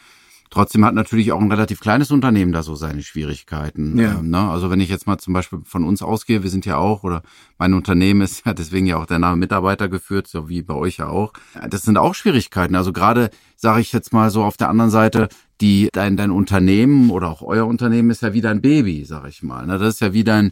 Trotzdem 0.52 0.84
hat 0.84 0.94
natürlich 0.94 1.32
auch 1.32 1.40
ein 1.40 1.50
relativ 1.50 1.80
kleines 1.80 2.12
Unternehmen 2.12 2.52
da 2.52 2.62
so 2.62 2.76
seine 2.76 3.04
Schwierigkeiten. 3.04 3.98
Ja. 3.98 4.20
Ähm, 4.20 4.30
ne? 4.30 4.50
Also 4.50 4.70
wenn 4.70 4.82
ich 4.82 4.90
jetzt 4.90 5.08
mal 5.08 5.18
zum 5.18 5.34
Beispiel 5.34 5.60
von 5.64 5.86
uns 5.86 6.02
ausgehe, 6.02 6.44
wir 6.44 6.50
sind 6.50 6.66
ja 6.66 6.76
auch, 6.76 7.04
oder 7.04 7.24
mein 7.58 7.74
Unternehmen 7.74 8.20
ist 8.20 8.42
ja 8.46 8.54
deswegen 8.54 8.86
ja 8.86 8.98
auch 8.98 9.06
der 9.06 9.18
Name 9.18 9.38
Mitarbeiter 9.38 9.88
geführt, 9.88 10.28
so 10.28 10.50
wie 10.50 10.62
bei 10.62 10.74
euch 10.74 10.98
ja 10.98 11.08
auch. 11.08 11.32
Das 11.70 11.84
sind 11.84 11.98
auch 11.98 12.14
Schwierigkeiten. 12.14 12.76
Also 12.76 12.92
gerade 12.92 13.30
sage 13.56 13.80
ich 13.80 13.94
jetzt 13.94 14.12
mal 14.12 14.30
so 14.30 14.44
auf 14.44 14.58
der 14.58 14.68
anderen 14.68 14.92
Seite, 14.92 15.30
die 15.62 15.88
dein, 15.94 16.18
dein 16.18 16.32
Unternehmen 16.32 17.12
oder 17.12 17.30
auch 17.30 17.42
euer 17.42 17.66
Unternehmen 17.66 18.10
ist 18.10 18.22
ja 18.22 18.34
wie 18.34 18.42
dein 18.42 18.62
Baby, 18.62 19.06
sag 19.06 19.30
ich 19.30 19.44
mal. 19.44 19.66
Ne? 19.66 19.78
Das 19.78 19.94
ist 19.94 20.02
ja 20.02 20.12
wie 20.12 20.26
dein, 20.26 20.52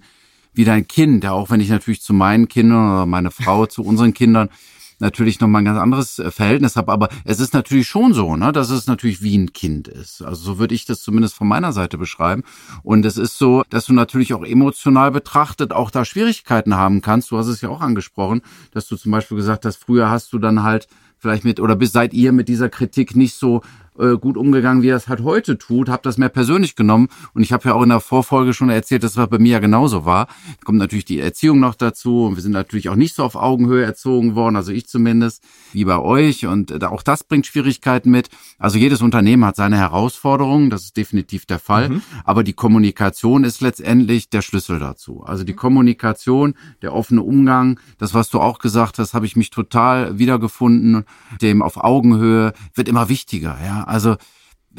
wie 0.53 0.63
dein 0.63 0.87
Kind, 0.87 1.25
ja, 1.25 1.33
auch 1.33 1.49
wenn 1.49 1.59
ich 1.59 1.69
natürlich 1.69 2.01
zu 2.01 2.13
meinen 2.13 2.47
Kindern 2.47 2.93
oder 2.93 3.05
meine 3.05 3.31
Frau 3.31 3.65
zu 3.65 3.83
unseren 3.83 4.13
Kindern 4.13 4.47
natürlich 4.99 5.39
nochmal 5.39 5.61
ein 5.61 5.65
ganz 5.65 5.79
anderes 5.79 6.19
äh, 6.19 6.31
Verhältnis 6.31 6.75
habe, 6.75 6.91
aber 6.91 7.09
es 7.25 7.39
ist 7.39 7.53
natürlich 7.53 7.87
schon 7.87 8.13
so, 8.13 8.35
ne, 8.35 8.51
dass 8.51 8.69
es 8.69 8.87
natürlich 8.87 9.21
wie 9.21 9.37
ein 9.37 9.53
Kind 9.53 9.87
ist. 9.87 10.21
Also 10.21 10.41
so 10.41 10.59
würde 10.59 10.75
ich 10.75 10.85
das 10.85 11.01
zumindest 11.01 11.35
von 11.35 11.47
meiner 11.47 11.73
Seite 11.73 11.97
beschreiben. 11.97 12.43
Und 12.83 13.05
es 13.05 13.17
ist 13.17 13.37
so, 13.37 13.63
dass 13.69 13.85
du 13.85 13.93
natürlich 13.93 14.33
auch 14.33 14.45
emotional 14.45 15.11
betrachtet 15.11 15.73
auch 15.73 15.91
da 15.91 16.05
Schwierigkeiten 16.05 16.75
haben 16.75 17.01
kannst. 17.01 17.31
Du 17.31 17.37
hast 17.37 17.47
es 17.47 17.61
ja 17.61 17.69
auch 17.69 17.81
angesprochen, 17.81 18.41
dass 18.71 18.87
du 18.87 18.95
zum 18.95 19.11
Beispiel 19.11 19.37
gesagt 19.37 19.65
hast, 19.65 19.77
früher 19.77 20.09
hast 20.09 20.33
du 20.33 20.39
dann 20.39 20.63
halt 20.63 20.87
vielleicht 21.17 21.43
mit 21.43 21.59
oder 21.59 21.75
bis 21.75 21.91
seid 21.91 22.13
ihr 22.13 22.31
mit 22.31 22.47
dieser 22.47 22.69
Kritik 22.69 23.15
nicht 23.15 23.35
so 23.35 23.61
äh, 23.99 24.17
gut 24.17 24.37
umgegangen, 24.37 24.81
wie 24.81 24.89
er 24.89 24.95
es 24.95 25.07
halt 25.07 25.23
heute 25.23 25.57
tut, 25.57 25.89
habe 25.89 26.01
das 26.03 26.17
mehr 26.17 26.29
persönlich 26.29 26.75
genommen 26.75 27.09
und 27.33 27.43
ich 27.43 27.51
habe 27.51 27.69
ja 27.69 27.75
auch 27.75 27.83
in 27.83 27.89
der 27.89 27.99
Vorfolge 27.99 28.53
schon 28.53 28.69
erzählt, 28.69 29.03
dass 29.03 29.13
das 29.13 29.27
bei 29.29 29.39
mir 29.39 29.53
ja 29.53 29.59
genauso 29.59 30.05
war. 30.05 30.27
Da 30.27 30.65
kommt 30.65 30.79
natürlich 30.79 31.05
die 31.05 31.19
Erziehung 31.19 31.59
noch 31.59 31.75
dazu 31.75 32.25
und 32.25 32.35
wir 32.35 32.41
sind 32.41 32.51
natürlich 32.51 32.89
auch 32.89 32.95
nicht 32.95 33.15
so 33.15 33.23
auf 33.23 33.35
Augenhöhe 33.35 33.83
erzogen 33.83 34.35
worden, 34.35 34.55
also 34.55 34.71
ich 34.71 34.87
zumindest, 34.87 35.43
wie 35.73 35.85
bei 35.85 35.99
euch 35.99 36.45
und 36.45 36.71
äh, 36.71 36.85
auch 36.85 37.03
das 37.03 37.23
bringt 37.23 37.45
Schwierigkeiten 37.45 38.09
mit. 38.09 38.29
Also 38.57 38.77
jedes 38.77 39.01
Unternehmen 39.01 39.45
hat 39.45 39.55
seine 39.55 39.77
Herausforderungen, 39.77 40.69
das 40.69 40.83
ist 40.83 40.97
definitiv 40.97 41.45
der 41.45 41.59
Fall, 41.59 41.89
mhm. 41.89 42.01
aber 42.23 42.43
die 42.43 42.53
Kommunikation 42.53 43.43
ist 43.43 43.61
letztendlich 43.61 44.29
der 44.29 44.41
Schlüssel 44.41 44.79
dazu. 44.79 45.23
Also 45.25 45.43
die 45.43 45.53
Kommunikation, 45.53 46.55
der 46.81 46.93
offene 46.93 47.21
Umgang, 47.21 47.79
das 47.97 48.13
was 48.13 48.29
du 48.29 48.39
auch 48.39 48.59
gesagt 48.59 48.99
hast, 48.99 49.13
habe 49.13 49.25
ich 49.25 49.35
mich 49.35 49.49
total 49.49 50.17
wiedergefunden, 50.19 51.05
dem 51.41 51.61
auf 51.61 51.77
Augenhöhe 51.77 52.53
wird 52.73 52.87
immer 52.87 53.09
wichtiger, 53.09 53.57
ja. 53.63 53.83
Also 53.89 54.15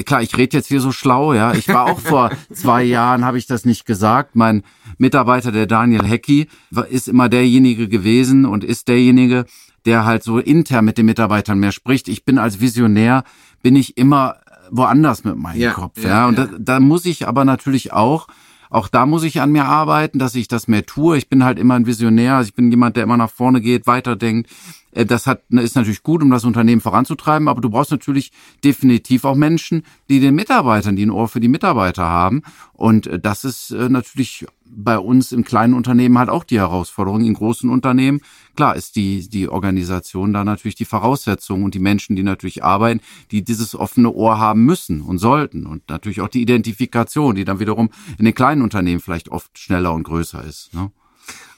klar, 0.04 0.22
ich 0.22 0.36
rede 0.36 0.56
jetzt 0.56 0.68
hier 0.68 0.80
so 0.80 0.92
schlau, 0.92 1.34
ja. 1.34 1.52
Ich 1.54 1.68
war 1.68 1.86
auch 1.86 2.00
vor 2.00 2.30
zwei 2.52 2.82
Jahren, 2.82 3.24
habe 3.24 3.38
ich 3.38 3.46
das 3.46 3.64
nicht 3.64 3.86
gesagt. 3.86 4.36
Mein 4.36 4.62
Mitarbeiter, 4.98 5.52
der 5.52 5.66
Daniel 5.66 6.04
Hecki, 6.04 6.48
ist 6.88 7.08
immer 7.08 7.28
derjenige 7.28 7.88
gewesen 7.88 8.46
und 8.46 8.64
ist 8.64 8.88
derjenige, 8.88 9.44
der 9.84 10.04
halt 10.04 10.22
so 10.22 10.38
intern 10.38 10.84
mit 10.84 10.98
den 10.98 11.06
Mitarbeitern 11.06 11.58
mehr 11.58 11.72
spricht. 11.72 12.08
Ich 12.08 12.24
bin 12.24 12.38
als 12.38 12.60
Visionär, 12.60 13.24
bin 13.62 13.76
ich 13.76 13.96
immer 13.96 14.36
woanders 14.70 15.24
mit 15.24 15.36
meinem 15.36 15.60
ja, 15.60 15.72
Kopf, 15.72 16.02
ja. 16.02 16.08
ja. 16.08 16.28
Und. 16.28 16.38
Da, 16.38 16.48
da 16.58 16.80
muss 16.80 17.04
ich 17.04 17.26
aber 17.26 17.44
natürlich 17.44 17.92
auch 17.92 18.28
auch 18.70 18.86
da 18.86 19.04
muss 19.04 19.24
ich 19.24 19.40
an 19.40 19.50
mir 19.50 19.64
arbeiten, 19.64 20.20
dass 20.20 20.36
ich 20.36 20.46
das 20.46 20.68
mehr 20.68 20.86
tue. 20.86 21.18
Ich 21.18 21.28
bin 21.28 21.42
halt 21.42 21.58
immer 21.58 21.74
ein 21.74 21.86
Visionär. 21.86 22.36
Also 22.36 22.50
ich 22.50 22.54
bin 22.54 22.70
jemand, 22.70 22.96
der 22.96 23.02
immer 23.02 23.16
nach 23.16 23.30
vorne 23.30 23.60
geht, 23.60 23.88
weiterdenkt. 23.88 24.48
Äh, 24.92 25.06
das 25.06 25.26
hat, 25.26 25.50
ne, 25.50 25.62
ist 25.62 25.76
natürlich 25.76 26.02
gut, 26.02 26.22
um 26.22 26.30
das 26.30 26.44
Unternehmen 26.44 26.80
voranzutreiben, 26.80 27.48
aber 27.48 27.60
du 27.60 27.70
brauchst 27.70 27.90
natürlich 27.90 28.32
definitiv 28.64 29.24
auch 29.24 29.36
Menschen, 29.36 29.84
die 30.08 30.20
den 30.20 30.34
Mitarbeitern, 30.34 30.96
die 30.96 31.06
ein 31.06 31.10
Ohr 31.10 31.28
für 31.28 31.40
die 31.40 31.48
Mitarbeiter 31.48 32.04
haben. 32.04 32.42
Und 32.72 33.06
äh, 33.06 33.18
das 33.18 33.44
ist 33.44 33.70
äh, 33.70 33.88
natürlich 33.88 34.46
bei 34.72 34.98
uns 34.98 35.32
im 35.32 35.44
kleinen 35.44 35.74
Unternehmen 35.74 36.18
halt 36.18 36.28
auch 36.28 36.44
die 36.44 36.58
Herausforderung. 36.58 37.24
In 37.24 37.34
großen 37.34 37.68
Unternehmen, 37.68 38.20
klar, 38.54 38.76
ist 38.76 38.94
die, 38.96 39.28
die 39.28 39.48
Organisation 39.48 40.32
da 40.32 40.44
natürlich 40.44 40.76
die 40.76 40.84
Voraussetzung 40.84 41.64
und 41.64 41.74
die 41.74 41.80
Menschen, 41.80 42.14
die 42.14 42.22
natürlich 42.22 42.62
arbeiten, 42.62 43.00
die 43.32 43.42
dieses 43.42 43.74
offene 43.74 44.12
Ohr 44.12 44.38
haben 44.38 44.64
müssen 44.64 45.00
und 45.00 45.18
sollten. 45.18 45.66
Und 45.66 45.88
natürlich 45.88 46.20
auch 46.20 46.28
die 46.28 46.42
Identifikation, 46.42 47.34
die 47.34 47.44
dann 47.44 47.58
wiederum 47.58 47.90
in 48.18 48.24
den 48.24 48.34
kleinen 48.34 48.62
Unternehmen 48.62 49.00
vielleicht 49.00 49.28
oft 49.28 49.58
schneller 49.58 49.92
und 49.92 50.04
größer 50.04 50.44
ist. 50.44 50.72
Ne? 50.72 50.92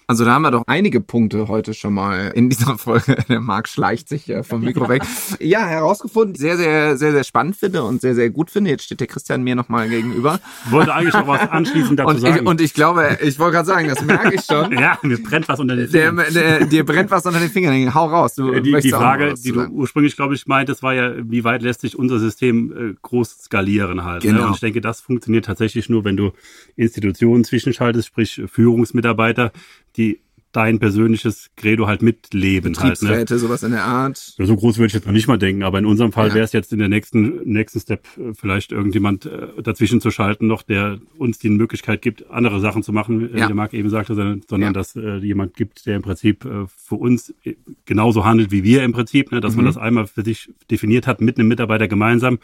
Also 0.07 0.25
da 0.25 0.33
haben 0.33 0.43
wir 0.43 0.51
doch 0.51 0.65
einige 0.67 1.01
Punkte 1.01 1.49
heute 1.49 1.75
schon 1.75 1.95
mal 1.95 2.33
in 2.35 2.51
dieser 2.51 2.77
Folge. 2.77 3.17
Der 3.29 3.41
Marc 3.41 3.69
schleicht 3.69 4.09
sich 4.09 4.29
äh, 4.29 4.43
vom 4.43 4.63
Mikro 4.63 4.89
weg. 4.89 5.03
Ja, 5.39 5.67
herausgefunden. 5.67 6.35
Sehr, 6.35 6.57
sehr, 6.57 6.97
sehr, 6.97 7.13
sehr 7.13 7.25
spannend 7.25 7.57
finde 7.57 7.85
und 7.85 8.01
sehr, 8.01 8.15
sehr 8.15 8.31
gut 8.31 8.51
finde. 8.51 8.71
Jetzt 8.71 8.85
steht 8.85 9.01
der 9.01 9.07
Christian 9.07 9.43
mir 9.43 9.55
nochmal 9.55 9.89
gegenüber. 9.89 10.41
Wollte 10.71 10.95
eigentlich 10.95 11.15
noch 11.15 11.27
was 11.27 11.49
anschließend 11.49 11.99
dazu 11.99 12.11
und 12.15 12.21
sagen. 12.21 12.37
Ich, 12.37 12.47
und 12.47 12.61
ich 12.61 12.75
glaube, 12.75 13.19
ich 13.23 13.39
wollte 13.39 13.57
gerade 13.57 13.67
sagen, 13.67 13.89
das 13.89 14.03
merke 14.05 14.35
ich 14.35 14.45
schon. 14.45 14.73
ja, 14.79 14.99
mir 15.03 15.23
brennt 15.23 15.49
was 15.49 15.61
unter 15.61 15.77
den 15.77 15.89
Fingern. 15.89 16.17
Der, 16.17 16.31
der, 16.31 16.67
dir 16.67 16.85
brennt 16.85 17.11
was 17.11 17.25
unter 17.25 17.41
den 17.41 17.51
Fingern. 17.51 17.95
Hau 17.95 18.07
raus. 18.07 18.35
Du 18.35 18.61
die, 18.61 18.73
die 18.81 18.91
Frage, 18.91 19.35
die 19.35 19.53
du 19.53 19.67
ursprünglich, 19.69 20.17
glaube 20.17 20.35
ich, 20.35 20.47
meintest, 20.47 20.83
war 20.83 20.95
ja, 20.95 21.13
wie 21.23 21.45
weit 21.45 21.63
lässt 21.63 21.83
sich 21.83 21.99
unser 21.99 22.19
System 22.19 22.73
äh, 22.73 22.95
groß 23.03 23.45
skalieren 23.45 24.05
halt. 24.05 24.25
Ne? 24.25 24.31
Genau. 24.31 24.43
Ne? 24.43 24.47
Und 24.49 24.55
ich 24.55 24.61
denke, 24.61 24.81
das 24.81 25.01
funktioniert 25.01 25.45
tatsächlich 25.45 25.89
nur, 25.89 26.05
wenn 26.05 26.17
du 26.17 26.33
Institutionen 26.77 27.45
zwischenschaltest, 27.45 28.09
sprich 28.09 28.43
Führungsmitarbeiter, 28.47 29.53
die 29.97 30.21
dein 30.53 30.79
persönliches 30.79 31.51
Credo 31.57 31.87
halt 31.87 32.03
mitleben. 32.03 32.79
Halt, 32.79 33.01
ne? 33.03 33.27
sowas 33.27 33.63
in 33.63 33.73
der 33.73 33.85
Art. 33.85 34.35
Ja, 34.37 34.45
so 34.45 34.55
groß 34.55 34.77
würde 34.77 34.89
ich 34.89 34.93
jetzt 34.93 35.07
noch 35.07 35.13
nicht 35.13 35.27
mal 35.27 35.39
denken, 35.39 35.63
aber 35.63 35.79
in 35.79 35.87
unserem 35.87 36.13
Fall 36.13 36.29
ja. 36.29 36.35
wäre 36.35 36.45
es 36.45 36.53
jetzt 36.53 36.73
in 36.73 36.79
der 36.79 36.89
nächsten, 36.89 37.43
nächsten 37.51 37.81
Step 37.81 38.07
äh, 38.19 38.35
vielleicht 38.35 38.71
irgendjemand 38.71 39.25
äh, 39.25 39.49
dazwischen 39.63 40.03
zu 40.03 40.11
schalten 40.11 40.47
noch, 40.47 40.63
der 40.63 40.99
uns 41.17 41.39
die 41.39 41.49
Möglichkeit 41.49 42.03
gibt, 42.03 42.31
andere 42.31 42.61
Sachen 42.61 42.83
zu 42.83 42.93
machen, 42.93 43.23
ja. 43.23 43.33
wie 43.33 43.47
der 43.47 43.55
Marc 43.55 43.73
eben 43.73 43.89
sagte, 43.89 44.15
sondern, 44.15 44.43
sondern 44.47 44.69
ja. 44.69 44.73
dass 44.75 44.95
äh, 44.95 45.17
jemand 45.17 45.55
gibt, 45.57 45.87
der 45.87 45.97
im 45.97 46.03
Prinzip 46.03 46.45
äh, 46.45 46.67
für 46.67 46.97
uns 46.97 47.35
äh, 47.45 47.55
genauso 47.87 48.27
handelt 48.27 48.51
wie 48.51 48.63
wir 48.63 48.85
im 48.85 48.93
Prinzip, 48.93 49.33
ne? 49.33 49.41
dass 49.41 49.53
mhm. 49.53 49.59
man 49.59 49.67
das 49.67 49.79
einmal 49.79 50.07
für 50.07 50.23
sich 50.23 50.51
definiert 50.71 51.07
hat 51.07 51.23
mit 51.23 51.39
einem 51.39 51.49
Mitarbeiter 51.49 51.89
gemeinsam 51.89 52.39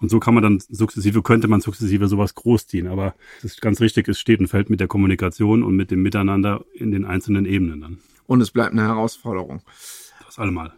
und 0.00 0.10
so 0.10 0.20
kann 0.20 0.34
man 0.34 0.42
dann 0.42 0.60
sukzessive, 0.68 1.22
könnte 1.22 1.48
man 1.48 1.60
sukzessive 1.60 2.08
sowas 2.08 2.34
großziehen. 2.34 2.88
Aber 2.88 3.14
es 3.38 3.44
ist 3.44 3.62
ganz 3.62 3.80
richtig, 3.80 4.08
es 4.08 4.18
steht 4.18 4.40
und 4.40 4.48
fällt 4.48 4.70
mit 4.70 4.80
der 4.80 4.88
Kommunikation 4.88 5.62
und 5.62 5.76
mit 5.76 5.90
dem 5.90 6.02
Miteinander 6.02 6.64
in 6.74 6.90
den 6.90 7.04
einzelnen 7.04 7.46
Ebenen 7.46 7.80
dann. 7.80 7.98
Und 8.26 8.40
es 8.40 8.50
bleibt 8.50 8.72
eine 8.72 8.82
Herausforderung. 8.82 9.62
Das 10.24 10.38
allemal. 10.38 10.72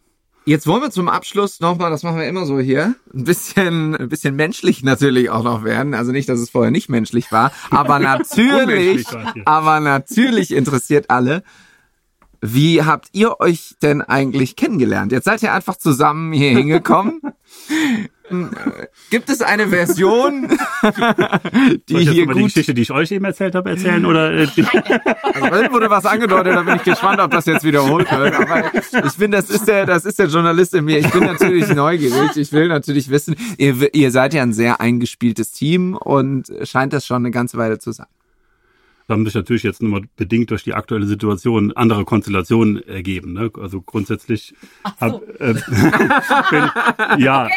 Jetzt 0.48 0.68
wollen 0.68 0.80
wir 0.80 0.92
zum 0.92 1.08
Abschluss 1.08 1.58
nochmal, 1.58 1.90
das 1.90 2.04
machen 2.04 2.18
wir 2.18 2.28
immer 2.28 2.46
so 2.46 2.60
hier, 2.60 2.94
ein 3.12 3.24
bisschen, 3.24 3.96
ein 3.96 4.08
bisschen 4.08 4.36
menschlich 4.36 4.84
natürlich 4.84 5.28
auch 5.28 5.42
noch 5.42 5.64
werden. 5.64 5.92
Also 5.92 6.12
nicht, 6.12 6.28
dass 6.28 6.38
es 6.38 6.50
vorher 6.50 6.70
nicht 6.70 6.88
menschlich 6.88 7.32
war, 7.32 7.50
aber 7.70 7.98
natürlich, 7.98 9.06
aber 9.44 9.80
natürlich 9.80 10.52
interessiert 10.52 11.10
alle. 11.10 11.42
Wie 12.40 12.84
habt 12.84 13.08
ihr 13.10 13.40
euch 13.40 13.74
denn 13.82 14.02
eigentlich 14.02 14.54
kennengelernt? 14.54 15.10
Jetzt 15.10 15.24
seid 15.24 15.42
ihr 15.42 15.52
einfach 15.52 15.76
zusammen 15.76 16.32
hier 16.32 16.50
hingekommen. 16.50 17.20
Gibt 19.10 19.30
es 19.30 19.40
eine 19.40 19.68
Version, 19.68 20.48
die 21.88 21.92
Soll 21.92 22.02
ich 22.02 22.10
hier 22.10 22.26
gut... 22.26 22.36
die 22.36 22.42
Geschichte, 22.44 22.74
die 22.74 22.82
ich 22.82 22.90
euch 22.90 23.10
eben 23.12 23.24
erzählt 23.24 23.54
habe, 23.54 23.70
erzählen 23.70 24.04
oder? 24.04 24.32
Äh, 24.32 24.46
also 25.22 25.72
wurde 25.72 25.90
was 25.90 26.06
angedeutet, 26.06 26.54
da 26.54 26.62
bin 26.62 26.76
ich 26.76 26.82
gespannt, 26.82 27.20
ob 27.20 27.30
das 27.30 27.46
jetzt 27.46 27.64
wiederholt 27.64 28.10
wird. 28.10 28.34
Aber 28.34 28.74
ich 28.74 29.12
finde, 29.12 29.38
das 29.38 29.50
ist 29.50 29.68
der, 29.68 29.86
das 29.86 30.04
ist 30.04 30.18
der 30.18 30.26
Journalist 30.26 30.74
in 30.74 30.84
mir. 30.84 30.98
Ich 30.98 31.10
bin 31.10 31.24
natürlich 31.24 31.68
neugierig. 31.68 32.36
Ich 32.36 32.52
will 32.52 32.68
natürlich 32.68 33.10
wissen, 33.10 33.36
ihr, 33.58 33.94
ihr 33.94 34.10
seid 34.10 34.34
ja 34.34 34.42
ein 34.42 34.52
sehr 34.52 34.80
eingespieltes 34.80 35.52
Team 35.52 35.96
und 35.96 36.52
scheint 36.64 36.92
das 36.92 37.06
schon 37.06 37.18
eine 37.18 37.30
ganze 37.30 37.56
Weile 37.58 37.78
zu 37.78 37.92
sein 37.92 38.06
haben 39.08 39.24
sich 39.24 39.34
natürlich 39.34 39.62
jetzt 39.62 39.82
nochmal 39.82 40.02
bedingt 40.16 40.50
durch 40.50 40.64
die 40.64 40.74
aktuelle 40.74 41.06
Situation 41.06 41.72
andere 41.72 42.04
Konstellationen 42.04 42.86
ergeben. 42.88 43.34
Ne? 43.34 43.50
Also 43.60 43.80
grundsätzlich 43.80 44.54
Ach 44.82 44.94
so. 44.98 45.06
hab, 45.06 45.40
äh, 45.40 45.54
bin, 46.50 47.22
ja. 47.24 47.48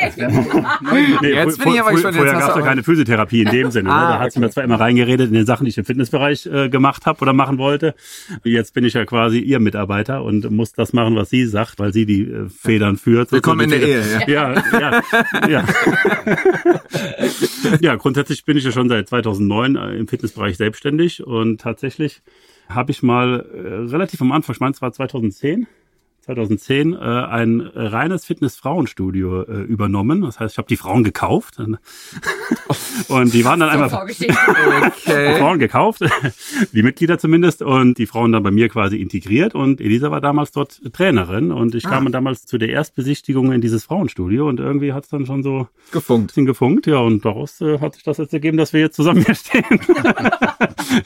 nee, 1.22 1.30
jetzt 1.34 1.64
bin 1.64 1.74
ich 1.74 1.82
aber 1.82 1.92
gespannt, 1.92 2.18
vorher 2.18 2.34
gab 2.34 2.50
es 2.52 2.56
ja 2.56 2.62
keine 2.62 2.84
Physiotherapie 2.84 3.42
in 3.42 3.50
dem 3.50 3.72
Sinne. 3.72 3.90
Ne? 3.90 3.96
ah, 3.96 4.02
ne? 4.02 4.14
Da 4.14 4.20
hat 4.20 4.32
sie 4.32 4.40
mir 4.40 4.52
zwar 4.52 4.64
immer 4.64 4.80
reingeredet 4.80 5.28
in 5.30 5.34
den 5.34 5.46
Sachen, 5.48 5.66
die 5.66 5.70
ich 5.70 5.78
im 5.78 5.86
Fitnessbereich 5.86 6.46
äh, 6.46 6.70
gemacht 6.70 7.08
habe 7.08 7.22
oder 7.22 7.34
machen 7.34 7.58
wollte. 7.58 7.96
Jetzt 8.44 8.76
bin 8.76 8.86
ich 8.86 8.94
ja 8.94 9.06
quasi 9.06 9.40
ihr 9.40 9.60
Mitarbeiter 9.60 10.24
und 10.24 10.50
muss 10.52 10.74
das 10.74 10.94
machen, 10.94 11.16
was 11.16 11.32
sie 11.32 11.46
sagt, 11.48 11.80
weil 11.80 11.94
sie 11.94 12.06
die 12.06 12.30
äh, 12.30 12.50
Federn 12.50 12.98
führt. 12.98 13.32
Willkommen 13.32 13.62
in 13.62 13.70
der 13.72 13.82
Ehe. 13.82 14.04
Ja, 14.28 14.54
ja, 14.54 14.64
ja. 14.80 15.50
ja. 15.50 15.66
ja, 17.82 17.96
grundsätzlich 17.96 18.46
bin 18.46 18.56
ich 18.58 18.66
ja 18.66 18.72
schon 18.72 18.88
seit 18.88 19.10
2009 19.10 19.76
äh, 19.76 19.96
im 19.96 20.08
Fitnessbereich 20.08 20.58
selbstständig 20.58 21.26
und 21.26 21.39
tatsächlich 21.58 22.22
habe 22.68 22.92
ich 22.92 23.04
mal 23.04 23.40
äh, 23.40 23.90
relativ 23.92 24.22
am 24.22 24.32
Anfang, 24.32 24.56
ich 24.56 24.60
meine, 24.60 24.74
es 24.74 24.82
war 24.82 24.92
2010, 24.92 25.68
2010 26.30 26.94
äh, 26.94 26.98
ein 26.98 27.62
reines 27.62 28.26
Fitness-Frauenstudio 28.26 29.44
äh, 29.44 29.62
übernommen. 29.62 30.22
Das 30.22 30.40
heißt, 30.40 30.54
ich 30.54 30.58
habe 30.60 30.68
die 30.68 30.78
Frauen 30.78 31.04
gekauft. 31.04 31.58
und 33.08 33.34
die 33.34 33.46
waren 33.46 33.60
dann 33.60 33.90
so 33.90 33.98
einmal 33.98 34.92
okay. 34.92 35.36
Frauen 35.40 35.58
gekauft, 35.58 36.02
die 36.74 36.84
Mitglieder 36.84 37.18
zumindest, 37.18 37.64
und 37.64 37.98
die 37.98 38.06
Frauen 38.06 38.32
dann 38.32 38.44
bei 38.44 38.52
mir 38.52 38.70
quasi 38.70 38.98
integriert. 38.98 39.56
Und 39.56 39.82
Elisa 39.82 40.12
war 40.12 40.22
damals 40.22 40.52
dort 40.52 40.82
Trainerin 40.94 41.52
und 41.52 41.74
ich 41.74 41.88
ah. 41.88 41.90
kam 41.90 42.12
damals 42.12 42.46
zu 42.46 42.58
der 42.58 42.70
Erstbesichtigung 42.70 43.52
in 43.52 43.62
dieses 43.62 43.84
Frauenstudio 43.86 44.48
und 44.48 44.60
irgendwie 44.60 44.94
hat 44.94 45.06
es 45.06 45.10
dann 45.10 45.26
schon 45.26 45.42
so 45.42 45.68
gefunkt. 45.92 46.28
bisschen 46.28 46.46
gefunkt. 46.46 46.86
Ja, 46.86 47.00
und 47.00 47.26
daraus 47.26 47.60
äh, 47.62 47.80
hat 47.80 47.96
sich 47.96 48.04
das 48.04 48.18
jetzt 48.18 48.34
ergeben, 48.34 48.58
dass 48.58 48.74
wir 48.74 48.82
jetzt 48.82 48.96
zusammen 48.96 49.26
hier 49.26 49.36
stehen. 49.36 49.64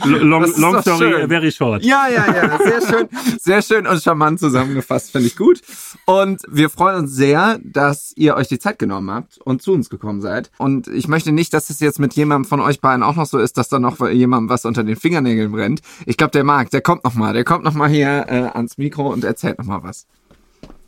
long, 0.03 0.51
long 0.57 0.81
story, 0.81 1.11
schön. 1.11 1.29
very 1.29 1.51
short. 1.51 1.83
Ja, 1.83 2.07
ja, 2.09 2.25
ja, 2.33 2.57
sehr 2.57 2.81
schön, 2.81 3.09
sehr 3.39 3.61
schön 3.61 3.87
und 3.87 4.01
charmant 4.03 4.39
zusammengefasst 4.39 5.12
finde 5.13 5.27
ich 5.27 5.37
gut. 5.37 5.61
Und 6.05 6.41
wir 6.49 6.69
freuen 6.69 6.97
uns 6.97 7.15
sehr, 7.15 7.59
dass 7.63 8.11
ihr 8.17 8.35
euch 8.35 8.49
die 8.49 8.59
Zeit 8.59 8.77
genommen 8.77 9.09
habt 9.09 9.37
und 9.37 9.61
zu 9.61 9.71
uns 9.71 9.89
gekommen 9.89 10.19
seid. 10.19 10.51
Und 10.57 10.87
ich 10.87 11.07
möchte 11.07 11.31
nicht, 11.31 11.53
dass 11.53 11.69
es 11.69 11.79
jetzt 11.79 11.99
mit 11.99 12.13
jemandem 12.15 12.49
von 12.49 12.59
euch 12.59 12.81
beiden 12.81 13.03
auch 13.03 13.15
noch 13.15 13.25
so 13.25 13.39
ist, 13.39 13.57
dass 13.57 13.69
da 13.69 13.79
noch 13.79 14.05
jemandem 14.09 14.49
was 14.49 14.65
unter 14.65 14.83
den 14.83 14.97
Fingernägeln 14.97 15.51
brennt. 15.51 15.81
Ich 16.05 16.17
glaube, 16.17 16.31
der 16.31 16.43
Marc, 16.43 16.69
der 16.71 16.81
kommt 16.81 17.05
noch 17.05 17.13
mal, 17.13 17.33
der 17.33 17.45
kommt 17.45 17.63
noch 17.63 17.73
mal 17.73 17.89
hier 17.89 18.25
äh, 18.27 18.49
ans 18.53 18.77
Mikro 18.77 19.13
und 19.13 19.23
erzählt 19.23 19.57
noch 19.57 19.65
mal 19.65 19.83
was. 19.83 20.05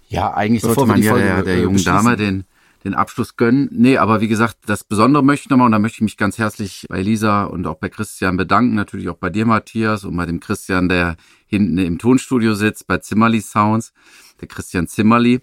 Ja, 0.08 0.34
eigentlich 0.34 0.62
Bevor 0.62 0.88
sollte 0.88 0.92
man 0.92 1.02
ja 1.02 1.16
der, 1.16 1.44
der 1.44 1.56
äh, 1.56 1.62
jungen. 1.62 1.84
Dame 1.84 2.18
den, 2.18 2.44
den 2.86 2.94
Abschluss 2.94 3.36
gönnen. 3.36 3.68
Nee, 3.72 3.98
aber 3.98 4.22
wie 4.22 4.28
gesagt, 4.28 4.58
das 4.68 4.84
Besondere 4.84 5.24
möchte 5.24 5.46
ich 5.46 5.50
nochmal, 5.50 5.66
und 5.66 5.72
da 5.74 5.80
möchte 5.80 5.98
ich 5.98 6.02
mich 6.02 6.18
ganz 6.18 6.38
herzlich 6.38 6.86
bei 6.88 7.02
Lisa 7.02 7.44
und 7.44 7.68
auch 7.68 7.76
bei 7.76 7.90
Christian 7.90 8.38
bedanken, 8.38 8.76
natürlich 8.76 9.10
auch 9.10 9.18
bei 9.18 9.30
dir, 9.30 9.46
Matthias, 9.46 10.06
und 10.06 10.16
bei 10.16 10.26
dem 10.26 10.40
Christian, 10.40 10.88
der 10.88 11.18
hinten 11.48 11.78
im 11.80 11.98
Tonstudio 11.98 12.54
sitzt, 12.54 12.88
bei 12.88 13.00
Zimmerli 13.00 13.42
Sounds, 13.42 13.92
der 14.40 14.48
Christian 14.48 14.88
Zimmerli. 14.88 15.42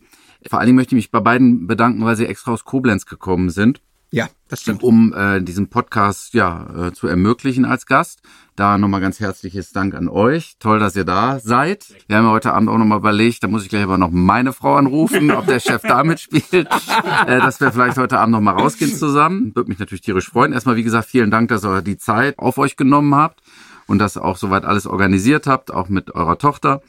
Vor 0.49 0.59
allen 0.59 0.67
Dingen 0.67 0.77
möchte 0.77 0.95
ich 0.95 1.05
mich 1.05 1.11
bei 1.11 1.21
beiden 1.21 1.67
bedanken, 1.67 2.05
weil 2.05 2.17
sie 2.17 2.27
extra 2.27 2.53
aus 2.53 2.65
Koblenz 2.65 3.07
gekommen 3.07 3.51
sind 3.51 3.83
Ja, 4.15 4.29
das 4.49 4.61
stimmt. 4.61 4.83
um 4.83 5.15
äh, 5.15 5.41
diesen 5.41 5.69
Podcast 5.71 6.35
ja 6.35 6.89
äh, 6.89 6.93
zu 6.93 7.07
ermöglichen 7.07 7.65
als 7.65 7.87
Gast. 7.87 8.21
Da 8.57 8.77
nochmal 8.77 9.01
ganz 9.01 9.21
herzliches 9.21 9.73
Dank 9.73 9.95
an 9.95 10.07
euch. 10.07 10.57
Toll, 10.59 10.79
dass 10.79 10.95
ihr 10.95 11.07
da 11.07 11.41
seid. 11.41 11.87
Wir 12.09 12.19
haben 12.19 12.27
ja 12.27 12.31
heute 12.31 12.53
Abend 12.53 12.69
auch 12.69 12.77
nochmal 12.77 12.99
überlegt, 12.99 13.43
da 13.43 13.49
muss 13.49 13.63
ich 13.63 13.71
gleich 13.71 13.83
aber 13.83 13.97
noch 13.97 14.11
meine 14.11 14.53
Frau 14.53 14.75
anrufen, 14.75 15.31
ob 15.31 15.47
der 15.47 15.61
Chef 15.61 15.81
da 15.81 16.05
mitspielt, 16.05 16.53
äh, 17.27 17.39
dass 17.39 17.59
wir 17.63 17.73
vielleicht 17.73 17.97
heute 17.97 18.19
Abend 18.19 18.33
nochmal 18.33 18.57
rausgehen 18.57 18.95
zusammen. 18.95 19.53
Würde 19.55 19.71
mich 19.71 19.79
natürlich 19.79 20.03
tierisch 20.03 20.29
freuen. 20.29 20.53
Erstmal, 20.53 20.77
wie 20.77 20.83
gesagt, 20.83 21.09
vielen 21.09 21.31
Dank, 21.31 21.49
dass 21.49 21.65
ihr 21.65 21.81
die 21.81 21.97
Zeit 21.97 22.39
auf 22.39 22.59
euch 22.59 22.77
genommen 22.77 23.15
habt 23.15 23.41
und 23.87 23.99
dass 23.99 24.19
ihr 24.19 24.25
auch 24.25 24.37
soweit 24.37 24.67
alles 24.67 24.87
organisiert 24.87 25.47
habt, 25.47 25.73
auch 25.73 25.89
mit 25.89 26.15
eurer 26.15 26.37
Tochter. 26.37 26.83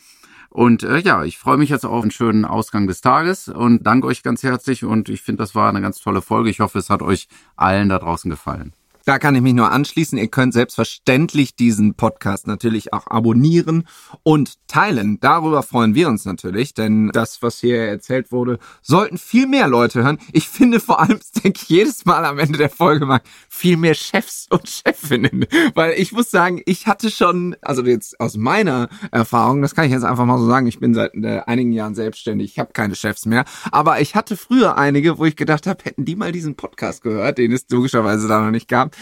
Und 0.53 0.83
äh, 0.83 0.99
ja, 0.99 1.23
ich 1.23 1.39
freue 1.39 1.57
mich 1.57 1.71
jetzt 1.71 1.83
auf 1.83 2.03
einen 2.03 2.11
schönen 2.11 2.45
Ausgang 2.45 2.85
des 2.85 3.01
Tages 3.01 3.47
und 3.47 3.87
danke 3.87 4.05
euch 4.05 4.21
ganz 4.21 4.43
herzlich. 4.43 4.85
Und 4.85 5.09
ich 5.09 5.23
finde, 5.23 5.41
das 5.41 5.55
war 5.55 5.67
eine 5.67 5.81
ganz 5.81 5.99
tolle 5.99 6.21
Folge. 6.21 6.51
Ich 6.51 6.59
hoffe, 6.59 6.77
es 6.77 6.91
hat 6.91 7.01
euch 7.01 7.27
allen 7.55 7.89
da 7.89 7.97
draußen 7.97 8.29
gefallen. 8.29 8.71
Da 9.05 9.19
kann 9.19 9.35
ich 9.35 9.41
mich 9.41 9.53
nur 9.53 9.69
anschließen. 9.69 10.17
Ihr 10.17 10.29
könnt 10.29 10.53
selbstverständlich 10.53 11.57
diesen 11.57 11.95
Podcast 11.95 12.47
natürlich 12.47 12.93
auch 12.93 13.07
abonnieren 13.07 13.85
und 14.23 14.65
teilen. 14.67 15.19
Darüber 15.19 15.61
freuen 15.61 15.93
wir 15.93 16.07
uns 16.07 16.23
natürlich, 16.23 16.73
denn 16.73 17.09
das, 17.09 17.41
was 17.41 17.59
hier 17.59 17.79
erzählt 17.79 18.31
wurde, 18.31 18.59
sollten 18.81 19.17
viel 19.17 19.45
mehr 19.45 19.67
Leute 19.67 20.03
hören. 20.03 20.19
Ich 20.31 20.47
finde 20.47 20.79
vor 20.79 21.01
allem, 21.01 21.19
denke 21.43 21.59
ich 21.61 21.69
jedes 21.69 22.05
Mal 22.05 22.23
am 22.23 22.39
Ende 22.39 22.57
der 22.57 22.69
Folge 22.69 23.05
mal, 23.05 23.19
viel 23.49 23.75
mehr 23.75 23.93
Chefs 23.93 24.47
und 24.49 24.69
Chefinnen. 24.69 25.47
Weil 25.75 25.93
ich 25.97 26.13
muss 26.13 26.31
sagen, 26.31 26.61
ich 26.65 26.87
hatte 26.87 27.11
schon, 27.11 27.57
also 27.61 27.83
jetzt 27.83 28.17
aus 28.21 28.37
meiner 28.37 28.87
Erfahrung, 29.11 29.61
das 29.61 29.75
kann 29.75 29.85
ich 29.85 29.91
jetzt 29.91 30.05
einfach 30.05 30.25
mal 30.25 30.37
so 30.37 30.47
sagen, 30.47 30.67
ich 30.67 30.79
bin 30.79 30.93
seit 30.93 31.13
äh, 31.15 31.41
einigen 31.45 31.73
Jahren 31.73 31.93
selbstständig, 31.93 32.51
ich 32.51 32.59
habe 32.59 32.71
keine 32.71 32.95
Chefs 32.95 33.25
mehr, 33.25 33.43
aber 33.71 33.99
ich 33.99 34.15
hatte 34.15 34.37
früher 34.37 34.77
einige, 34.77 35.17
wo 35.17 35.25
ich 35.25 35.35
gedacht 35.35 35.67
habe, 35.67 35.83
hätten 35.83 36.05
die 36.05 36.15
mal 36.15 36.31
diesen 36.31 36.55
Podcast 36.55 37.03
gehört, 37.03 37.37
den 37.37 37.51
es 37.51 37.65
logischerweise 37.69 38.29
da 38.29 38.41
noch 38.41 38.51
nicht 38.51 38.69
gab, 38.69 38.92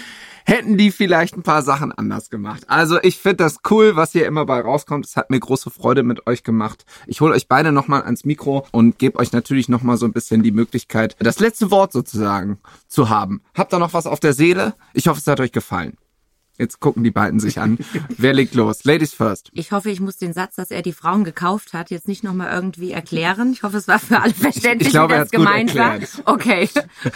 hätten 0.45 0.77
die 0.77 0.91
vielleicht 0.91 1.37
ein 1.37 1.43
paar 1.43 1.61
Sachen 1.61 1.91
anders 1.91 2.29
gemacht. 2.29 2.63
Also 2.67 2.99
ich 3.01 3.17
finde 3.17 3.37
das 3.37 3.59
cool, 3.69 3.95
was 3.95 4.11
hier 4.11 4.25
immer 4.25 4.45
bei 4.45 4.59
rauskommt. 4.59 5.05
Es 5.05 5.15
hat 5.15 5.29
mir 5.29 5.39
große 5.39 5.69
Freude 5.69 6.03
mit 6.03 6.27
euch 6.27 6.43
gemacht. 6.43 6.85
Ich 7.07 7.21
hole 7.21 7.33
euch 7.33 7.47
beide 7.47 7.71
nochmal 7.71 8.03
ans 8.03 8.25
Mikro 8.25 8.65
und 8.71 8.97
gebe 8.97 9.19
euch 9.19 9.31
natürlich 9.31 9.69
nochmal 9.69 9.97
so 9.97 10.05
ein 10.05 10.13
bisschen 10.13 10.43
die 10.43 10.51
Möglichkeit, 10.51 11.15
das 11.19 11.39
letzte 11.39 11.71
Wort 11.71 11.91
sozusagen 11.91 12.57
zu 12.87 13.09
haben. 13.09 13.41
Habt 13.55 13.73
ihr 13.73 13.79
noch 13.79 13.93
was 13.93 14.07
auf 14.07 14.19
der 14.19 14.33
Seele? 14.33 14.73
Ich 14.93 15.07
hoffe, 15.07 15.19
es 15.19 15.27
hat 15.27 15.39
euch 15.39 15.51
gefallen. 15.51 15.97
Jetzt 16.61 16.79
gucken 16.79 17.03
die 17.03 17.09
beiden 17.09 17.39
sich 17.39 17.59
an. 17.59 17.79
Wer 18.17 18.33
legt 18.33 18.53
los? 18.53 18.83
Ladies 18.83 19.15
first. 19.15 19.49
Ich 19.53 19.71
hoffe, 19.71 19.89
ich 19.89 19.99
muss 19.99 20.17
den 20.17 20.31
Satz, 20.31 20.57
dass 20.57 20.69
er 20.69 20.83
die 20.83 20.93
Frauen 20.93 21.23
gekauft 21.23 21.73
hat, 21.73 21.89
jetzt 21.89 22.07
nicht 22.07 22.23
nochmal 22.23 22.53
irgendwie 22.53 22.91
erklären. 22.91 23.51
Ich 23.51 23.63
hoffe, 23.63 23.77
es 23.77 23.87
war 23.87 23.97
für 23.97 24.19
alle 24.21 24.35
verständlich, 24.35 24.89
Ich 24.89 24.93
glaube, 24.93 25.13
wie 25.13 25.17
er 25.17 25.21
das 25.21 25.31
gemeint 25.31 25.75
war. 25.75 25.93
erklärt. 25.93 26.21
Okay. 26.25 26.69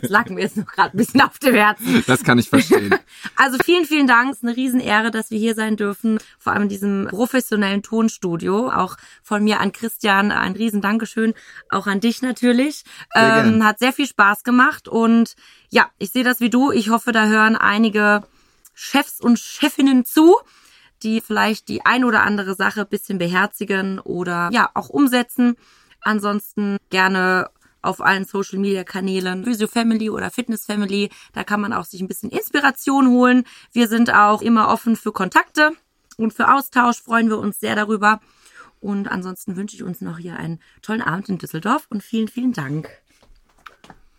das 0.00 0.10
lag 0.10 0.28
mir 0.30 0.42
jetzt 0.42 0.56
noch 0.56 0.66
gerade 0.66 0.94
ein 0.94 0.96
bisschen 0.96 1.22
auf 1.22 1.40
dem 1.40 1.56
Herzen. 1.56 2.04
Das 2.06 2.22
kann 2.22 2.38
ich 2.38 2.48
verstehen. 2.48 2.94
Also 3.34 3.58
vielen, 3.64 3.84
vielen 3.84 4.06
Dank. 4.06 4.30
Es 4.30 4.36
ist 4.38 4.44
eine 4.44 4.56
Riesenehre, 4.56 5.10
dass 5.10 5.32
wir 5.32 5.40
hier 5.40 5.56
sein 5.56 5.74
dürfen. 5.76 6.18
Vor 6.38 6.52
allem 6.52 6.62
in 6.62 6.68
diesem 6.68 7.08
professionellen 7.10 7.82
Tonstudio. 7.82 8.70
Auch 8.70 8.96
von 9.24 9.42
mir 9.42 9.58
an 9.58 9.72
Christian 9.72 10.30
ein 10.30 10.52
riesen 10.52 10.80
Dankeschön. 10.80 11.34
Auch 11.68 11.88
an 11.88 11.98
dich 11.98 12.22
natürlich. 12.22 12.84
Sehr 13.12 13.44
Ähm, 13.44 13.64
hat 13.64 13.80
sehr 13.80 13.92
viel 13.92 14.06
Spaß 14.06 14.44
gemacht. 14.44 14.86
Und 14.86 15.34
ja, 15.70 15.90
ich 15.98 16.10
sehe 16.10 16.22
das 16.22 16.38
wie 16.38 16.50
du. 16.50 16.70
Ich 16.70 16.90
hoffe, 16.90 17.10
da 17.10 17.26
hören 17.26 17.56
einige 17.56 18.22
Chefs 18.78 19.20
und 19.20 19.38
Chefinnen 19.38 20.04
zu, 20.04 20.36
die 21.02 21.22
vielleicht 21.22 21.68
die 21.68 21.84
ein 21.84 22.04
oder 22.04 22.22
andere 22.22 22.54
Sache 22.54 22.84
bisschen 22.84 23.18
beherzigen 23.18 23.98
oder 23.98 24.50
ja 24.52 24.70
auch 24.74 24.90
umsetzen. 24.90 25.56
Ansonsten 26.02 26.76
gerne 26.90 27.50
auf 27.80 28.00
allen 28.00 28.26
Social 28.26 28.58
Media 28.58 28.84
Kanälen 28.84 29.44
Physio 29.44 29.66
Family 29.66 30.10
oder 30.10 30.30
Fitness 30.30 30.66
Family. 30.66 31.08
Da 31.32 31.42
kann 31.42 31.60
man 31.60 31.72
auch 31.72 31.84
sich 31.84 32.02
ein 32.02 32.08
bisschen 32.08 32.30
Inspiration 32.30 33.08
holen. 33.08 33.44
Wir 33.72 33.88
sind 33.88 34.12
auch 34.12 34.42
immer 34.42 34.68
offen 34.68 34.94
für 34.96 35.12
Kontakte 35.12 35.72
und 36.18 36.34
für 36.34 36.52
Austausch. 36.52 37.00
Freuen 37.00 37.30
wir 37.30 37.38
uns 37.38 37.58
sehr 37.58 37.76
darüber. 37.76 38.20
Und 38.80 39.08
ansonsten 39.08 39.56
wünsche 39.56 39.74
ich 39.74 39.82
uns 39.82 40.02
noch 40.02 40.18
hier 40.18 40.36
einen 40.36 40.60
tollen 40.82 41.02
Abend 41.02 41.30
in 41.30 41.38
Düsseldorf 41.38 41.86
und 41.88 42.02
vielen, 42.02 42.28
vielen 42.28 42.52
Dank. 42.52 42.90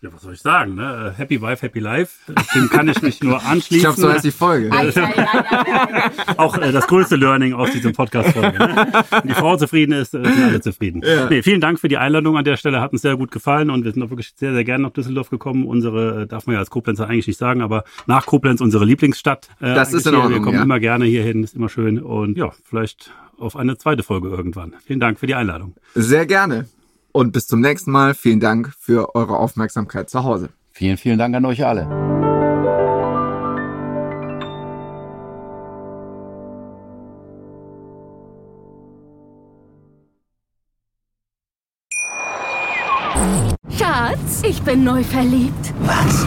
Ja, 0.00 0.10
was 0.12 0.22
soll 0.22 0.34
ich 0.34 0.40
sagen? 0.40 0.76
Ne? 0.76 1.12
Happy 1.16 1.42
Wife, 1.42 1.60
Happy 1.62 1.80
Life. 1.80 2.32
Dem 2.54 2.70
kann 2.70 2.86
ich 2.88 3.02
mich 3.02 3.20
nur 3.20 3.36
Ich 3.42 3.44
anschließen. 3.46 3.82
glaube, 3.82 4.00
so 4.00 4.08
heißt 4.12 4.24
die 4.24 4.30
Folge. 4.30 4.70
Auch 6.36 6.56
äh, 6.56 6.70
das 6.70 6.86
größte 6.86 7.16
Learning 7.16 7.52
aus 7.52 7.72
diesem 7.72 7.92
Podcast-Folge. 7.92 8.58
Ne? 8.58 8.86
Wenn 9.10 9.22
die 9.28 9.34
Frau 9.34 9.56
zufrieden 9.56 9.92
ist, 9.92 10.14
äh, 10.14 10.22
sind 10.22 10.44
alle 10.44 10.60
zufrieden. 10.60 11.02
Nee, 11.30 11.42
vielen 11.42 11.60
Dank 11.60 11.80
für 11.80 11.88
die 11.88 11.96
Einladung 11.96 12.36
an 12.36 12.44
der 12.44 12.56
Stelle. 12.56 12.80
Hat 12.80 12.92
uns 12.92 13.02
sehr 13.02 13.16
gut 13.16 13.32
gefallen 13.32 13.70
und 13.70 13.84
wir 13.84 13.92
sind 13.92 14.02
auch 14.04 14.10
wirklich 14.10 14.32
sehr, 14.36 14.52
sehr 14.54 14.62
gerne 14.64 14.84
nach 14.84 14.92
Düsseldorf 14.92 15.30
gekommen. 15.30 15.66
Unsere, 15.66 16.22
äh, 16.22 16.26
darf 16.28 16.46
man 16.46 16.54
ja 16.54 16.60
als 16.60 16.70
Koblenzer 16.70 17.08
eigentlich 17.08 17.26
nicht 17.26 17.38
sagen, 17.38 17.60
aber 17.60 17.82
nach 18.06 18.24
Koblenz 18.26 18.60
unsere 18.60 18.84
Lieblingsstadt. 18.84 19.48
Äh, 19.60 19.74
Das 19.74 19.92
ist 19.92 20.06
in. 20.06 20.14
Ordnung, 20.14 20.32
Wir 20.34 20.42
kommen 20.42 20.56
ja. 20.58 20.62
immer 20.62 20.78
gerne 20.78 21.06
hierhin, 21.06 21.42
ist 21.42 21.56
immer 21.56 21.68
schön. 21.68 21.98
Und 22.00 22.36
ja, 22.36 22.50
vielleicht 22.64 23.10
auf 23.38 23.56
eine 23.56 23.76
zweite 23.78 24.02
Folge 24.04 24.28
irgendwann. 24.28 24.74
Vielen 24.84 25.00
Dank 25.00 25.18
für 25.18 25.26
die 25.26 25.34
Einladung. 25.34 25.74
Sehr 25.94 26.24
gerne. 26.26 26.68
Und 27.12 27.32
bis 27.32 27.46
zum 27.46 27.60
nächsten 27.60 27.90
Mal. 27.90 28.14
Vielen 28.14 28.40
Dank 28.40 28.72
für 28.78 29.14
eure 29.14 29.38
Aufmerksamkeit 29.38 30.10
zu 30.10 30.24
Hause. 30.24 30.50
Vielen, 30.72 30.96
vielen 30.96 31.18
Dank 31.18 31.34
an 31.34 31.44
euch 31.44 31.64
alle. 31.66 31.88
Schatz, 43.76 44.42
ich 44.42 44.62
bin 44.62 44.84
neu 44.84 45.02
verliebt. 45.02 45.74
Was? 45.80 46.26